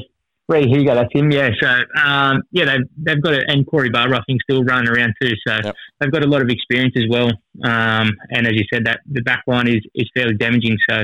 Ray 0.48 0.66
Hugo, 0.66 0.94
that's 0.94 1.12
him. 1.12 1.30
Yeah, 1.30 1.50
so 1.62 1.68
um, 2.02 2.42
yeah, 2.50 2.64
they've 2.64 2.86
they've 2.96 3.22
got 3.22 3.34
it, 3.34 3.44
and 3.48 3.66
Corey 3.66 3.90
Barruffing 3.90 4.38
still 4.42 4.64
running 4.64 4.88
around 4.88 5.14
too. 5.22 5.32
So 5.46 5.56
yep. 5.64 5.76
they've 5.98 6.10
got 6.10 6.24
a 6.24 6.28
lot 6.28 6.42
of 6.42 6.48
experience 6.48 6.94
as 6.96 7.04
well. 7.08 7.28
Um, 7.62 8.10
and 8.30 8.46
as 8.46 8.54
you 8.54 8.64
said, 8.72 8.84
that 8.86 9.00
the 9.10 9.22
back 9.22 9.44
line 9.46 9.68
is 9.68 9.82
is 9.94 10.10
fairly 10.14 10.34
damaging. 10.34 10.76
So 10.88 11.02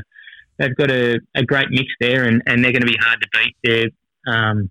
they've 0.58 0.74
got 0.74 0.90
a, 0.90 1.20
a 1.36 1.44
great 1.44 1.70
mix 1.70 1.86
there, 2.00 2.24
and, 2.24 2.42
and 2.46 2.64
they're 2.64 2.72
going 2.72 2.82
to 2.82 2.88
be 2.88 2.98
hard 3.00 3.20
to 3.20 3.28
beat. 3.32 3.56
They're 3.62 4.34
um, 4.34 4.70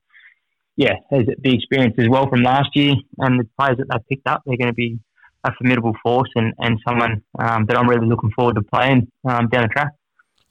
yeah, 0.76 0.96
the 1.10 1.54
experience 1.54 1.96
as 1.98 2.10
well 2.10 2.30
from 2.30 2.44
last 2.44 2.70
year, 2.76 2.96
and 3.20 3.40
the 3.40 3.48
players 3.58 3.78
that 3.78 3.88
they've 3.90 4.08
picked 4.10 4.28
up, 4.28 4.44
they're 4.46 4.58
going 4.58 4.68
to 4.68 4.74
be 4.74 5.00
a 5.46 5.52
formidable 5.58 5.94
force 6.04 6.30
and, 6.36 6.54
and 6.58 6.80
someone 6.88 7.22
um, 7.40 7.66
that 7.68 7.78
I'm 7.78 7.88
really 7.88 8.08
looking 8.08 8.32
forward 8.32 8.56
to 8.56 8.62
playing 8.64 9.08
um, 9.24 9.48
down 9.48 9.64
the 9.64 9.70
track. 9.70 9.92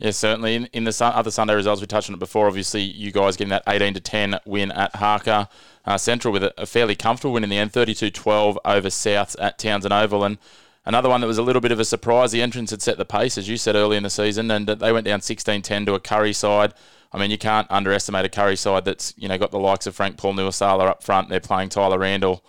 Yeah, 0.05 0.11
certainly. 0.11 0.55
In, 0.55 0.67
in 0.75 0.85
the 0.85 0.95
other 1.03 1.31
Sunday 1.31 1.55
results, 1.55 1.81
we 1.81 1.87
touched 1.87 2.11
on 2.11 2.15
it 2.15 2.19
before. 2.19 2.47
Obviously, 2.47 2.83
you 2.83 3.11
guys 3.11 3.39
getting 3.39 3.49
that 3.49 3.63
18 3.67 3.95
to 3.95 4.01
10 4.01 4.39
win 4.45 4.71
at 4.71 4.95
Harker 4.97 5.49
uh, 5.87 5.97
Central 5.97 6.31
with 6.31 6.45
a, 6.45 6.53
a, 6.61 6.67
fairly 6.67 6.95
comfortable 6.95 7.33
win 7.33 7.43
in 7.43 7.49
the 7.49 7.57
end, 7.57 7.73
32 7.73 8.11
12 8.11 8.59
over 8.67 8.89
Souths 8.89 9.35
at 9.41 9.59
Townson 9.59 9.93
Oval. 9.93 10.23
And 10.23 10.37
another 10.85 11.09
one 11.09 11.23
that 11.23 11.27
was 11.27 11.39
a 11.39 11.43
little 11.43 11.63
bit 11.63 11.73
of 11.73 11.81
a 11.81 11.87
surprise. 11.87 12.33
The 12.33 12.43
entrance 12.43 12.71
had 12.71 12.83
set 12.83 12.99
the 12.99 13.07
pace, 13.07 13.39
as 13.39 13.49
you 13.49 13.57
said 13.57 13.77
early 13.77 13.97
in 13.97 14.03
the 14.03 14.11
season, 14.11 14.51
and 14.51 14.67
they 14.67 14.93
went 14.93 15.07
down 15.07 15.23
16 15.23 15.63
10 15.63 15.87
to 15.87 15.95
a 15.95 16.01
Kurri 16.01 16.35
side. 16.35 16.75
I 17.11 17.19
mean, 17.19 17.31
you 17.31 17.39
can't 17.39 17.67
underestimate 17.71 18.27
a 18.27 18.29
Kurri 18.29 18.59
side 18.59 18.85
that's 18.85 19.15
you 19.17 19.29
know 19.29 19.39
got 19.39 19.53
the 19.53 19.59
likes 19.59 19.87
of 19.87 19.97
Frank 19.97 20.19
Paul 20.19 20.35
Nuuausala 20.35 20.87
up 20.87 21.03
front. 21.03 21.31
They're 21.31 21.41
playing 21.41 21.71
Tyler 21.71 21.99
Randall 21.99 22.45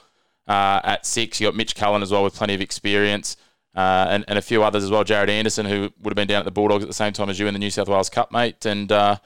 uh, 0.46 0.82
at 0.84 1.06
six. 1.06 1.40
You 1.40 1.48
got 1.48 1.56
Mitch 1.56 1.74
Cullen 1.74 2.02
as 2.02 2.12
well 2.12 2.26
with 2.26 2.36
plenty 2.36 2.54
of 2.54 2.60
experience. 2.60 3.38
Uh, 3.76 4.08
and, 4.10 4.24
and 4.30 4.38
a 4.38 4.42
few 4.42 4.64
others 4.64 4.86
as 4.86 4.90
well. 4.90 5.04
Jared 5.04 5.30
Anderson, 5.30 5.66
who 5.66 5.90
would 6.02 6.12
have 6.12 6.16
been 6.16 6.30
down 6.30 6.40
at 6.40 6.46
the 6.46 6.52
Bulldogs 6.52 6.84
at 6.84 6.88
the 6.88 6.94
same 6.94 7.12
time 7.12 7.30
as 7.30 7.38
you 7.38 7.48
in 7.48 7.54
the 7.54 7.60
New 7.60 7.70
South 7.70 7.90
Wales 7.90 8.10
Cup, 8.10 8.32
mate. 8.32 8.66
And 8.66 8.90
uh, 8.90 9.18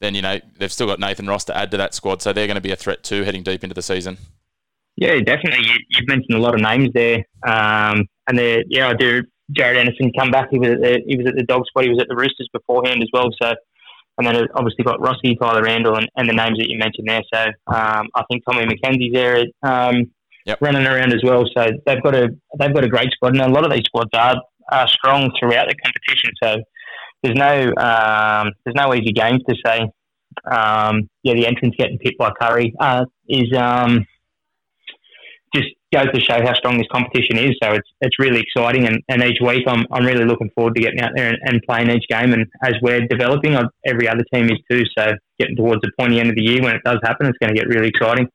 then, 0.00 0.14
you 0.14 0.22
know, 0.22 0.40
they've 0.58 0.72
still 0.72 0.86
got 0.86 0.98
Nathan 0.98 1.26
Ross 1.26 1.44
to 1.44 1.54
add 1.56 1.70
to 1.72 1.76
that 1.76 1.92
squad. 1.92 2.22
So 2.22 2.32
they're 2.32 2.46
going 2.46 2.54
to 2.54 2.62
be 2.62 2.70
a 2.70 2.76
threat 2.76 3.02
too 3.02 3.24
heading 3.24 3.42
deep 3.42 3.62
into 3.62 3.74
the 3.74 3.82
season. 3.82 4.16
Yeah, 4.96 5.20
definitely. 5.20 5.66
You, 5.66 5.74
you've 5.90 6.08
mentioned 6.08 6.36
a 6.36 6.40
lot 6.40 6.54
of 6.54 6.62
names 6.62 6.88
there. 6.94 7.18
Um, 7.46 8.06
and 8.26 8.64
yeah, 8.68 8.88
I 8.88 8.94
do. 8.94 9.24
Jared 9.50 9.76
Anderson 9.76 10.10
come 10.18 10.30
back. 10.30 10.48
He 10.50 10.58
was 10.58 10.70
at 10.70 10.80
the, 10.80 11.02
he 11.06 11.16
was 11.16 11.26
at 11.26 11.36
the 11.36 11.44
dog 11.44 11.66
squad. 11.66 11.84
He 11.84 11.90
was 11.90 12.00
at 12.00 12.08
the 12.08 12.16
Roosters 12.16 12.48
beforehand 12.52 13.02
as 13.02 13.10
well. 13.12 13.28
So, 13.42 13.54
and 14.16 14.26
then 14.26 14.48
obviously 14.54 14.84
got 14.84 15.00
Rossi, 15.00 15.36
Tyler 15.36 15.62
Randall, 15.62 15.96
and, 15.96 16.08
and 16.16 16.28
the 16.28 16.34
names 16.34 16.58
that 16.58 16.68
you 16.70 16.78
mentioned 16.78 17.08
there. 17.08 17.22
So 17.32 17.44
um, 17.66 18.08
I 18.14 18.24
think 18.30 18.42
Tommy 18.44 18.64
McKenzie's 18.64 19.12
there. 19.12 19.44
Um, 19.62 20.10
yep. 20.48 20.58
running 20.60 20.86
around 20.86 21.12
as 21.12 21.22
well. 21.22 21.44
So 21.56 21.70
they've 21.86 22.02
got 22.02 22.14
a 22.14 22.28
they've 22.58 22.74
got 22.74 22.84
a 22.84 22.88
great 22.88 23.10
squad, 23.12 23.34
and 23.34 23.42
a 23.42 23.48
lot 23.48 23.64
of 23.64 23.72
these 23.72 23.84
squads 23.84 24.10
are, 24.14 24.36
are 24.72 24.88
strong 24.88 25.30
throughout 25.38 25.68
the 25.68 25.74
competition. 25.76 26.30
So 26.42 26.56
there's 27.22 27.36
no 27.36 27.74
um, 27.76 28.52
there's 28.64 28.74
no 28.74 28.94
easy 28.94 29.12
games 29.12 29.42
to 29.48 29.54
say. 29.64 29.80
Um, 30.50 31.08
yeah, 31.22 31.34
the 31.34 31.46
entrance 31.46 31.74
getting 31.78 31.98
picked 31.98 32.18
by 32.18 32.30
Kurri 32.40 32.72
uh, 32.80 33.04
is 33.28 33.52
um, 33.56 34.06
just 35.54 35.68
goes 35.92 36.06
to 36.12 36.20
show 36.20 36.40
how 36.44 36.54
strong 36.54 36.76
this 36.78 36.86
competition 36.92 37.38
is. 37.38 37.56
So 37.62 37.72
it's 37.72 37.88
it's 38.00 38.18
really 38.18 38.40
exciting, 38.40 38.86
and, 38.86 38.98
and 39.08 39.22
each 39.22 39.38
week 39.40 39.64
I'm 39.66 39.84
I'm 39.92 40.04
really 40.04 40.24
looking 40.24 40.50
forward 40.54 40.74
to 40.76 40.82
getting 40.82 41.00
out 41.00 41.10
there 41.14 41.28
and, 41.28 41.38
and 41.42 41.62
playing 41.68 41.90
each 41.90 42.06
game. 42.08 42.32
And 42.32 42.46
as 42.62 42.74
we're 42.82 43.06
developing, 43.06 43.56
every 43.84 44.08
other 44.08 44.24
team 44.32 44.46
is 44.46 44.58
too. 44.70 44.84
So 44.96 45.12
getting 45.38 45.56
towards 45.56 45.82
the 45.82 45.90
pointy 45.98 46.20
end 46.20 46.30
of 46.30 46.36
the 46.36 46.42
year 46.42 46.62
when 46.62 46.74
it 46.74 46.82
does 46.84 46.98
happen, 47.02 47.26
it's 47.26 47.38
going 47.38 47.54
to 47.54 47.58
get 47.58 47.68
really 47.68 47.88
exciting. 47.88 48.28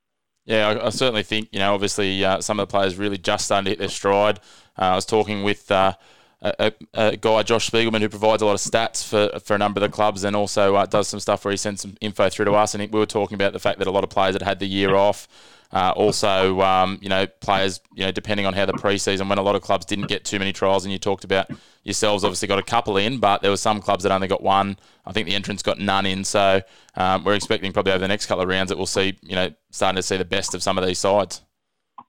Yeah, 0.45 0.67
I, 0.69 0.87
I, 0.87 0.89
certainly 0.89 1.23
think 1.23 1.49
you 1.51 1.59
know. 1.59 1.73
Obviously, 1.73 2.23
uh, 2.23 2.41
some 2.41 2.59
of 2.59 2.67
the 2.67 2.71
players 2.71 2.97
really 2.97 3.17
just 3.17 3.45
starting 3.45 3.65
to 3.65 3.71
hit 3.71 3.79
their 3.79 3.87
stride. 3.87 4.39
Uh, 4.77 4.81
I 4.81 4.95
was 4.95 5.05
talking 5.05 5.43
with 5.43 5.71
uh, 5.71 5.93
a, 6.41 6.73
a, 6.93 7.15
guy, 7.15 7.43
Josh 7.43 7.69
Spiegelman, 7.69 8.01
who 8.01 8.09
provides 8.09 8.41
a 8.41 8.45
lot 8.45 8.53
of 8.53 8.59
stats 8.59 9.07
for, 9.07 9.39
for 9.39 9.55
a 9.55 9.57
number 9.57 9.79
of 9.79 9.89
the 9.89 9.95
clubs, 9.95 10.23
and 10.23 10.35
also 10.35 10.75
uh, 10.75 10.85
does 10.85 11.07
some 11.07 11.19
stuff 11.19 11.45
where 11.45 11.51
he 11.51 11.57
sends 11.57 11.81
some 11.81 11.95
info 12.01 12.29
through 12.29 12.45
to 12.45 12.53
us. 12.53 12.75
And 12.75 12.91
we 12.91 12.99
were 12.99 13.05
talking 13.05 13.35
about 13.35 13.53
the 13.53 13.59
fact 13.59 13.79
that 13.79 13.87
a 13.87 13.91
lot 13.91 14.03
of 14.03 14.09
players 14.09 14.35
had 14.35 14.41
had 14.41 14.59
the 14.59 14.67
year 14.67 14.95
off. 14.95 15.27
Uh, 15.73 15.91
also, 15.95 16.61
um, 16.61 16.99
you 17.01 17.09
know, 17.09 17.25
players, 17.25 17.81
you 17.95 18.05
know, 18.05 18.11
depending 18.11 18.45
on 18.45 18.53
how 18.53 18.63
the 18.63 18.73
preseason, 18.73 19.27
when 19.27 19.39
a 19.39 19.41
lot 19.41 19.55
of 19.55 19.61
clubs 19.63 19.85
didn't 19.85 20.07
get 20.07 20.23
too 20.23 20.37
many 20.37 20.53
trials, 20.53 20.85
and 20.85 20.91
you 20.91 20.99
talked 20.99 21.23
about 21.23 21.49
yourselves, 21.83 22.23
obviously 22.23 22.47
got 22.47 22.59
a 22.59 22.63
couple 22.63 22.95
in, 22.97 23.19
but 23.19 23.41
there 23.41 23.49
were 23.49 23.57
some 23.57 23.81
clubs 23.81 24.03
that 24.03 24.11
only 24.11 24.27
got 24.27 24.43
one. 24.43 24.77
I 25.05 25.11
think 25.11 25.27
the 25.27 25.33
entrance 25.33 25.63
got 25.63 25.79
none 25.79 26.05
in, 26.05 26.23
so 26.23 26.61
um, 26.95 27.23
we're 27.23 27.33
expecting 27.33 27.73
probably 27.73 27.91
over 27.91 27.99
the 27.99 28.07
next 28.07 28.27
couple 28.27 28.43
of 28.43 28.49
rounds 28.49 28.69
that 28.69 28.77
we'll 28.77 28.85
see, 28.85 29.17
you 29.23 29.35
know, 29.35 29.49
starting 29.71 29.95
to 29.95 30.03
see 30.03 30.15
the 30.15 30.25
best 30.25 30.53
of 30.53 30.61
some 30.61 30.77
of 30.77 30.85
these 30.85 30.99
sides. 30.99 31.41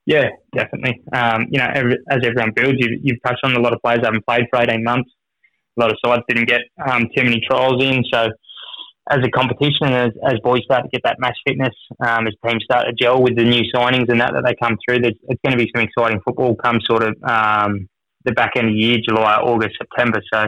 Yeah, 0.05 0.29
definitely. 0.55 1.01
Um, 1.11 1.47
you 1.49 1.57
know, 1.57 1.69
every, 1.73 1.97
as 2.11 2.19
everyone 2.23 2.51
builds, 2.55 2.77
you, 2.79 2.99
you've 3.01 3.21
touched 3.25 3.43
on 3.43 3.55
a 3.55 3.59
lot 3.59 3.73
of 3.73 3.81
players 3.81 4.01
haven't 4.03 4.25
played 4.27 4.45
for 4.51 4.61
18 4.61 4.83
months. 4.83 5.09
A 5.77 5.81
lot 5.81 5.91
of 5.91 5.97
sides 6.05 6.21
didn't 6.29 6.47
get 6.47 6.61
um, 6.87 7.09
too 7.17 7.23
many 7.23 7.41
trials 7.49 7.83
in, 7.83 8.03
so 8.13 8.29
as 9.09 9.19
a 9.23 9.29
competition, 9.29 9.87
as, 9.87 10.11
as 10.25 10.39
boys 10.43 10.63
start 10.63 10.83
to 10.83 10.89
get 10.89 11.01
that 11.03 11.19
match 11.19 11.37
fitness, 11.47 11.75
um, 11.99 12.27
as 12.27 12.33
teams 12.45 12.63
start 12.63 12.87
to 12.87 12.93
gel 12.93 13.21
with 13.21 13.35
the 13.35 13.43
new 13.43 13.61
signings 13.73 14.09
and 14.09 14.19
that 14.19 14.33
that 14.33 14.43
they 14.45 14.55
come 14.55 14.77
through, 14.83 14.99
there's, 14.99 15.15
it's 15.29 15.39
going 15.45 15.57
to 15.57 15.63
be 15.63 15.69
some 15.75 15.83
exciting 15.83 16.19
football 16.25 16.55
come 16.55 16.79
sort 16.81 17.03
of 17.03 17.15
um, 17.23 17.87
the 18.23 18.31
back 18.31 18.53
end 18.55 18.69
of 18.69 18.73
the 18.73 18.79
year, 18.79 18.97
July, 19.07 19.35
August, 19.35 19.75
September. 19.77 20.21
So 20.33 20.47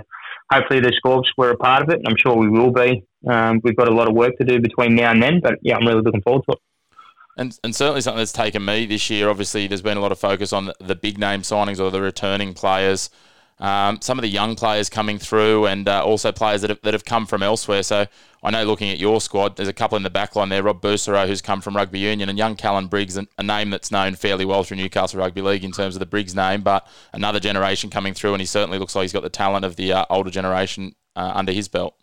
hopefully 0.52 0.80
the 0.80 0.92
Scorps 0.92 1.30
were 1.38 1.52
a 1.52 1.58
part 1.58 1.84
of 1.84 1.90
it. 1.90 1.98
And 1.98 2.08
I'm 2.08 2.16
sure 2.18 2.36
we 2.36 2.50
will 2.50 2.72
be. 2.72 3.04
Um, 3.30 3.62
we've 3.64 3.76
got 3.76 3.88
a 3.88 3.94
lot 3.94 4.10
of 4.10 4.16
work 4.16 4.36
to 4.38 4.46
do 4.46 4.60
between 4.60 4.96
now 4.96 5.12
and 5.12 5.22
then, 5.22 5.40
but 5.42 5.56
yeah, 5.62 5.76
I'm 5.76 5.86
really 5.86 6.02
looking 6.02 6.22
forward 6.22 6.44
to 6.50 6.56
it. 6.56 6.60
And, 7.40 7.58
and 7.64 7.76
certainly 7.76 8.02
something 8.02 8.18
that's 8.18 8.34
taken 8.34 8.66
me 8.66 8.88
this 8.88 9.12
year. 9.12 9.30
Obviously, 9.30 9.68
there's 9.68 9.84
been 9.84 9.98
a 9.98 10.02
lot 10.02 10.12
of 10.12 10.18
focus 10.18 10.52
on 10.52 10.72
the 10.80 10.96
big 10.96 11.20
name 11.20 11.44
signings 11.44 11.80
or 11.80 11.92
the 11.92 12.02
returning 12.02 12.56
players 12.56 13.12
um, 13.60 14.00
some 14.02 14.18
of 14.18 14.22
the 14.22 14.30
young 14.30 14.56
players 14.56 14.90
coming 14.90 15.18
through, 15.18 15.66
and 15.66 15.88
uh, 15.88 16.04
also 16.04 16.32
players 16.32 16.62
that 16.62 16.70
have, 16.70 16.82
that 16.84 16.94
have 16.94 17.06
come 17.06 17.26
from 17.26 17.42
elsewhere. 17.42 17.84
So 17.84 18.06
I 18.44 18.52
know 18.52 18.64
looking 18.64 18.90
at 18.90 19.00
your 19.00 19.20
squad, 19.20 19.56
there's 19.56 19.68
a 19.68 19.74
couple 19.74 19.98
in 19.98 20.04
the 20.04 20.10
back 20.10 20.36
line 20.36 20.50
there. 20.50 20.62
Rob 20.62 20.82
Buserow, 20.82 21.28
who's 21.28 21.42
come 21.42 21.62
from 21.62 21.76
Rugby 21.76 22.00
Union, 22.00 22.30
and 22.30 22.38
young 22.38 22.56
Callan 22.56 22.88
Briggs, 22.88 23.18
a, 23.18 23.44
name 23.44 23.72
that's 23.72 23.92
known 23.92 24.16
fairly 24.16 24.46
well 24.46 24.64
through 24.64 24.78
Newcastle 24.78 25.20
Rugby 25.20 25.42
League 25.42 25.64
in 25.64 25.72
terms 25.72 25.96
of 25.96 26.00
the 26.00 26.06
Briggs 26.06 26.36
name, 26.36 26.62
but 26.62 26.88
another 27.14 27.40
generation 27.40 27.90
coming 27.90 28.14
through, 28.14 28.34
and 28.34 28.42
he 28.42 28.46
certainly 28.46 28.78
looks 28.78 28.96
like 28.96 29.04
he's 29.04 29.14
got 29.14 29.24
the 29.24 29.30
talent 29.30 29.66
of 29.66 29.76
the 29.76 29.92
uh, 29.92 30.06
older 30.10 30.30
generation 30.30 30.94
uh, 31.16 31.32
under 31.34 31.52
his 31.52 31.68
belt. 31.68 31.96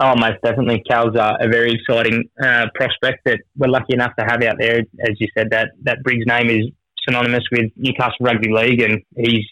Oh, 0.00 0.16
most 0.16 0.42
definitely. 0.42 0.82
Cal's 0.90 1.14
uh, 1.14 1.36
a 1.38 1.46
very 1.46 1.74
exciting 1.74 2.28
uh, 2.42 2.66
prospect 2.74 3.20
that 3.24 3.38
we're 3.56 3.68
lucky 3.68 3.94
enough 3.94 4.16
to 4.18 4.24
have 4.24 4.42
out 4.42 4.56
there. 4.58 4.80
As 4.80 5.20
you 5.20 5.28
said, 5.36 5.50
that, 5.50 5.68
that 5.82 6.02
Briggs 6.02 6.26
name 6.26 6.50
is 6.50 6.66
synonymous 7.06 7.44
with 7.52 7.70
Newcastle 7.76 8.16
Rugby 8.20 8.52
League, 8.52 8.80
and 8.80 9.00
he's 9.16 9.44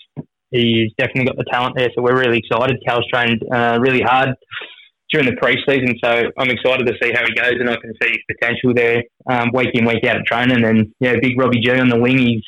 he's 0.50 0.92
definitely 0.98 1.26
got 1.26 1.36
the 1.36 1.44
talent 1.50 1.76
there. 1.76 1.90
So 1.94 2.02
we're 2.02 2.18
really 2.18 2.38
excited. 2.38 2.76
Cal's 2.86 3.06
trained 3.12 3.42
uh, 3.52 3.78
really 3.80 4.02
hard 4.02 4.30
during 5.12 5.26
the 5.26 5.36
pre-season, 5.36 5.96
so 6.02 6.30
I'm 6.38 6.50
excited 6.50 6.86
to 6.86 6.94
see 7.02 7.12
how 7.12 7.24
he 7.26 7.34
goes, 7.34 7.54
and 7.58 7.68
I 7.68 7.76
can 7.76 7.92
see 8.00 8.10
his 8.10 8.36
potential 8.36 8.72
there 8.74 9.02
um, 9.28 9.50
week 9.52 9.70
in 9.74 9.84
week 9.84 10.04
out 10.04 10.16
of 10.16 10.24
training. 10.24 10.64
And 10.64 10.94
yeah, 11.00 11.14
big 11.20 11.38
Robbie 11.38 11.60
G 11.60 11.70
on 11.72 11.88
the 11.88 11.98
wing, 11.98 12.18
he's 12.18 12.44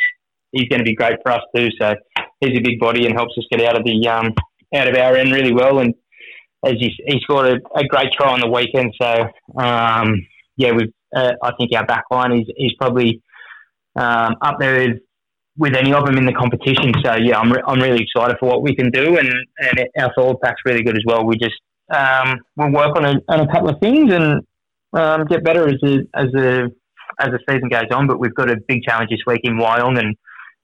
he's 0.53 0.69
going 0.69 0.79
to 0.79 0.85
be 0.85 0.95
great 0.95 1.17
for 1.23 1.33
us 1.33 1.43
too. 1.57 1.69
So 1.81 1.95
he's 2.41 2.57
a 2.57 2.63
big 2.63 2.79
body 2.79 3.07
and 3.07 3.15
helps 3.15 3.37
us 3.37 3.45
get 3.51 3.67
out 3.67 3.77
of 3.77 3.85
the 3.85 4.07
um, 4.09 4.33
out 4.75 4.89
of 4.89 4.97
our 4.97 5.17
end 5.17 5.33
really 5.33 5.53
well. 5.53 5.81
And 5.81 5.95
as 6.65 6.75
he, 6.79 6.95
he 7.07 7.19
scored 7.23 7.47
a, 7.47 7.79
a 7.79 7.85
great 7.85 8.13
try 8.13 8.33
on 8.33 8.41
the 8.41 8.49
weekend, 8.49 8.95
so 9.01 9.25
um, 9.61 10.25
yeah, 10.57 10.71
we 10.73 10.93
uh, 11.15 11.33
I 11.43 11.53
think 11.59 11.73
our 11.75 11.85
back 11.85 12.05
line 12.11 12.33
is 12.33 12.47
is 12.57 12.75
probably 12.79 13.23
um, 13.97 14.37
up 14.41 14.59
there 14.61 14.95
with 15.57 15.75
any 15.75 15.93
of 15.93 16.07
them 16.07 16.17
in 16.17 16.27
the 16.27 16.33
competition. 16.33 16.93
So 17.05 17.15
yeah, 17.17 17.39
I'm, 17.39 17.53
re- 17.53 17.63
I'm 17.67 17.81
really 17.81 18.03
excited 18.03 18.37
for 18.41 18.49
what 18.49 18.63
we 18.63 18.75
can 18.75 18.91
do, 18.91 19.19
and, 19.19 19.29
and 19.59 19.89
our 19.99 20.13
forward 20.15 20.41
pack's 20.43 20.63
really 20.65 20.83
good 20.83 20.97
as 20.97 21.03
well. 21.07 21.25
We 21.25 21.37
just 21.37 21.61
um, 21.91 22.39
we'll 22.57 22.73
work 22.73 22.97
on 22.97 23.05
a, 23.05 23.15
on 23.29 23.41
a 23.41 23.53
couple 23.53 23.69
of 23.69 23.81
things 23.81 24.13
and 24.13 24.43
um, 24.95 25.27
get 25.27 25.45
better 25.45 25.69
as 25.69 25.77
the 25.83 26.07
as 26.15 26.27
the 26.33 26.71
as 27.21 27.29
the 27.29 27.39
season 27.49 27.69
goes 27.69 27.91
on. 27.93 28.07
But 28.07 28.19
we've 28.19 28.35
got 28.35 28.51
a 28.51 28.57
big 28.67 28.83
challenge 28.83 29.11
this 29.11 29.21
week 29.27 29.41
in 29.45 29.59
Wyong, 29.59 29.99
and 29.99 30.17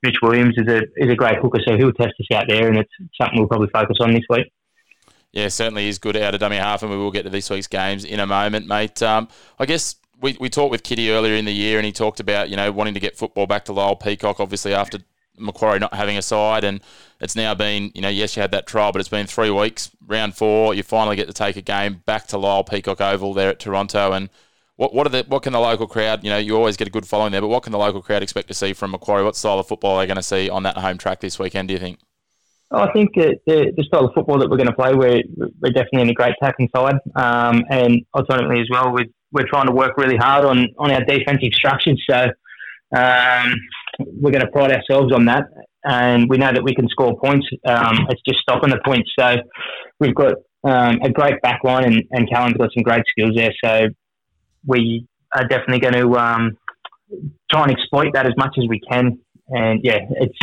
Mitch 0.03 0.17
Williams 0.23 0.55
is 0.57 0.69
a 0.69 0.79
is 0.97 1.11
a 1.11 1.17
great 1.17 1.39
hooker, 1.39 1.61
so 1.67 1.77
he'll 1.77 1.93
test 1.93 2.15
us 2.21 2.37
out 2.37 2.45
there, 2.49 2.69
and 2.69 2.79
it's 2.79 2.91
something 3.21 3.39
we'll 3.39 3.49
probably 3.49 3.69
focus 3.73 3.99
on 4.01 4.13
this 4.13 4.25
week. 4.31 4.47
Yeah, 5.33 5.49
certainly 5.49 5.89
is 5.89 5.99
good 5.99 6.17
out 6.17 6.35
of 6.35 6.41
dummy 6.41 6.57
half, 6.57 6.83
and 6.83 6.91
we 6.91 6.97
will 6.97 7.11
get 7.11 7.25
to 7.25 7.31
this 7.31 7.51
week's 7.51 7.67
games 7.67 8.05
in 8.05 8.19
a 8.19 8.27
moment, 8.27 8.67
mate. 8.67 9.03
Um, 9.03 9.29
I 9.59 9.67
guess 9.67 9.97
we, 10.21 10.37
we 10.41 10.49
talked 10.49 10.71
with 10.71 10.83
Kitty 10.83 11.11
earlier 11.11 11.35
in 11.35 11.45
the 11.45 11.53
year, 11.53 11.79
and 11.79 11.87
he 11.87 11.93
talked 11.93 12.21
about 12.21 12.51
you 12.51 12.57
know 12.57 12.71
wanting 12.73 12.95
to 12.95 13.01
get 13.01 13.17
football 13.17 13.47
back 13.47 13.65
to 13.67 13.73
Lyall 13.73 14.01
Peacock. 14.01 14.41
Obviously, 14.41 14.75
after 14.75 14.99
Macquarie 15.37 15.79
not 15.79 15.95
having 15.95 16.19
a 16.19 16.23
side, 16.23 16.65
and 16.65 16.81
it's 17.21 17.37
now 17.37 17.55
been 17.55 17.93
you 17.95 18.01
know 18.01 18.09
yes 18.09 18.37
you 18.37 18.43
had 18.43 18.51
that 18.53 18.67
trial, 18.67 18.93
but 18.93 19.01
it's 19.01 19.09
been 19.09 19.27
three 19.27 19.51
weeks. 19.51 19.91
Round 20.07 20.35
four, 20.35 20.75
you 20.75 20.83
finally 20.83 21.17
get 21.17 21.27
to 21.27 21.33
take 21.33 21.57
a 21.57 21.63
game 21.63 22.03
back 22.07 22.27
to 22.29 22.37
Lyall 22.37 22.69
Peacock 22.69 23.01
Oval 23.01 23.35
there 23.35 23.51
at 23.51 23.59
Toronto, 23.59 24.13
and 24.13 24.29
what 24.77 24.95
what 24.95 25.07
are 25.07 25.11
the 25.11 25.25
what 25.29 25.43
can 25.43 25.53
the 25.53 25.61
local 25.61 25.87
crowd 25.87 26.25
you 26.25 26.31
know 26.31 26.39
you 26.39 26.57
always 26.57 26.77
get 26.77 26.89
a 26.89 26.91
good 26.91 27.07
following 27.07 27.33
there, 27.33 27.41
but 27.41 27.49
what 27.49 27.63
can 27.63 27.73
the 27.73 27.79
local 27.79 28.03
crowd 28.03 28.23
expect 28.23 28.49
to 28.49 28.55
see 28.55 28.73
from 28.73 28.91
Macquarie? 28.91 29.25
What 29.25 29.37
style 29.37 29.59
of 29.59 29.69
football 29.69 29.97
are 29.97 30.03
they 30.03 30.07
going 30.07 30.17
to 30.17 30.23
see 30.23 30.51
on 30.51 30.63
that 30.65 30.77
home 30.77 30.99
track 30.99 31.21
this 31.21 31.39
weekend? 31.39 31.69
Do 31.69 31.75
you 31.75 31.81
think? 31.81 32.01
I 32.71 32.93
think 32.93 33.15
the, 33.15 33.39
the, 33.47 33.83
style 33.85 34.05
of 34.05 34.13
football 34.13 34.39
that 34.41 34.51
we're 34.51 34.59
going 34.59 34.69
to 34.69 34.75
play, 34.75 34.93
we're, 34.93 35.23
we're 35.39 35.73
definitely 35.73 36.03
in 36.03 36.11
a 36.11 36.13
great 36.13 36.35
attacking 36.39 36.69
side, 36.77 36.97
um, 37.15 37.65
and 37.71 38.03
ultimately 38.15 38.61
as 38.61 38.69
well 38.71 38.93
with 38.93 39.07
we're 39.33 39.47
trying 39.47 39.67
to 39.67 39.73
work 39.73 39.97
really 39.97 40.17
hard 40.17 40.45
on, 40.45 40.69
on 40.79 40.91
our 40.91 41.05
defensive 41.05 41.53
structures. 41.53 42.03
So 42.09 42.29
um, 42.97 43.55
we're 43.99 44.31
going 44.31 44.45
to 44.45 44.51
pride 44.51 44.73
ourselves 44.73 45.13
on 45.13 45.27
that. 45.27 45.45
And 45.85 46.29
we 46.29 46.39
know 46.39 46.53
that 46.53 46.63
we 46.63 46.75
can 46.75 46.89
score 46.89 47.19
points. 47.19 47.47
Um, 47.67 48.07
it's 48.11 48.21
just 48.27 48.41
stopping 48.41 48.71
the 48.71 48.81
points. 48.85 49.11
So 49.19 49.37
we've 50.01 50.15
got 50.15 50.35
um, 50.65 51.01
a 51.03 51.11
great 51.11 51.41
back 51.41 51.63
line, 51.65 51.85
and, 51.85 52.03
and 52.11 52.29
Callan's 52.29 52.57
got 52.57 52.71
some 52.75 52.83
great 52.83 53.05
skills 53.11 53.33
there. 53.37 53.53
So 53.65 53.89
we 54.67 55.07
are 55.35 55.47
definitely 55.47 55.81
going 55.81 55.95
to 55.95 56.19
um, 56.19 56.59
try 57.51 57.63
and 57.63 57.71
exploit 57.71 58.13
that 58.15 58.27
as 58.27 58.35
much 58.37 58.57
as 58.59 58.65
we 58.69 58.81
can. 58.81 59.19
And 59.49 59.81
yeah, 59.83 60.01
it's 60.11 60.39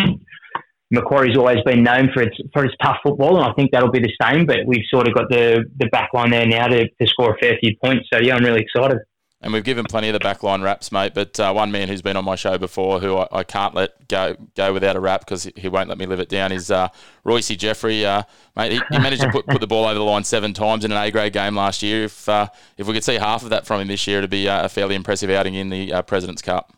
Macquarie's 0.92 1.38
always 1.38 1.58
been 1.66 1.84
known 1.84 2.10
for 2.14 2.22
its 2.22 2.38
for 2.54 2.64
its 2.64 2.76
tough 2.82 2.98
football, 3.04 3.38
and 3.38 3.46
I 3.46 3.54
think 3.54 3.72
that'll 3.72 3.92
be 3.92 4.00
the 4.00 4.14
same. 4.22 4.46
But 4.46 4.60
we've 4.68 4.86
sort 4.90 5.08
of 5.08 5.16
got 5.16 5.30
the 5.30 5.64
the 5.78 5.88
back 5.88 6.10
line 6.14 6.30
there 6.30 6.46
now 6.46 6.68
to, 6.68 6.88
to 6.88 7.08
score 7.08 7.34
a 7.34 7.38
fair 7.38 7.58
few 7.60 7.76
points. 7.84 8.08
So 8.14 8.20
yeah, 8.20 8.36
I'm 8.36 8.44
really 8.44 8.62
excited. 8.62 9.00
And 9.42 9.54
we've 9.54 9.64
given 9.64 9.86
plenty 9.86 10.10
of 10.10 10.14
the 10.14 10.20
backline 10.20 10.64
raps, 10.64 10.92
mate. 10.92 11.14
But 11.14 11.40
uh, 11.40 11.54
one 11.54 11.72
man 11.72 11.88
who's 11.88 12.02
been 12.02 12.18
on 12.18 12.26
my 12.26 12.36
show 12.36 12.58
before, 12.58 13.00
who 13.00 13.18
I, 13.18 13.28
I 13.32 13.44
can't 13.44 13.76
let 13.76 14.08
go 14.08 14.36
go 14.56 14.74
without 14.74 14.96
a 14.96 15.00
rap 15.00 15.22
because 15.22 15.50
he 15.56 15.68
won't 15.68 15.90
let 15.90 15.98
me 15.98 16.06
live 16.06 16.20
it 16.20 16.30
down, 16.30 16.52
is 16.52 16.72
uh, 16.72 16.88
Royce 17.24 17.50
Jeffrey. 17.50 18.06
Uh, 18.06 18.24
mate, 18.56 18.72
he, 18.72 18.82
he, 18.90 18.98
managed 18.98 19.22
to 19.24 19.30
put, 19.30 19.46
put 19.46 19.62
the 19.62 19.68
ball 19.68 19.86
over 19.86 19.96
the 19.96 20.04
line 20.04 20.24
seven 20.24 20.54
times 20.54 20.86
in 20.86 20.92
an 20.92 20.98
A 20.98 21.12
grade 21.12 21.34
game 21.34 21.56
last 21.56 21.84
year. 21.84 22.06
If 22.06 22.30
uh, 22.30 22.48
if 22.78 22.88
we 22.88 22.94
could 22.94 23.04
see 23.04 23.16
half 23.16 23.44
of 23.44 23.50
that 23.50 23.66
from 23.66 23.82
him 23.82 23.88
this 23.88 24.08
year, 24.08 24.20
it'd 24.20 24.30
be 24.30 24.48
uh, 24.48 24.66
a 24.66 24.70
fairly 24.70 24.96
impressive 24.96 25.30
outing 25.30 25.56
in 25.56 25.70
the 25.70 25.94
uh, 25.94 26.02
President's 26.02 26.42
Cup. 26.42 26.74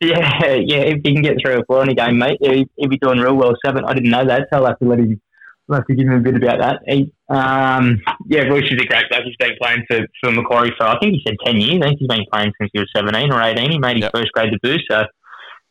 Yeah, 0.10 0.54
yeah. 0.54 0.78
If 0.78 1.00
he 1.04 1.12
can 1.12 1.22
get 1.22 1.36
through 1.42 1.60
a 1.60 1.64
four 1.66 1.82
in 1.82 1.90
a 1.90 1.94
game, 1.94 2.16
mate, 2.16 2.38
he'd, 2.40 2.88
be 2.88 2.96
doing 2.96 3.18
real 3.18 3.36
well. 3.36 3.54
Seven. 3.62 3.84
I 3.84 3.92
didn't 3.92 4.08
know 4.08 4.24
that, 4.24 4.48
so 4.50 4.58
I'll 4.58 4.66
have 4.66 4.78
to 4.78 4.86
let 4.86 4.98
him 4.98 5.20
I'll 5.70 5.76
have 5.76 5.86
to 5.86 5.94
give 5.94 6.06
him 6.06 6.14
a 6.14 6.20
bit 6.20 6.36
about 6.36 6.58
that. 6.58 6.80
He, 6.86 7.12
um, 7.28 8.02
yeah, 8.26 8.42
Royce 8.42 8.64
is 8.64 8.80
a 8.80 8.86
great 8.86 9.08
bloke. 9.08 9.24
He's 9.24 9.36
been 9.36 9.56
playing 9.60 9.84
for, 9.88 10.00
for 10.20 10.32
Macquarie 10.32 10.72
for, 10.76 10.86
I 10.86 10.98
think 10.98 11.14
he 11.14 11.22
said 11.26 11.36
10 11.44 11.60
years. 11.60 11.80
I 11.82 11.88
think 11.88 12.00
he's 12.00 12.08
been 12.08 12.26
playing 12.32 12.52
since 12.60 12.70
he 12.72 12.80
was 12.80 12.90
17 12.96 13.32
or 13.32 13.40
18. 13.40 13.70
He 13.70 13.78
made 13.78 13.96
his 13.96 14.04
Yep. 14.04 14.12
first 14.12 14.32
grade 14.32 14.50
debut. 14.50 14.78
So 14.90 15.04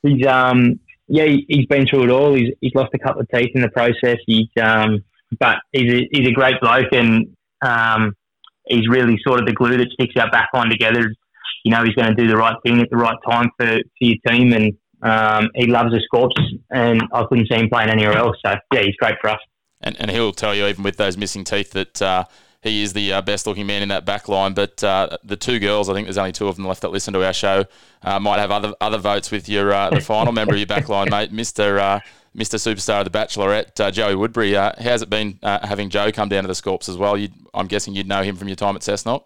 he's, 0.04 0.26
um, 0.26 0.80
yeah, 1.08 1.26
he, 1.26 1.46
he's 1.50 1.66
been 1.66 1.86
through 1.86 2.04
it 2.06 2.10
all. 2.12 2.34
He's, 2.34 2.54
he's 2.62 2.74
lost 2.76 2.92
a 2.94 3.00
couple 3.00 3.22
of 3.22 3.28
teeth 3.34 3.52
in 3.56 3.62
the 3.62 3.70
process. 3.70 4.18
He's, 4.26 4.48
um, 4.62 5.04
but 5.38 5.58
he's 5.74 5.94
a, 5.94 6.08
he's 6.12 6.28
a 6.28 6.32
great 6.32 6.62
bloke 6.62 6.92
and 6.94 7.36
um, 7.62 8.16
he's 8.68 8.88
really 8.88 9.20
sort 9.26 9.42
of 9.42 9.48
the 9.48 9.54
glue 9.54 9.78
that 9.78 9.90
sticks 9.92 10.16
our 10.18 10.32
back 10.32 10.50
line 10.54 10.70
together. 10.70 11.14
You 11.64 11.72
know, 11.72 11.84
he's 11.84 11.96
going 11.96 12.16
to 12.16 12.16
do 12.16 12.28
the 12.28 12.38
right 12.38 12.56
thing 12.66 12.80
at 12.80 12.90
the 12.90 12.98
right 12.98 13.18
time 13.30 13.50
for, 13.58 13.68
for 13.68 13.82
your 14.00 14.18
team 14.28 14.54
and 14.54 14.74
um, 15.02 15.50
he 15.56 15.68
loves 15.68 15.92
the 15.92 16.02
Scorps 16.12 16.40
and 16.72 17.02
I 17.14 17.24
couldn't 17.26 17.48
see 17.48 17.58
him 17.58 17.70
playing 17.70 17.90
anywhere 17.90 18.18
else. 18.18 18.38
So, 18.46 18.56
yeah, 18.74 18.82
he's 18.82 18.96
great 18.96 19.16
for 19.22 19.30
us. 19.30 19.40
And, 19.82 19.96
and 20.00 20.12
he'll 20.12 20.34
tell 20.34 20.54
you, 20.54 20.66
even 20.68 20.84
with 20.84 20.98
those 20.98 21.16
missing 21.16 21.46
teeth, 21.46 21.72
that 21.72 22.02
uh, 22.02 22.26
he 22.62 22.84
is 22.84 22.92
the 22.94 23.14
uh, 23.14 23.22
best 23.22 23.48
looking 23.48 23.66
man 23.66 23.82
in 23.82 23.90
that 23.90 24.06
back 24.06 24.28
line. 24.28 24.54
But 24.54 24.84
uh, 24.84 25.18
the 25.24 25.38
two 25.38 25.60
girls, 25.60 25.90
I 25.90 25.94
think 25.94 26.08
there's 26.08 26.18
only 26.18 26.34
two 26.34 26.48
of 26.48 26.58
them 26.58 26.68
left 26.68 26.82
that 26.82 26.92
listen 26.92 27.14
to 27.14 27.26
our 27.26 27.34
show, 27.34 27.66
uh, 28.02 28.20
might 28.20 28.40
have 28.40 28.52
other 28.52 28.74
other 28.82 28.98
votes 28.98 29.32
with 29.32 29.48
your 29.48 29.72
uh, 29.72 29.90
the 29.90 30.02
final 30.02 30.34
member 30.34 30.54
of 30.54 30.60
your 30.60 30.68
back 30.68 30.90
line, 30.90 31.10
mate, 31.10 31.32
Mr. 31.32 31.80
Uh, 31.80 32.00
Mr. 32.38 32.56
Superstar 32.56 33.00
of 33.00 33.12
the 33.12 33.18
Bachelorette, 33.18 33.80
uh, 33.80 33.92
Joey 33.92 34.14
Woodberry. 34.14 34.54
Uh, 34.56 34.74
how's 34.82 35.02
it 35.02 35.10
been 35.10 35.40
uh, 35.42 35.66
having 35.66 35.90
Joe 35.90 36.12
come 36.12 36.30
down 36.30 36.44
to 36.44 36.48
the 36.48 36.54
Scorps 36.54 36.88
as 36.88 36.98
well? 36.98 37.18
You'd, 37.18 37.34
I'm 37.54 37.68
guessing 37.68 37.96
you'd 37.96 38.08
know 38.08 38.22
him 38.22 38.36
from 38.36 38.48
your 38.48 38.56
time 38.56 38.76
at 38.76 38.82
Cessnock. 38.82 39.24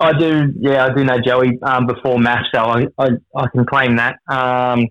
I 0.00 0.12
do, 0.16 0.52
yeah, 0.60 0.86
I 0.86 0.94
do 0.94 1.04
know 1.04 1.18
Joey 1.20 1.58
um, 1.62 1.86
before 1.86 2.18
match, 2.20 2.46
so 2.54 2.60
I, 2.60 2.86
I, 2.98 3.08
I 3.34 3.48
can 3.48 3.66
claim 3.66 3.96
that. 3.96 4.16
Um, 4.28 4.86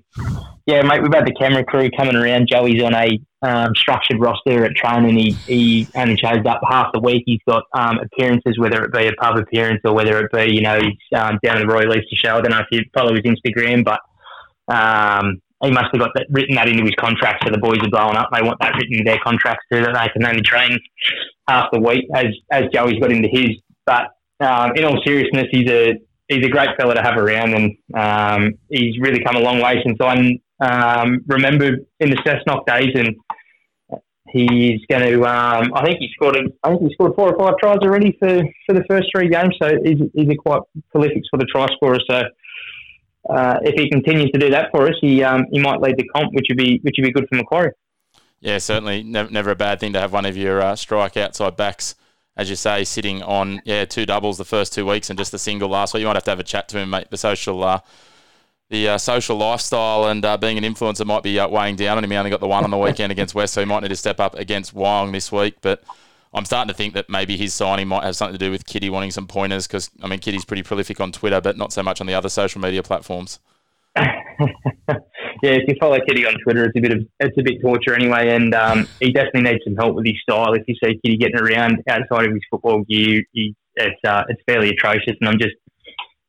yeah, 0.65 0.81
mate, 0.81 1.01
we've 1.01 1.13
had 1.13 1.25
the 1.25 1.33
camera 1.39 1.63
crew 1.63 1.89
coming 1.97 2.15
around. 2.15 2.49
Joey's 2.49 2.83
on 2.83 2.93
a 2.93 3.17
um, 3.41 3.73
structured 3.73 4.19
roster 4.19 4.65
at 4.65 4.75
training. 4.75 5.17
He, 5.17 5.31
he 5.45 5.87
only 5.95 6.17
shows 6.17 6.45
up 6.45 6.59
half 6.69 6.91
the 6.93 6.99
week. 6.99 7.23
He's 7.25 7.39
got 7.47 7.63
um, 7.73 7.99
appearances, 7.99 8.59
whether 8.59 8.83
it 8.83 8.91
be 8.91 9.07
a 9.07 9.13
pub 9.13 9.37
appearance 9.37 9.79
or 9.85 9.93
whether 9.93 10.19
it 10.19 10.31
be, 10.33 10.53
you 10.53 10.61
know, 10.61 10.77
he's 10.77 11.19
um, 11.19 11.39
down 11.41 11.57
at 11.57 11.67
the 11.67 11.67
Royal 11.67 11.95
Easter 11.95 12.15
Show. 12.15 12.37
I 12.37 12.41
don't 12.41 12.51
know 12.51 12.59
if 12.59 12.67
you 12.71 12.81
follow 12.93 13.13
his 13.13 13.21
Instagram, 13.21 13.85
but 13.85 14.01
um, 14.67 15.39
he 15.63 15.71
must 15.71 15.87
have 15.93 16.01
got 16.01 16.11
that 16.15 16.27
written 16.31 16.55
that 16.55 16.67
into 16.67 16.83
his 16.83 16.95
contract. 16.99 17.45
So 17.45 17.51
the 17.51 17.59
boys 17.59 17.79
are 17.81 17.89
blowing 17.89 18.17
up. 18.17 18.29
They 18.33 18.41
want 18.41 18.59
that 18.59 18.75
written 18.75 18.95
in 18.95 19.05
their 19.05 19.19
contracts 19.23 19.65
too, 19.71 19.81
that 19.81 19.93
they 19.93 20.09
can 20.09 20.25
only 20.25 20.41
train 20.41 20.77
half 21.47 21.69
the 21.71 21.79
week, 21.79 22.05
as 22.13 22.27
as 22.51 22.65
Joey's 22.73 22.99
got 22.99 23.13
into 23.13 23.29
his. 23.31 23.51
But 23.85 24.09
um, 24.39 24.71
in 24.75 24.85
all 24.85 25.01
seriousness, 25.05 25.45
he's 25.51 25.69
a 25.69 25.93
he's 26.27 26.45
a 26.45 26.49
great 26.49 26.69
fella 26.77 26.95
to 26.95 27.01
have 27.01 27.17
around, 27.17 27.53
and 27.53 27.77
um, 27.95 28.53
he's 28.69 28.99
really 28.99 29.23
come 29.23 29.35
a 29.35 29.39
long 29.39 29.61
way 29.61 29.81
since 29.85 29.97
I 30.01 30.13
um, 30.59 31.21
remember 31.27 31.77
in 31.99 32.09
the 32.09 32.17
Cessnock 32.17 32.65
days. 32.65 32.93
And 32.95 33.15
he's 34.29 34.81
going 34.89 35.03
to, 35.03 35.25
um, 35.25 35.71
I 35.73 35.85
think 35.85 35.99
he 35.99 36.09
scored, 36.13 36.35
a, 36.35 36.41
I 36.63 36.69
think 36.69 36.81
he 36.81 36.93
scored 36.93 37.15
four 37.15 37.33
or 37.33 37.37
five 37.39 37.55
tries 37.59 37.77
already 37.77 38.15
for, 38.19 38.43
for 38.65 38.73
the 38.73 38.83
first 38.89 39.07
three 39.15 39.29
games. 39.29 39.55
So 39.61 39.69
he's, 39.83 39.99
he's 40.13 40.29
a 40.29 40.35
quite 40.35 40.61
prolific 40.91 41.23
sort 41.29 41.41
of 41.41 41.47
try 41.47 41.67
scorer. 41.75 41.99
So. 42.09 42.23
Uh, 43.29 43.59
if 43.63 43.73
he 43.75 43.89
continues 43.89 44.31
to 44.31 44.39
do 44.39 44.49
that 44.49 44.71
for 44.71 44.87
us, 44.87 44.93
he 45.01 45.21
um, 45.21 45.43
he 45.51 45.59
might 45.59 45.81
lead 45.81 45.97
the 45.97 46.07
comp, 46.15 46.31
which 46.33 46.45
would 46.47 46.57
be 46.57 46.79
which 46.83 46.95
would 46.97 47.05
be 47.05 47.11
good 47.11 47.27
for 47.27 47.35
Macquarie. 47.35 47.71
Yeah, 48.39 48.57
certainly 48.59 49.03
never, 49.03 49.29
never 49.29 49.51
a 49.51 49.55
bad 49.55 49.81
thing 49.81 49.91
to 49.93 49.99
have 49.99 50.13
one 50.13 50.25
of 50.25 50.37
your 50.37 50.61
uh, 50.61 50.77
strike 50.77 51.17
outside 51.17 51.57
backs, 51.57 51.95
as 52.37 52.49
you 52.49 52.55
say, 52.55 52.83
sitting 52.83 53.21
on 53.23 53.61
yeah 53.65 53.83
two 53.83 54.05
doubles 54.05 54.37
the 54.37 54.45
first 54.45 54.71
two 54.71 54.85
weeks 54.85 55.09
and 55.09 55.17
just 55.17 55.33
a 55.33 55.39
single 55.39 55.67
last 55.67 55.93
week. 55.93 56.01
You 56.01 56.07
might 56.07 56.15
have 56.15 56.23
to 56.25 56.31
have 56.31 56.39
a 56.39 56.43
chat 56.43 56.69
to 56.69 56.77
him, 56.77 56.91
mate. 56.91 57.09
The 57.09 57.17
social 57.17 57.63
uh, 57.63 57.79
the 58.69 58.89
uh, 58.89 58.97
social 58.97 59.37
lifestyle 59.37 60.05
and 60.05 60.23
uh, 60.23 60.37
being 60.37 60.57
an 60.57 60.63
influencer 60.63 61.05
might 61.05 61.23
be 61.23 61.39
uh, 61.39 61.47
weighing 61.47 61.75
down 61.75 61.97
on 61.97 62.03
him. 62.03 62.11
He 62.11 62.17
only 62.17 62.29
got 62.29 62.39
the 62.39 62.47
one 62.47 62.63
on 62.63 62.69
the 62.69 62.77
weekend 62.77 63.11
against 63.11 63.33
West, 63.33 63.53
so 63.53 63.61
he 63.61 63.65
might 63.65 63.81
need 63.81 63.89
to 63.89 63.95
step 63.95 64.19
up 64.19 64.35
against 64.35 64.75
Wyong 64.75 65.11
this 65.11 65.31
week. 65.31 65.55
But 65.61 65.83
I'm 66.33 66.45
starting 66.45 66.67
to 66.67 66.73
think 66.73 66.93
that 66.93 67.09
maybe 67.09 67.37
his 67.37 67.53
signing 67.53 67.87
might 67.87 68.03
have 68.03 68.15
something 68.15 68.37
to 68.37 68.45
do 68.45 68.51
with 68.51 68.65
Kitty 68.65 68.89
wanting 68.89 69.11
some 69.11 69.27
pointers 69.27 69.65
because 69.65 69.89
I 70.03 70.07
mean 70.07 70.19
Kitty's 70.19 70.45
pretty 70.45 70.63
prolific 70.63 71.01
on 71.01 71.11
Twitter, 71.11 71.41
but 71.41 71.57
not 71.57 71.73
so 71.73 71.81
much 71.81 72.01
on 72.01 72.07
the 72.07 72.13
other 72.13 72.29
social 72.29 72.61
media 72.61 72.83
platforms. 72.83 73.39
yeah, 75.41 75.51
if 75.51 75.63
you 75.67 75.75
follow 75.79 75.97
Kitty 76.07 76.25
on 76.25 76.35
Twitter, 76.43 76.65
it's 76.65 76.77
a 76.77 76.81
bit 76.81 76.91
of 76.91 77.05
it's 77.19 77.37
a 77.37 77.43
bit 77.43 77.61
torture 77.61 77.93
anyway, 77.93 78.29
and 78.29 78.53
um, 78.53 78.87
he 78.99 79.11
definitely 79.11 79.41
needs 79.41 79.63
some 79.63 79.75
help 79.75 79.95
with 79.95 80.05
his 80.05 80.15
style. 80.21 80.53
If 80.53 80.63
you 80.67 80.75
see 80.83 80.99
Kitty 81.03 81.17
getting 81.17 81.37
around 81.37 81.83
outside 81.89 82.25
of 82.25 82.33
his 82.33 82.41
football 82.49 82.83
gear, 82.83 83.23
he, 83.31 83.55
it's 83.75 83.99
uh, 84.05 84.23
it's 84.29 84.41
fairly 84.47 84.69
atrocious, 84.69 85.15
and 85.19 85.29
I'm 85.29 85.39
just 85.39 85.55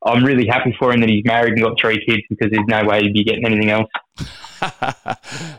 I'm 0.05 0.23
really 0.23 0.47
happy 0.47 0.75
for 0.79 0.93
him 0.93 1.01
that 1.01 1.09
he's 1.09 1.25
married 1.25 1.53
and 1.53 1.61
got 1.61 1.79
three 1.79 2.03
kids 2.05 2.23
because 2.29 2.51
there's 2.51 2.67
no 2.67 2.85
way 2.85 3.01
he'd 3.01 3.13
be 3.13 3.23
getting 3.23 3.45
anything 3.45 3.69
else. 3.69 3.89
oh, 4.61 4.67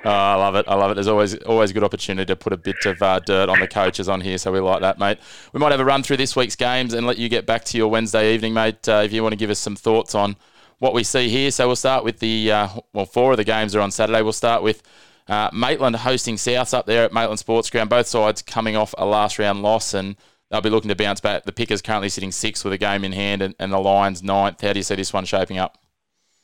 I 0.04 0.34
love 0.34 0.54
it. 0.54 0.66
I 0.68 0.74
love 0.74 0.90
it. 0.90 0.94
There's 0.94 1.08
always 1.08 1.36
always 1.42 1.70
a 1.70 1.74
good 1.74 1.84
opportunity 1.84 2.26
to 2.26 2.36
put 2.36 2.52
a 2.52 2.56
bit 2.56 2.84
of 2.86 3.02
uh, 3.02 3.18
dirt 3.20 3.48
on 3.48 3.60
the 3.60 3.68
coaches 3.68 4.08
on 4.08 4.20
here, 4.20 4.38
so 4.38 4.52
we 4.52 4.60
like 4.60 4.80
that, 4.80 4.98
mate. 4.98 5.18
We 5.52 5.60
might 5.60 5.72
have 5.72 5.80
a 5.80 5.84
run 5.84 6.02
through 6.02 6.18
this 6.18 6.36
week's 6.36 6.56
games 6.56 6.94
and 6.94 7.06
let 7.06 7.18
you 7.18 7.28
get 7.28 7.46
back 7.46 7.64
to 7.66 7.76
your 7.76 7.88
Wednesday 7.88 8.34
evening, 8.34 8.54
mate. 8.54 8.88
Uh, 8.88 9.02
if 9.04 9.12
you 9.12 9.22
want 9.22 9.32
to 9.32 9.38
give 9.38 9.50
us 9.50 9.58
some 9.58 9.76
thoughts 9.76 10.14
on 10.14 10.36
what 10.80 10.92
we 10.92 11.04
see 11.04 11.28
here, 11.28 11.52
so 11.52 11.68
we'll 11.68 11.76
start 11.76 12.02
with 12.02 12.18
the 12.18 12.50
uh, 12.50 12.68
well, 12.92 13.06
four 13.06 13.30
of 13.30 13.36
the 13.36 13.44
games 13.44 13.76
are 13.76 13.80
on 13.80 13.92
Saturday. 13.92 14.22
We'll 14.22 14.32
start 14.32 14.64
with 14.64 14.82
uh, 15.28 15.50
Maitland 15.52 15.94
hosting 15.94 16.34
Souths 16.34 16.74
up 16.74 16.86
there 16.86 17.04
at 17.04 17.12
Maitland 17.12 17.38
Sports 17.38 17.70
Ground. 17.70 17.88
Both 17.88 18.08
sides 18.08 18.42
coming 18.42 18.74
off 18.74 18.92
a 18.98 19.06
last 19.06 19.38
round 19.38 19.62
loss 19.62 19.94
and. 19.94 20.16
They'll 20.50 20.60
be 20.60 20.68
looking 20.68 20.88
to 20.88 20.96
bounce 20.96 21.20
back. 21.20 21.44
The 21.44 21.52
Pickers 21.52 21.80
currently 21.80 22.08
sitting 22.08 22.32
sixth 22.32 22.64
with 22.64 22.72
a 22.72 22.76
game 22.76 23.04
in 23.04 23.12
hand, 23.12 23.40
and, 23.40 23.54
and 23.60 23.72
the 23.72 23.78
Lions 23.78 24.20
ninth. 24.20 24.60
How 24.62 24.72
do 24.72 24.80
you 24.80 24.82
see 24.82 24.96
this 24.96 25.12
one 25.12 25.24
shaping 25.24 25.58
up? 25.58 25.78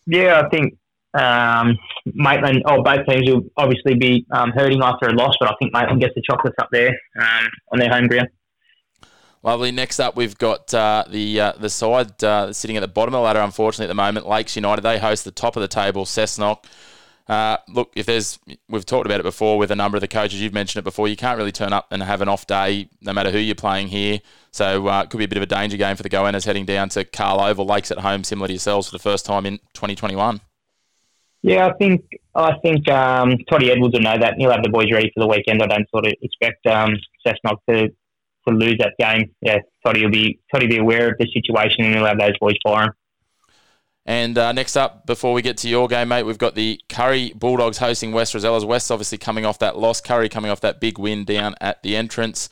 Yeah, 0.07 0.43
I 0.45 0.49
think 0.49 0.78
um, 1.14 1.76
Maitland, 2.14 2.62
oh, 2.66 2.84
both 2.84 3.05
teams 3.07 3.28
will 3.28 3.43
obviously 3.57 3.95
be 3.95 4.24
um, 4.30 4.53
hurting 4.53 4.80
after 4.82 5.09
a 5.09 5.12
loss, 5.12 5.34
but 5.41 5.51
I 5.51 5.55
think 5.59 5.72
Maitland 5.72 6.01
gets 6.01 6.14
the 6.14 6.22
chocolates 6.22 6.57
up 6.61 6.68
there 6.70 6.91
um, 7.20 7.49
on 7.72 7.80
their 7.80 7.91
home 7.91 8.07
ground. 8.07 8.28
Lovely. 9.47 9.70
Next 9.70 10.01
up, 10.01 10.16
we've 10.16 10.36
got 10.36 10.74
uh, 10.74 11.05
the 11.09 11.40
uh, 11.40 11.53
the 11.53 11.70
side 11.70 12.22
uh, 12.24 12.53
sitting 12.53 12.76
at 12.76 12.80
the 12.80 12.88
bottom 12.88 13.14
of 13.14 13.18
the 13.18 13.22
ladder. 13.22 13.38
Unfortunately, 13.38 13.84
at 13.84 13.88
the 13.88 13.94
moment, 13.94 14.26
Lakes 14.26 14.57
United. 14.57 14.82
They 14.82 14.99
host 14.99 15.24
the 15.24 15.30
top 15.30 15.55
of 15.55 15.61
the 15.61 15.68
table, 15.68 16.05
Cessnock. 16.05 16.64
Uh, 17.28 17.57
look, 17.68 17.92
if 17.94 18.07
there's, 18.07 18.40
we've 18.68 18.84
talked 18.84 19.07
about 19.07 19.20
it 19.20 19.22
before 19.22 19.57
with 19.57 19.70
a 19.70 19.76
number 19.76 19.97
of 19.97 20.01
the 20.01 20.09
coaches. 20.09 20.42
You've 20.42 20.53
mentioned 20.53 20.80
it 20.80 20.84
before. 20.84 21.07
You 21.07 21.14
can't 21.14 21.38
really 21.38 21.53
turn 21.53 21.72
up 21.72 21.86
and 21.92 22.03
have 22.03 22.22
an 22.22 22.28
off 22.28 22.49
day, 22.49 22.88
no 23.01 23.12
matter 23.12 23.30
who 23.30 23.38
you're 23.38 23.55
playing 23.55 23.86
here. 23.88 24.20
So 24.51 24.88
uh, 24.88 25.03
it 25.03 25.11
could 25.11 25.18
be 25.18 25.24
a 25.24 25.28
bit 25.28 25.36
of 25.36 25.44
a 25.44 25.47
danger 25.47 25.76
game 25.76 25.94
for 25.94 26.03
the 26.03 26.11
Goannas 26.11 26.44
heading 26.44 26.64
down 26.64 26.88
to 26.90 27.05
Cahill 27.05 27.40
Oval, 27.40 27.66
Lakes 27.66 27.92
at 27.92 27.99
home, 27.99 28.24
similar 28.24 28.49
to 28.49 28.53
yourselves 28.53 28.88
for 28.88 28.97
the 28.97 29.03
first 29.03 29.24
time 29.24 29.47
in 29.47 29.59
2021. 29.74 30.40
Yeah, 31.42 31.68
I 31.68 31.72
think 31.74 32.05
I 32.34 32.55
think 32.64 32.88
um, 32.88 33.36
Toddy 33.49 33.70
Edwards 33.70 33.94
will 33.94 34.03
know 34.03 34.18
that. 34.18 34.34
He'll 34.38 34.51
have 34.51 34.64
the 34.64 34.70
boys 34.70 34.90
ready 34.90 35.12
for 35.14 35.20
the 35.20 35.28
weekend. 35.28 35.62
I 35.62 35.68
don't 35.68 35.88
sort 35.90 36.07
of 36.07 36.12
expect 36.20 36.66
um, 36.66 36.97
Cessnock 37.24 37.59
to, 37.68 37.92
to 38.49 38.55
lose 38.55 38.76
that 38.78 38.94
game. 38.99 39.30
Yeah, 39.40 39.59
Toddy 39.84 40.03
will 40.05 40.11
be 40.11 40.38
Toddy 40.53 40.66
be 40.66 40.78
aware 40.78 41.11
of 41.11 41.18
the 41.18 41.26
situation 41.32 41.84
and 41.84 41.94
he'll 41.94 42.07
have 42.07 42.18
those 42.18 42.36
boys 42.38 42.55
firing. 42.64 42.90
And 44.09 44.38
uh, 44.38 44.53
next 44.53 44.76
up, 44.76 45.05
before 45.05 45.32
we 45.32 45.42
get 45.42 45.57
to 45.59 45.68
your 45.68 45.88
game, 45.88 46.09
mate, 46.09 46.22
we've 46.22 46.38
got 46.38 46.55
the 46.55 46.80
Kurri 46.88 47.34
Bulldogs 47.34 47.78
hosting 47.78 48.12
West 48.12 48.34
Rosellas. 48.34 48.64
West 48.64 48.90
obviously 48.92 49.18
coming 49.18 49.44
off 49.44 49.59
that 49.59 49.76
loss. 49.76 50.01
Kurri 50.01 50.30
coming 50.30 50.51
off 50.51 50.61
that 50.61 50.80
big 50.80 50.97
win 50.97 51.24
down 51.24 51.57
at 51.61 51.82
the 51.82 51.97
entrance. 51.97 52.49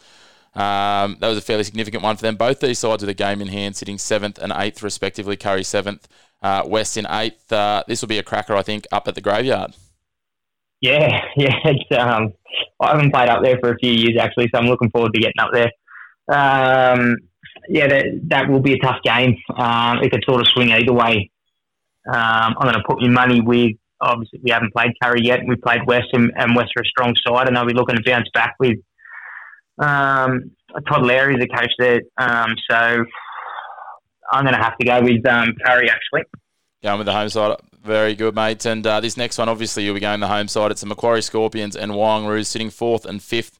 Um, 0.55 1.16
that 1.20 1.28
was 1.28 1.38
a 1.38 1.40
fairly 1.40 1.62
significant 1.62 2.03
one 2.03 2.16
for 2.16 2.22
them. 2.22 2.34
Both 2.34 2.59
these 2.59 2.80
sides 2.80 3.03
with 3.03 3.11
a 3.11 3.14
game 3.14 3.40
in 3.40 3.49
hand, 3.49 3.76
sitting 3.76 3.99
seventh 3.99 4.38
and 4.38 4.53
eighth 4.57 4.82
respectively. 4.82 5.36
Kurri 5.36 5.64
seventh, 5.64 6.09
uh, 6.42 6.64
West 6.66 6.97
in 6.97 7.07
eighth. 7.09 7.53
Uh, 7.53 7.84
this 7.86 8.03
will 8.03 8.09
be 8.09 8.18
a 8.18 8.24
cracker, 8.24 8.57
I 8.57 8.62
think, 8.62 8.86
up 8.90 9.07
at 9.07 9.14
the 9.14 9.20
graveyard. 9.20 9.74
Yeah, 10.80 11.09
yeah. 11.36 11.55
It's, 11.64 11.99
um, 11.99 12.32
I 12.80 12.90
haven't 12.90 13.12
played 13.12 13.28
up 13.28 13.42
there 13.42 13.59
for 13.61 13.72
a 13.72 13.78
few 13.78 13.92
years 13.92 14.16
actually, 14.20 14.49
so 14.53 14.61
I'm 14.61 14.66
looking 14.66 14.90
forward 14.90 15.12
to 15.14 15.20
getting 15.20 15.40
up 15.40 15.51
there. 15.53 15.70
Um, 16.29 17.16
yeah, 17.68 17.87
that, 17.89 18.05
that 18.29 18.49
will 18.49 18.61
be 18.61 18.75
a 18.75 18.79
tough 18.79 19.03
game. 19.03 19.37
Um, 19.57 19.99
it 20.03 20.11
could 20.11 20.25
sort 20.27 20.41
of 20.41 20.49
swing 20.49 20.72
either 20.72 20.93
way. 20.93 21.31
Um, 22.07 22.55
I'm 22.59 22.62
going 22.62 22.75
to 22.75 22.83
put 22.87 23.01
my 23.01 23.09
money 23.09 23.41
with. 23.41 23.72
Obviously, 24.01 24.41
we 24.43 24.51
haven't 24.51 24.75
played 24.75 24.93
Kurri 25.03 25.25
yet. 25.25 25.41
We 25.47 25.57
played 25.57 25.87
West, 25.87 26.09
and, 26.12 26.31
and 26.37 26.55
West 26.55 26.72
are 26.77 26.83
a 26.83 26.87
strong 26.87 27.14
side, 27.27 27.47
and 27.47 27.57
they'll 27.57 27.64
be 27.64 27.72
looking 27.72 27.97
to 27.97 28.03
bounce 28.05 28.29
back 28.35 28.55
with 28.59 28.79
um, 29.79 30.51
Todd 30.87 31.07
Larry, 31.07 31.37
the 31.37 31.49
coach 31.49 31.72
there. 31.79 32.03
Um, 32.18 32.55
so 32.70 33.05
I'm 34.33 34.45
going 34.45 34.55
to 34.55 34.62
have 34.62 34.77
to 34.79 34.85
go 34.85 35.01
with 35.01 35.27
um, 35.27 35.55
Kurri 35.64 35.89
actually. 35.89 36.22
Going 36.83 36.99
with 36.99 37.07
the 37.07 37.12
home 37.12 37.29
side. 37.31 37.57
Very 37.83 38.14
good, 38.14 38.35
mate. 38.35 38.64
And 38.66 38.87
uh, 38.87 39.01
this 39.01 39.16
next 39.16 39.39
one, 39.39 39.49
obviously, 39.49 39.85
you'll 39.85 39.95
be 39.95 40.01
going 40.01 40.20
the 40.20 40.27
home 40.27 40.49
side. 40.49 40.70
It's 40.70 40.81
the 40.81 40.87
Macquarie 40.87 41.22
Scorpions 41.22 41.77
and 41.77 41.93
Wyong 41.93 42.27
Roos 42.27 42.49
sitting 42.49 42.70
fourth 42.70 43.05
and 43.05 43.22
fifth, 43.22 43.59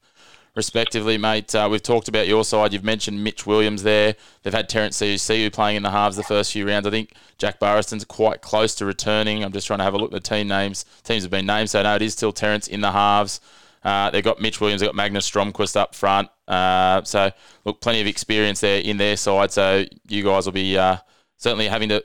respectively, 0.55 1.17
mate. 1.17 1.53
Uh, 1.53 1.67
we've 1.69 1.83
talked 1.83 2.07
about 2.07 2.27
your 2.27 2.43
side. 2.43 2.73
You've 2.73 2.83
mentioned 2.83 3.23
Mitch 3.23 3.45
Williams 3.45 3.83
there. 3.83 4.15
They've 4.43 4.53
had 4.53 4.69
Terence 4.69 4.99
CUCU 4.99 5.51
playing 5.51 5.77
in 5.77 5.83
the 5.83 5.91
halves 5.91 6.15
the 6.15 6.23
first 6.23 6.51
few 6.51 6.67
rounds. 6.67 6.87
I 6.87 6.91
think 6.91 7.13
Jack 7.37 7.59
Burriston's 7.59 8.05
quite 8.05 8.41
close 8.41 8.75
to 8.75 8.85
returning. 8.85 9.43
I'm 9.43 9.51
just 9.51 9.67
trying 9.67 9.79
to 9.79 9.83
have 9.83 9.93
a 9.93 9.97
look 9.97 10.13
at 10.13 10.23
the 10.23 10.29
team 10.29 10.47
names. 10.47 10.85
Teams 11.03 11.23
have 11.23 11.31
been 11.31 11.45
named, 11.45 11.69
so 11.69 11.81
no, 11.83 11.95
it 11.95 12.01
is 12.01 12.13
still 12.13 12.31
Terence 12.31 12.67
in 12.67 12.81
the 12.81 12.91
halves. 12.91 13.41
Uh, 13.83 14.09
they've 14.09 14.23
got 14.23 14.41
Mitch 14.41 14.59
Williams, 14.59 14.81
they've 14.81 14.87
got 14.87 14.95
Magnus 14.95 15.29
Stromquist 15.29 15.75
up 15.75 15.93
front. 15.93 16.29
Uh, 16.47 17.03
so, 17.03 17.31
look, 17.65 17.81
plenty 17.81 18.01
of 18.01 18.07
experience 18.07 18.61
there 18.61 18.81
in 18.81 18.97
their 18.97 19.15
side. 19.15 19.51
So, 19.51 19.85
you 20.07 20.23
guys 20.23 20.45
will 20.45 20.53
be 20.53 20.75
uh, 20.75 20.97
certainly 21.37 21.67
having 21.67 21.89
to 21.89 22.01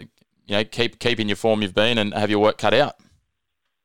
you 0.51 0.57
know, 0.57 0.65
keep 0.65 0.99
keep 0.99 1.21
in 1.21 1.29
your 1.29 1.37
form 1.37 1.63
you've 1.63 1.75
been 1.75 1.97
and 1.97 2.13
have 2.13 2.29
your 2.29 2.41
work 2.41 2.59
cut 2.59 2.75
out. 2.75 2.97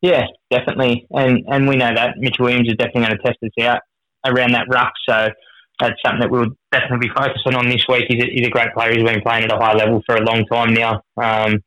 Yeah, 0.01 0.26
definitely, 0.49 1.07
and 1.11 1.43
and 1.47 1.68
we 1.68 1.78
know 1.78 1.93
that 1.93 2.18
Mitch 2.18 2.38
Williams 2.39 2.68
is 2.68 2.76
definitely 2.76 3.05
going 3.05 3.18
to 3.18 3.24
test 3.24 3.38
us 3.43 3.63
out. 3.63 3.82
Around 4.26 4.53
that 4.53 4.67
ruck. 4.69 4.93
So 5.07 5.30
that's 5.80 5.95
something 6.03 6.21
that 6.21 6.32
we'll 6.32 6.55
definitely 6.71 7.07
be 7.07 7.13
focusing 7.13 7.55
on 7.55 7.69
this 7.69 7.86
week. 7.88 8.05
He's 8.07 8.23
a, 8.23 8.28
he's 8.28 8.47
a 8.47 8.49
great 8.49 8.73
player. 8.73 8.93
He's 8.93 9.03
been 9.03 9.21
playing 9.21 9.45
at 9.45 9.51
a 9.51 9.57
high 9.57 9.73
level 9.73 10.01
for 10.05 10.15
a 10.15 10.21
long 10.21 10.45
time 10.45 10.73
now. 10.73 11.01
Um, 11.17 11.59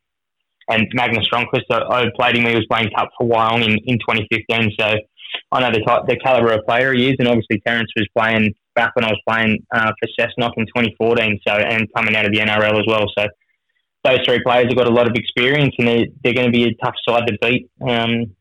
and 0.69 0.87
Magnus 0.93 1.27
Stromquist, 1.29 1.65
I, 1.71 1.81
I 1.81 2.05
played 2.17 2.37
him. 2.37 2.47
He 2.47 2.55
was 2.55 2.67
playing 2.71 2.91
Cup 2.97 3.09
for 3.19 3.27
Wyong 3.27 3.65
in, 3.65 3.79
in 3.87 3.99
2015. 3.99 4.73
So 4.79 4.97
I 5.53 5.61
know 5.61 5.71
the 5.71 5.85
type, 5.85 6.03
the 6.07 6.17
caliber 6.17 6.53
of 6.53 6.65
player 6.67 6.93
he 6.93 7.09
is. 7.09 7.17
And 7.19 7.29
obviously 7.29 7.61
Terence 7.67 7.91
was 7.97 8.07
playing 8.17 8.55
back 8.75 8.95
when 8.95 9.05
I 9.05 9.09
was 9.09 9.21
playing 9.29 9.59
uh, 9.75 9.93
for 9.99 10.09
Cessnock 10.19 10.53
in 10.57 10.67
2014. 10.67 11.41
So 11.47 11.55
and 11.55 11.87
coming 11.95 12.17
out 12.17 12.27
of 12.27 12.33
the 12.33 12.39
NRL 12.39 12.79
as 12.79 12.87
well. 12.87 13.07
So 13.17 13.27
those 14.05 14.21
three 14.25 14.41
players 14.45 14.67
have 14.69 14.77
got 14.77 14.87
a 14.87 14.95
lot 14.95 15.09
of 15.09 15.15
experience, 15.17 15.75
and 15.79 15.89
they're, 15.89 16.07
they're 16.23 16.35
going 16.35 16.47
to 16.47 16.53
be 16.53 16.65
a 16.65 16.75
tough 16.85 16.95
side 17.07 17.27
to 17.27 17.37
beat. 17.43 17.69
Um, 17.83 18.35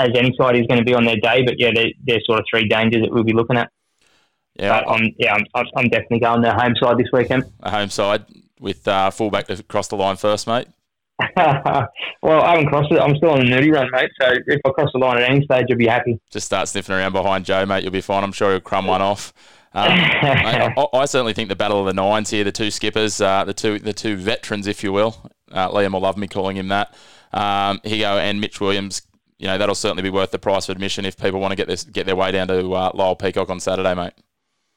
as 0.00 0.16
any 0.16 0.34
side 0.40 0.56
is 0.56 0.66
going 0.66 0.78
to 0.78 0.84
be 0.84 0.94
on 0.94 1.04
their 1.04 1.16
day, 1.16 1.42
but 1.44 1.58
yeah, 1.58 1.70
they're, 1.74 1.92
they're 2.04 2.20
sort 2.24 2.40
of 2.40 2.46
three 2.50 2.68
dangers 2.68 3.02
that 3.02 3.12
we'll 3.12 3.24
be 3.24 3.32
looking 3.32 3.56
at. 3.56 3.70
Yeah, 4.54 4.80
but 4.80 4.90
I'm, 4.90 5.14
yeah, 5.18 5.34
I'm, 5.34 5.66
I'm 5.76 5.88
definitely 5.88 6.20
going 6.20 6.42
the 6.42 6.52
home 6.52 6.74
side 6.80 6.98
this 6.98 7.08
weekend. 7.12 7.44
A 7.60 7.70
home 7.70 7.88
side 7.88 8.24
with 8.60 8.86
uh, 8.86 9.10
fullback 9.10 9.46
to 9.46 9.62
cross 9.62 9.88
the 9.88 9.96
line 9.96 10.16
first, 10.16 10.46
mate. 10.46 10.66
well, 11.36 12.42
I 12.42 12.50
haven't 12.50 12.66
crossed 12.66 12.92
it. 12.92 12.98
I'm 12.98 13.16
still 13.16 13.30
on 13.30 13.40
the 13.40 13.44
nudie 13.44 13.72
run, 13.72 13.88
mate. 13.92 14.10
So 14.20 14.28
if 14.46 14.60
I 14.64 14.70
cross 14.70 14.90
the 14.92 14.98
line 14.98 15.18
at 15.18 15.30
any 15.30 15.44
stage, 15.44 15.66
I'll 15.70 15.76
be 15.76 15.86
happy. 15.86 16.18
Just 16.30 16.46
start 16.46 16.68
sniffing 16.68 16.94
around 16.94 17.12
behind 17.12 17.44
Joe, 17.44 17.66
mate. 17.66 17.82
You'll 17.82 17.92
be 17.92 18.00
fine. 18.00 18.24
I'm 18.24 18.32
sure 18.32 18.50
he'll 18.50 18.60
crumb 18.60 18.86
one 18.86 19.02
off. 19.02 19.32
Um, 19.72 19.88
mate, 19.98 20.02
I, 20.22 20.86
I, 20.92 21.04
certainly 21.04 21.32
think 21.32 21.48
the 21.48 21.56
battle 21.56 21.80
of 21.80 21.86
the 21.86 21.92
nines 21.92 22.30
here, 22.30 22.42
the 22.42 22.52
two 22.52 22.70
skippers, 22.70 23.20
uh, 23.20 23.44
the 23.44 23.54
two 23.54 23.78
the 23.78 23.92
two 23.92 24.16
veterans, 24.16 24.66
if 24.66 24.82
you 24.82 24.92
will. 24.92 25.30
Uh, 25.50 25.68
Liam 25.68 25.92
will 25.92 26.00
love 26.00 26.16
me 26.16 26.26
calling 26.26 26.56
him 26.56 26.68
that. 26.68 26.94
Um, 27.32 27.78
Higo 27.84 28.18
and 28.18 28.40
Mitch 28.40 28.60
Williams. 28.60 29.02
You 29.40 29.46
know 29.46 29.56
that'll 29.56 29.74
certainly 29.74 30.02
be 30.02 30.10
worth 30.10 30.32
the 30.32 30.38
price 30.38 30.68
of 30.68 30.74
admission 30.74 31.06
if 31.06 31.16
people 31.16 31.40
want 31.40 31.52
to 31.52 31.56
get 31.56 31.66
this 31.66 31.82
get 31.82 32.04
their 32.04 32.14
way 32.14 32.30
down 32.30 32.48
to 32.48 32.74
uh, 32.74 32.92
Lyall 32.92 33.18
Peacock 33.18 33.48
on 33.48 33.58
Saturday, 33.58 33.94
mate. 33.94 34.12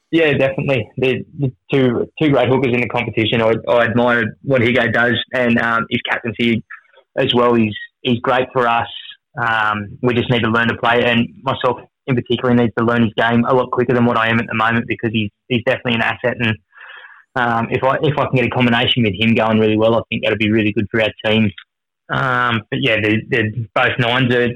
Yeah, 0.10 0.32
definitely. 0.38 0.90
The, 0.96 1.26
the 1.38 1.52
two 1.70 2.10
two 2.22 2.30
great 2.30 2.48
hookers 2.48 2.74
in 2.74 2.80
the 2.80 2.88
competition. 2.88 3.42
I, 3.42 3.56
I 3.70 3.84
admire 3.84 4.38
what 4.42 4.62
Higo 4.62 4.94
does 4.94 5.22
and 5.34 5.60
um, 5.60 5.86
his 5.90 6.00
captaincy 6.10 6.64
as 7.18 7.34
well. 7.36 7.56
He's 7.56 7.76
he's 8.04 8.20
great 8.20 8.48
for 8.54 8.66
us. 8.66 8.88
Um, 9.38 9.98
we 10.02 10.14
just 10.14 10.30
need 10.30 10.44
to 10.44 10.50
learn 10.50 10.70
to 10.70 10.78
play, 10.78 11.04
and 11.04 11.28
myself 11.42 11.80
in 12.08 12.16
particular 12.16 12.54
needs 12.54 12.72
to 12.78 12.86
learn 12.86 13.04
his 13.04 13.14
game 13.18 13.44
a 13.44 13.54
lot 13.54 13.70
quicker 13.72 13.94
than 13.94 14.06
what 14.06 14.18
I 14.18 14.30
am 14.30 14.40
at 14.40 14.48
the 14.48 14.56
moment 14.56 14.86
because 14.88 15.10
he's 15.12 15.30
he's 15.50 15.64
definitely 15.66 15.96
an 15.96 16.04
asset. 16.04 16.38
And 16.40 16.56
um, 17.36 17.68
if 17.70 17.84
I 17.84 17.98
if 18.02 18.18
I 18.18 18.28
can 18.28 18.36
get 18.36 18.46
a 18.46 18.50
combination 18.50 19.04
with 19.04 19.14
him 19.20 19.36
going 19.36 19.60
really 19.60 19.78
well, 19.78 19.96
I 19.96 20.02
think 20.08 20.24
that'll 20.24 20.38
be 20.38 20.52
really 20.52 20.72
good 20.72 20.88
for 20.90 21.02
our 21.02 21.12
team. 21.26 21.52
Um, 22.10 22.62
but 22.70 22.80
yeah, 22.82 22.98
they're 23.02 23.52
both 23.74 23.98
nines 24.00 24.34
are 24.34 24.50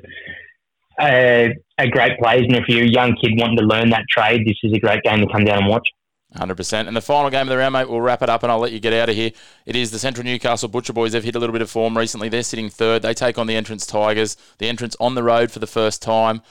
uh, 0.99 1.49
are 1.77 1.87
great 1.87 2.19
players, 2.19 2.43
and 2.43 2.55
if 2.55 2.67
you're 2.67 2.83
a 2.83 2.87
young 2.87 3.15
kid 3.21 3.33
wanting 3.35 3.57
to 3.57 3.63
learn 3.63 3.89
that 3.91 4.05
trade, 4.09 4.45
this 4.45 4.57
is 4.63 4.73
a 4.73 4.79
great 4.79 5.03
game 5.03 5.19
to 5.21 5.31
come 5.31 5.43
down 5.43 5.59
and 5.59 5.67
watch. 5.67 5.87
100%. 6.35 6.87
And 6.87 6.95
the 6.95 7.01
final 7.01 7.29
game 7.29 7.43
of 7.43 7.47
the 7.47 7.57
round, 7.57 7.73
mate, 7.73 7.89
we'll 7.89 8.01
wrap 8.01 8.21
it 8.21 8.29
up 8.29 8.43
and 8.43 8.51
I'll 8.51 8.59
let 8.59 8.71
you 8.71 8.79
get 8.79 8.93
out 8.93 9.09
of 9.09 9.15
here. 9.15 9.31
It 9.65 9.75
is 9.75 9.91
the 9.91 9.99
Central 9.99 10.25
Newcastle 10.25 10.67
Butcher 10.67 10.93
Boys. 10.93 11.13
They've 11.13 11.23
hit 11.23 11.35
a 11.35 11.39
little 11.39 11.53
bit 11.53 11.61
of 11.61 11.69
form 11.69 11.97
recently. 11.97 12.29
They're 12.29 12.43
sitting 12.43 12.69
third. 12.69 13.01
They 13.01 13.13
take 13.13 13.37
on 13.37 13.47
the 13.47 13.55
entrance 13.55 13.85
Tigers. 13.85 14.35
The 14.57 14.67
entrance 14.67 14.95
on 14.99 15.15
the 15.15 15.23
road 15.23 15.51
for 15.51 15.59
the 15.59 15.67
first 15.67 16.01
time. 16.01 16.41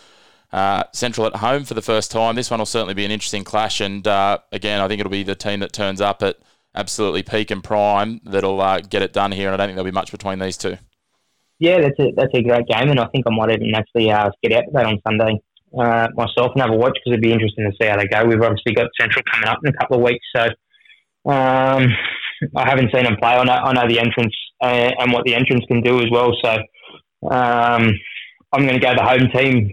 Uh, 0.52 0.84
Central 0.92 1.26
at 1.26 1.36
home 1.36 1.64
for 1.64 1.74
the 1.74 1.82
first 1.82 2.10
time. 2.10 2.36
This 2.36 2.50
one 2.50 2.58
will 2.58 2.66
certainly 2.66 2.94
be 2.94 3.04
an 3.04 3.10
interesting 3.10 3.44
clash. 3.44 3.80
And 3.80 4.06
uh, 4.06 4.38
again, 4.50 4.80
I 4.80 4.88
think 4.88 5.00
it'll 5.00 5.10
be 5.10 5.22
the 5.22 5.34
team 5.34 5.60
that 5.60 5.72
turns 5.72 6.00
up 6.00 6.22
at 6.22 6.38
absolutely 6.74 7.22
peak 7.22 7.50
and 7.50 7.62
prime 7.62 8.20
that'll 8.24 8.60
uh, 8.60 8.80
get 8.80 9.02
it 9.02 9.12
done 9.12 9.32
here. 9.32 9.48
And 9.48 9.54
I 9.54 9.56
don't 9.58 9.68
think 9.68 9.76
there'll 9.76 9.90
be 9.90 9.94
much 9.94 10.10
between 10.10 10.38
these 10.38 10.56
two. 10.56 10.78
Yeah, 11.58 11.80
that's 11.80 11.98
a 11.98 12.12
that's 12.16 12.34
a 12.34 12.42
great 12.42 12.66
game, 12.66 12.90
and 12.90 13.00
I 13.00 13.06
think 13.06 13.24
I 13.26 13.34
might 13.34 13.50
even 13.50 13.74
actually 13.74 14.10
uh, 14.10 14.30
get 14.42 14.52
out 14.52 14.64
to 14.64 14.70
that 14.74 14.86
on 14.86 15.00
Sunday 15.06 15.40
uh, 15.78 16.08
myself 16.14 16.52
and 16.54 16.62
have 16.62 16.70
a 16.70 16.76
watch 16.76 16.92
because 16.94 17.12
it'd 17.12 17.22
be 17.22 17.32
interesting 17.32 17.64
to 17.64 17.76
see 17.80 17.88
how 17.88 17.96
they 17.96 18.06
go. 18.06 18.24
We've 18.24 18.40
obviously 18.40 18.74
got 18.74 18.88
Central 18.98 19.22
coming 19.30 19.48
up 19.48 19.58
in 19.64 19.74
a 19.74 19.76
couple 19.76 19.96
of 19.96 20.02
weeks, 20.02 20.24
so 20.34 20.42
um, 21.30 21.88
I 22.54 22.68
haven't 22.68 22.92
seen 22.94 23.04
them 23.04 23.16
play. 23.20 23.32
I 23.32 23.44
know, 23.44 23.52
I 23.52 23.72
know 23.72 23.88
the 23.88 23.98
entrance 23.98 24.34
uh, 24.62 24.90
and 24.98 25.12
what 25.12 25.24
the 25.24 25.34
entrance 25.34 25.64
can 25.66 25.80
do 25.82 26.00
as 26.00 26.06
well. 26.10 26.32
So 26.42 26.50
um, 27.30 27.90
I'm 28.52 28.66
going 28.66 28.78
to 28.78 28.80
go 28.80 28.94
the 28.94 29.02
home 29.02 29.28
team. 29.34 29.72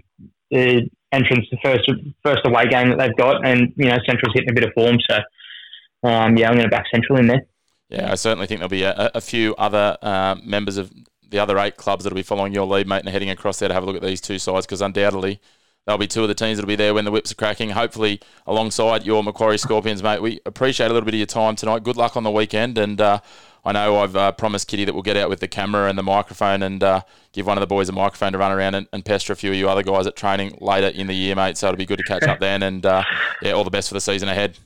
The 0.50 0.88
entrance, 1.12 1.46
the 1.50 1.58
first 1.62 1.90
first 2.22 2.42
away 2.44 2.66
game 2.66 2.90
that 2.90 2.98
they've 2.98 3.16
got, 3.16 3.46
and 3.46 3.72
you 3.76 3.86
know 3.86 3.98
Central's 4.06 4.34
hitting 4.34 4.50
a 4.50 4.54
bit 4.54 4.64
of 4.64 4.72
form. 4.74 4.98
So 5.08 5.16
um, 6.08 6.36
yeah, 6.36 6.48
I'm 6.48 6.54
going 6.54 6.64
to 6.64 6.68
back 6.68 6.84
Central 6.92 7.18
in 7.18 7.26
there. 7.26 7.46
Yeah, 7.88 8.10
I 8.10 8.14
certainly 8.14 8.46
think 8.46 8.60
there'll 8.60 8.68
be 8.68 8.82
a, 8.82 9.10
a 9.14 9.20
few 9.20 9.54
other 9.56 9.96
uh, 10.02 10.36
members 10.42 10.76
of 10.76 10.92
the 11.34 11.42
other 11.42 11.58
eight 11.58 11.76
clubs 11.76 12.04
that'll 12.04 12.14
be 12.14 12.22
following 12.22 12.54
your 12.54 12.64
lead, 12.64 12.86
mate, 12.86 13.00
and 13.00 13.08
heading 13.08 13.28
across 13.28 13.58
there 13.58 13.68
to 13.68 13.74
have 13.74 13.82
a 13.82 13.86
look 13.86 13.96
at 13.96 14.02
these 14.02 14.20
two 14.20 14.38
sides 14.38 14.66
because 14.66 14.80
undoubtedly 14.80 15.40
they'll 15.84 15.98
be 15.98 16.06
two 16.06 16.22
of 16.22 16.28
the 16.28 16.34
teams 16.34 16.56
that'll 16.56 16.68
be 16.68 16.76
there 16.76 16.94
when 16.94 17.04
the 17.04 17.10
whips 17.10 17.32
are 17.32 17.34
cracking. 17.34 17.70
Hopefully, 17.70 18.20
alongside 18.46 19.04
your 19.04 19.22
Macquarie 19.22 19.58
Scorpions, 19.58 20.02
mate. 20.02 20.22
We 20.22 20.40
appreciate 20.46 20.86
a 20.86 20.92
little 20.92 21.04
bit 21.04 21.14
of 21.14 21.18
your 21.18 21.26
time 21.26 21.56
tonight. 21.56 21.82
Good 21.82 21.96
luck 21.96 22.16
on 22.16 22.22
the 22.22 22.30
weekend, 22.30 22.78
and 22.78 23.00
uh, 23.00 23.18
I 23.64 23.72
know 23.72 23.98
I've 23.98 24.14
uh, 24.14 24.30
promised 24.30 24.68
Kitty 24.68 24.84
that 24.84 24.94
we'll 24.94 25.02
get 25.02 25.16
out 25.16 25.28
with 25.28 25.40
the 25.40 25.48
camera 25.48 25.88
and 25.88 25.98
the 25.98 26.04
microphone 26.04 26.62
and 26.62 26.82
uh, 26.82 27.02
give 27.32 27.46
one 27.46 27.58
of 27.58 27.60
the 27.60 27.66
boys 27.66 27.88
a 27.88 27.92
microphone 27.92 28.32
to 28.32 28.38
run 28.38 28.52
around 28.52 28.76
and, 28.76 28.86
and, 28.92 29.04
pester 29.04 29.32
a 29.32 29.36
few 29.36 29.50
of 29.50 29.56
you 29.56 29.68
other 29.68 29.82
guys 29.82 30.06
at 30.06 30.14
training 30.14 30.56
later 30.60 30.88
in 30.88 31.08
the 31.08 31.14
year, 31.14 31.34
mate. 31.34 31.56
So 31.58 31.66
it'll 31.68 31.78
be 31.78 31.86
good 31.86 31.98
to 31.98 32.04
catch 32.04 32.22
up 32.22 32.38
then, 32.38 32.62
and 32.62 32.86
uh, 32.86 33.02
yeah, 33.42 33.52
all 33.52 33.64
the 33.64 33.70
best 33.70 33.88
for 33.88 33.94
the 33.94 34.00
season 34.00 34.28
ahead. 34.28 34.56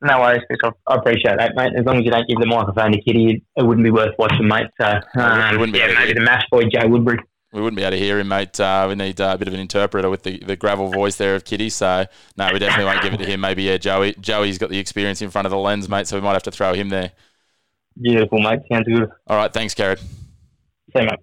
No 0.00 0.20
worries, 0.20 0.42
Chris. 0.46 0.72
I 0.86 0.94
appreciate 0.94 1.38
that, 1.38 1.56
mate. 1.56 1.72
As 1.76 1.84
long 1.84 1.98
as 1.98 2.04
you 2.04 2.10
don't 2.10 2.28
give 2.28 2.38
the 2.38 2.46
microphone 2.46 2.92
to 2.92 3.00
Kitty, 3.00 3.42
it 3.56 3.62
wouldn't 3.62 3.84
be 3.84 3.90
worth 3.90 4.14
watching, 4.18 4.46
mate. 4.46 4.68
So, 4.80 4.86
um, 5.20 5.58
wouldn't 5.58 5.72
be 5.72 5.80
yeah, 5.80 5.92
maybe 5.98 6.12
the 6.12 6.20
mash 6.20 6.44
boy, 6.52 6.62
Joe 6.72 6.86
Woodberry. 6.86 7.18
We 7.52 7.62
wouldn't 7.62 7.76
be 7.76 7.82
able 7.82 7.92
to 7.92 7.98
hear 7.98 8.20
him, 8.20 8.28
mate. 8.28 8.60
Uh, 8.60 8.86
we 8.88 8.94
need 8.94 9.20
uh, 9.20 9.32
a 9.34 9.38
bit 9.38 9.48
of 9.48 9.54
an 9.54 9.60
interpreter 9.60 10.10
with 10.10 10.22
the, 10.22 10.38
the 10.38 10.54
gravel 10.54 10.90
voice 10.92 11.16
there 11.16 11.34
of 11.34 11.44
Kitty. 11.44 11.70
So, 11.70 12.06
no, 12.36 12.52
we 12.52 12.58
definitely 12.58 12.84
won't 12.84 13.02
give 13.02 13.14
it 13.14 13.16
to 13.18 13.26
him. 13.26 13.40
Maybe, 13.40 13.64
yeah, 13.64 13.78
Joey. 13.78 14.14
Joey's 14.20 14.58
got 14.58 14.70
the 14.70 14.78
experience 14.78 15.20
in 15.20 15.30
front 15.30 15.46
of 15.46 15.50
the 15.50 15.58
lens, 15.58 15.88
mate, 15.88 16.06
so 16.06 16.16
we 16.16 16.22
might 16.22 16.34
have 16.34 16.42
to 16.44 16.50
throw 16.52 16.74
him 16.74 16.90
there. 16.90 17.12
Beautiful, 18.00 18.40
mate. 18.40 18.60
Sounds 18.70 18.86
good. 18.86 19.10
All 19.26 19.36
right. 19.36 19.52
Thanks, 19.52 19.74
Kerrod. 19.74 19.98
See 19.98 20.06
you, 20.94 21.02
mate. 21.02 21.18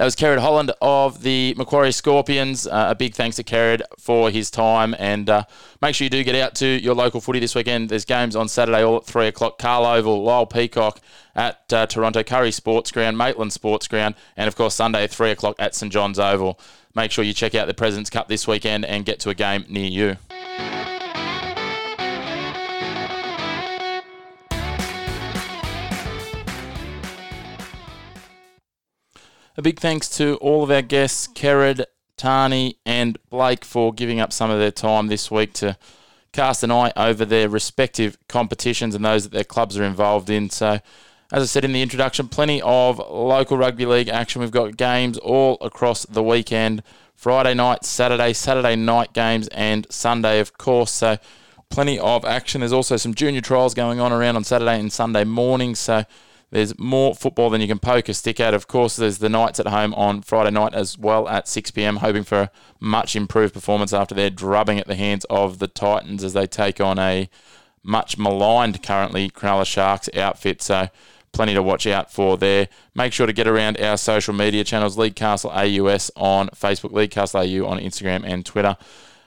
That 0.00 0.06
was 0.06 0.16
Kerrod 0.16 0.38
Holland 0.38 0.72
of 0.80 1.22
the 1.22 1.52
Macquarie 1.58 1.92
Scorpions. 1.92 2.66
Uh, 2.66 2.86
a 2.88 2.94
big 2.94 3.14
thanks 3.14 3.36
to 3.36 3.44
Kerrod 3.44 3.82
for 3.98 4.30
his 4.30 4.50
time. 4.50 4.96
And 4.98 5.28
uh, 5.28 5.44
make 5.82 5.94
sure 5.94 6.06
you 6.06 6.08
do 6.08 6.24
get 6.24 6.34
out 6.36 6.54
to 6.54 6.66
your 6.66 6.94
local 6.94 7.20
footy 7.20 7.38
this 7.38 7.54
weekend. 7.54 7.90
There's 7.90 8.06
games 8.06 8.34
on 8.34 8.48
Saturday 8.48 8.82
all 8.82 8.96
at 8.96 9.04
3 9.04 9.26
o'clock. 9.26 9.58
Cahill 9.58 9.84
Oval, 9.84 10.24
Lyall 10.24 10.48
Peacock 10.48 11.00
at 11.34 11.70
uh, 11.70 11.86
Toronto 11.86 12.22
Kurri 12.22 12.50
Sports 12.50 12.90
Ground, 12.90 13.18
Maitland 13.18 13.52
Sports 13.52 13.88
Ground, 13.88 14.14
and 14.38 14.48
of 14.48 14.56
course 14.56 14.74
Sunday 14.74 15.04
at 15.04 15.10
3 15.10 15.32
o'clock 15.32 15.56
at 15.58 15.74
St 15.74 15.92
John's 15.92 16.18
Oval. 16.18 16.58
Make 16.94 17.10
sure 17.10 17.22
you 17.22 17.34
check 17.34 17.54
out 17.54 17.66
the 17.66 17.74
President's 17.74 18.08
Cup 18.08 18.26
this 18.26 18.48
weekend 18.48 18.86
and 18.86 19.04
get 19.04 19.20
to 19.20 19.28
a 19.28 19.34
game 19.34 19.66
near 19.68 19.90
you. 19.90 20.79
A 29.56 29.62
big 29.62 29.80
thanks 29.80 30.08
to 30.16 30.36
all 30.36 30.62
of 30.62 30.70
our 30.70 30.80
guests, 30.80 31.26
Kerrod, 31.26 31.84
Tani, 32.16 32.78
and 32.86 33.18
Blake, 33.30 33.64
for 33.64 33.92
giving 33.92 34.20
up 34.20 34.32
some 34.32 34.48
of 34.48 34.60
their 34.60 34.70
time 34.70 35.08
this 35.08 35.28
week 35.28 35.52
to 35.54 35.76
cast 36.32 36.62
an 36.62 36.70
eye 36.70 36.92
over 36.96 37.24
their 37.24 37.48
respective 37.48 38.16
competitions 38.28 38.94
and 38.94 39.04
those 39.04 39.24
that 39.24 39.32
their 39.32 39.42
clubs 39.42 39.76
are 39.76 39.82
involved 39.82 40.30
in. 40.30 40.50
So, 40.50 40.78
as 41.32 41.42
I 41.42 41.46
said 41.46 41.64
in 41.64 41.72
the 41.72 41.82
introduction, 41.82 42.28
plenty 42.28 42.62
of 42.62 42.98
local 42.98 43.58
rugby 43.58 43.86
league 43.86 44.08
action. 44.08 44.40
We've 44.40 44.52
got 44.52 44.76
games 44.76 45.18
all 45.18 45.58
across 45.60 46.06
the 46.06 46.22
weekend 46.22 46.84
Friday 47.16 47.54
night, 47.54 47.84
Saturday, 47.84 48.32
Saturday 48.32 48.76
night 48.76 49.12
games, 49.12 49.48
and 49.48 49.84
Sunday, 49.90 50.38
of 50.38 50.58
course. 50.58 50.92
So, 50.92 51.18
plenty 51.70 51.98
of 51.98 52.24
action. 52.24 52.60
There's 52.60 52.72
also 52.72 52.96
some 52.96 53.14
junior 53.14 53.40
trials 53.40 53.74
going 53.74 53.98
on 53.98 54.12
around 54.12 54.36
on 54.36 54.44
Saturday 54.44 54.78
and 54.78 54.92
Sunday 54.92 55.24
morning. 55.24 55.74
So, 55.74 56.04
there's 56.50 56.78
more 56.78 57.14
football 57.14 57.50
than 57.50 57.60
you 57.60 57.68
can 57.68 57.78
poke 57.78 58.08
a 58.08 58.14
stick 58.14 58.40
at. 58.40 58.54
Of 58.54 58.66
course, 58.66 58.96
there's 58.96 59.18
the 59.18 59.28
Knights 59.28 59.60
at 59.60 59.68
home 59.68 59.94
on 59.94 60.22
Friday 60.22 60.50
night 60.50 60.74
as 60.74 60.98
well 60.98 61.28
at 61.28 61.46
6 61.46 61.70
p.m., 61.70 61.96
hoping 61.96 62.24
for 62.24 62.38
a 62.38 62.50
much 62.80 63.14
improved 63.14 63.54
performance 63.54 63.92
after 63.92 64.14
their 64.14 64.30
drubbing 64.30 64.78
at 64.78 64.86
the 64.86 64.96
hands 64.96 65.24
of 65.30 65.60
the 65.60 65.68
Titans 65.68 66.24
as 66.24 66.32
they 66.32 66.46
take 66.46 66.80
on 66.80 66.98
a 66.98 67.28
much 67.82 68.18
maligned 68.18 68.82
currently 68.82 69.30
Cronulla 69.30 69.64
Sharks 69.64 70.08
outfit. 70.14 70.60
So, 70.60 70.88
plenty 71.32 71.54
to 71.54 71.62
watch 71.62 71.86
out 71.86 72.12
for 72.12 72.36
there. 72.36 72.68
Make 72.94 73.12
sure 73.12 73.26
to 73.26 73.32
get 73.32 73.46
around 73.46 73.80
our 73.80 73.96
social 73.96 74.34
media 74.34 74.64
channels, 74.64 74.98
League 74.98 75.16
Castle 75.16 75.50
AUS 75.50 76.10
on 76.16 76.48
Facebook, 76.48 76.92
League 76.92 77.12
Castle 77.12 77.40
AU 77.40 77.64
on 77.64 77.78
Instagram 77.78 78.24
and 78.24 78.44
Twitter. 78.44 78.76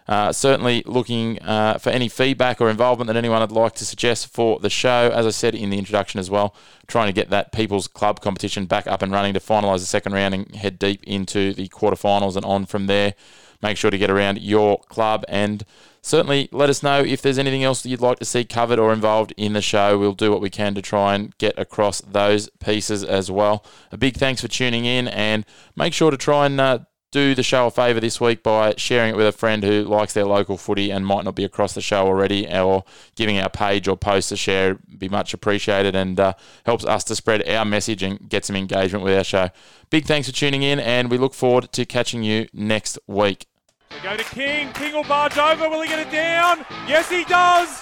Uh, 0.07 0.31
certainly 0.33 0.83
looking 0.85 1.41
uh, 1.41 1.77
for 1.77 1.89
any 1.89 2.09
feedback 2.09 2.59
or 2.59 2.69
involvement 2.69 3.07
that 3.07 3.15
anyone 3.15 3.39
would 3.39 3.51
like 3.51 3.73
to 3.73 3.85
suggest 3.85 4.27
for 4.27 4.59
the 4.59 4.69
show. 4.69 5.11
As 5.13 5.25
I 5.25 5.29
said 5.29 5.55
in 5.55 5.69
the 5.69 5.77
introduction 5.77 6.19
as 6.19 6.29
well, 6.29 6.55
trying 6.87 7.07
to 7.07 7.13
get 7.13 7.29
that 7.29 7.53
People's 7.53 7.87
Club 7.87 8.19
competition 8.19 8.65
back 8.65 8.85
up 8.85 9.01
and 9.01 9.11
running 9.11 9.33
to 9.33 9.39
finalise 9.39 9.79
the 9.79 9.85
second 9.85 10.13
round 10.13 10.33
and 10.33 10.55
head 10.55 10.77
deep 10.77 11.03
into 11.05 11.53
the 11.53 11.69
quarterfinals 11.69 12.35
and 12.35 12.45
on 12.45 12.65
from 12.65 12.87
there. 12.87 13.13
Make 13.61 13.77
sure 13.77 13.91
to 13.91 13.97
get 13.97 14.09
around 14.09 14.41
your 14.41 14.79
club 14.89 15.23
and 15.29 15.63
certainly 16.01 16.49
let 16.51 16.69
us 16.69 16.83
know 16.83 16.99
if 16.99 17.21
there's 17.21 17.37
anything 17.37 17.63
else 17.63 17.81
that 17.81 17.89
you'd 17.89 18.01
like 18.01 18.19
to 18.19 18.25
see 18.25 18.43
covered 18.43 18.77
or 18.77 18.91
involved 18.91 19.33
in 19.37 19.53
the 19.53 19.61
show. 19.61 19.97
We'll 19.97 20.11
do 20.11 20.31
what 20.31 20.41
we 20.41 20.49
can 20.49 20.75
to 20.75 20.81
try 20.81 21.15
and 21.15 21.35
get 21.37 21.57
across 21.57 22.01
those 22.01 22.49
pieces 22.59 23.05
as 23.05 23.31
well. 23.31 23.65
A 23.93 23.97
big 23.97 24.17
thanks 24.17 24.41
for 24.41 24.49
tuning 24.49 24.83
in 24.83 25.07
and 25.07 25.45
make 25.77 25.93
sure 25.93 26.11
to 26.11 26.17
try 26.17 26.45
and 26.45 26.59
uh, 26.59 26.79
do 27.13 27.35
the 27.35 27.43
show 27.43 27.67
a 27.67 27.71
favour 27.71 27.99
this 27.99 28.19
week 28.19 28.41
by 28.41 28.73
sharing 28.75 29.11
it 29.11 29.15
with 29.15 29.27
a 29.27 29.31
friend 29.31 29.63
who 29.63 29.83
likes 29.83 30.13
their 30.13 30.25
local 30.25 30.57
footy 30.57 30.91
and 30.91 31.05
might 31.05 31.23
not 31.23 31.35
be 31.35 31.43
across 31.43 31.73
the 31.73 31.81
show 31.81 32.07
already, 32.07 32.51
or 32.51 32.83
giving 33.15 33.37
our 33.37 33.49
page 33.49 33.87
or 33.87 33.95
post 33.95 34.31
a 34.31 34.35
share. 34.35 34.79
would 34.89 34.99
Be 34.99 35.07
much 35.07 35.31
appreciated 35.31 35.95
and 35.95 36.19
uh, 36.19 36.33
helps 36.65 36.83
us 36.83 37.03
to 37.05 37.15
spread 37.15 37.47
our 37.47 37.65
message 37.65 38.01
and 38.01 38.27
get 38.27 38.45
some 38.45 38.55
engagement 38.55 39.05
with 39.05 39.15
our 39.15 39.23
show. 39.23 39.49
Big 39.91 40.05
thanks 40.05 40.27
for 40.27 40.35
tuning 40.35 40.63
in, 40.63 40.79
and 40.79 41.11
we 41.11 41.19
look 41.19 41.35
forward 41.35 41.71
to 41.73 41.85
catching 41.85 42.23
you 42.23 42.47
next 42.51 42.97
week. 43.05 43.45
We 43.91 44.01
go 44.01 44.17
to 44.17 44.23
King. 44.23 44.73
King 44.73 44.93
will 44.93 45.03
barge 45.03 45.37
over. 45.37 45.69
Will 45.69 45.81
he 45.81 45.87
get 45.87 45.99
it 45.99 46.11
down? 46.11 46.65
Yes, 46.87 47.11
he 47.11 47.23
does. 47.25 47.79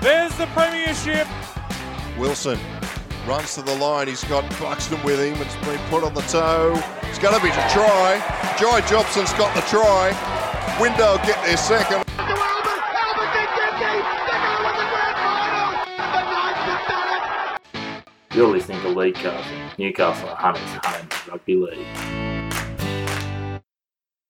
There's 0.00 0.34
the 0.38 0.46
premiership. 0.46 1.28
Wilson 2.18 2.58
runs 3.28 3.54
to 3.54 3.62
the 3.62 3.74
line. 3.76 4.08
He's 4.08 4.24
got 4.24 4.48
Buxton 4.58 5.00
with 5.02 5.20
him. 5.20 5.40
It's 5.42 5.54
been 5.66 5.78
put 5.90 6.02
on 6.02 6.14
the 6.14 6.22
toe. 6.22 6.72
It's 7.02 7.18
going 7.18 7.36
to 7.36 7.42
be 7.42 7.50
to 7.50 7.68
try. 7.68 8.16
Joy 8.58 8.80
Jobson's 8.88 9.32
got 9.34 9.54
the 9.54 9.60
try. 9.62 10.16
Window 10.80 11.18
get 11.18 11.36
their 11.44 11.58
second. 11.58 12.04
You're 18.34 18.46
listening 18.46 18.80
to 18.82 18.88
League 18.88 19.16
Castle, 19.16 19.58
Newcastle 19.78 20.28
Hunters 20.28 20.62
Home 20.84 21.08
Rugby 21.28 21.56
League. 21.56 22.47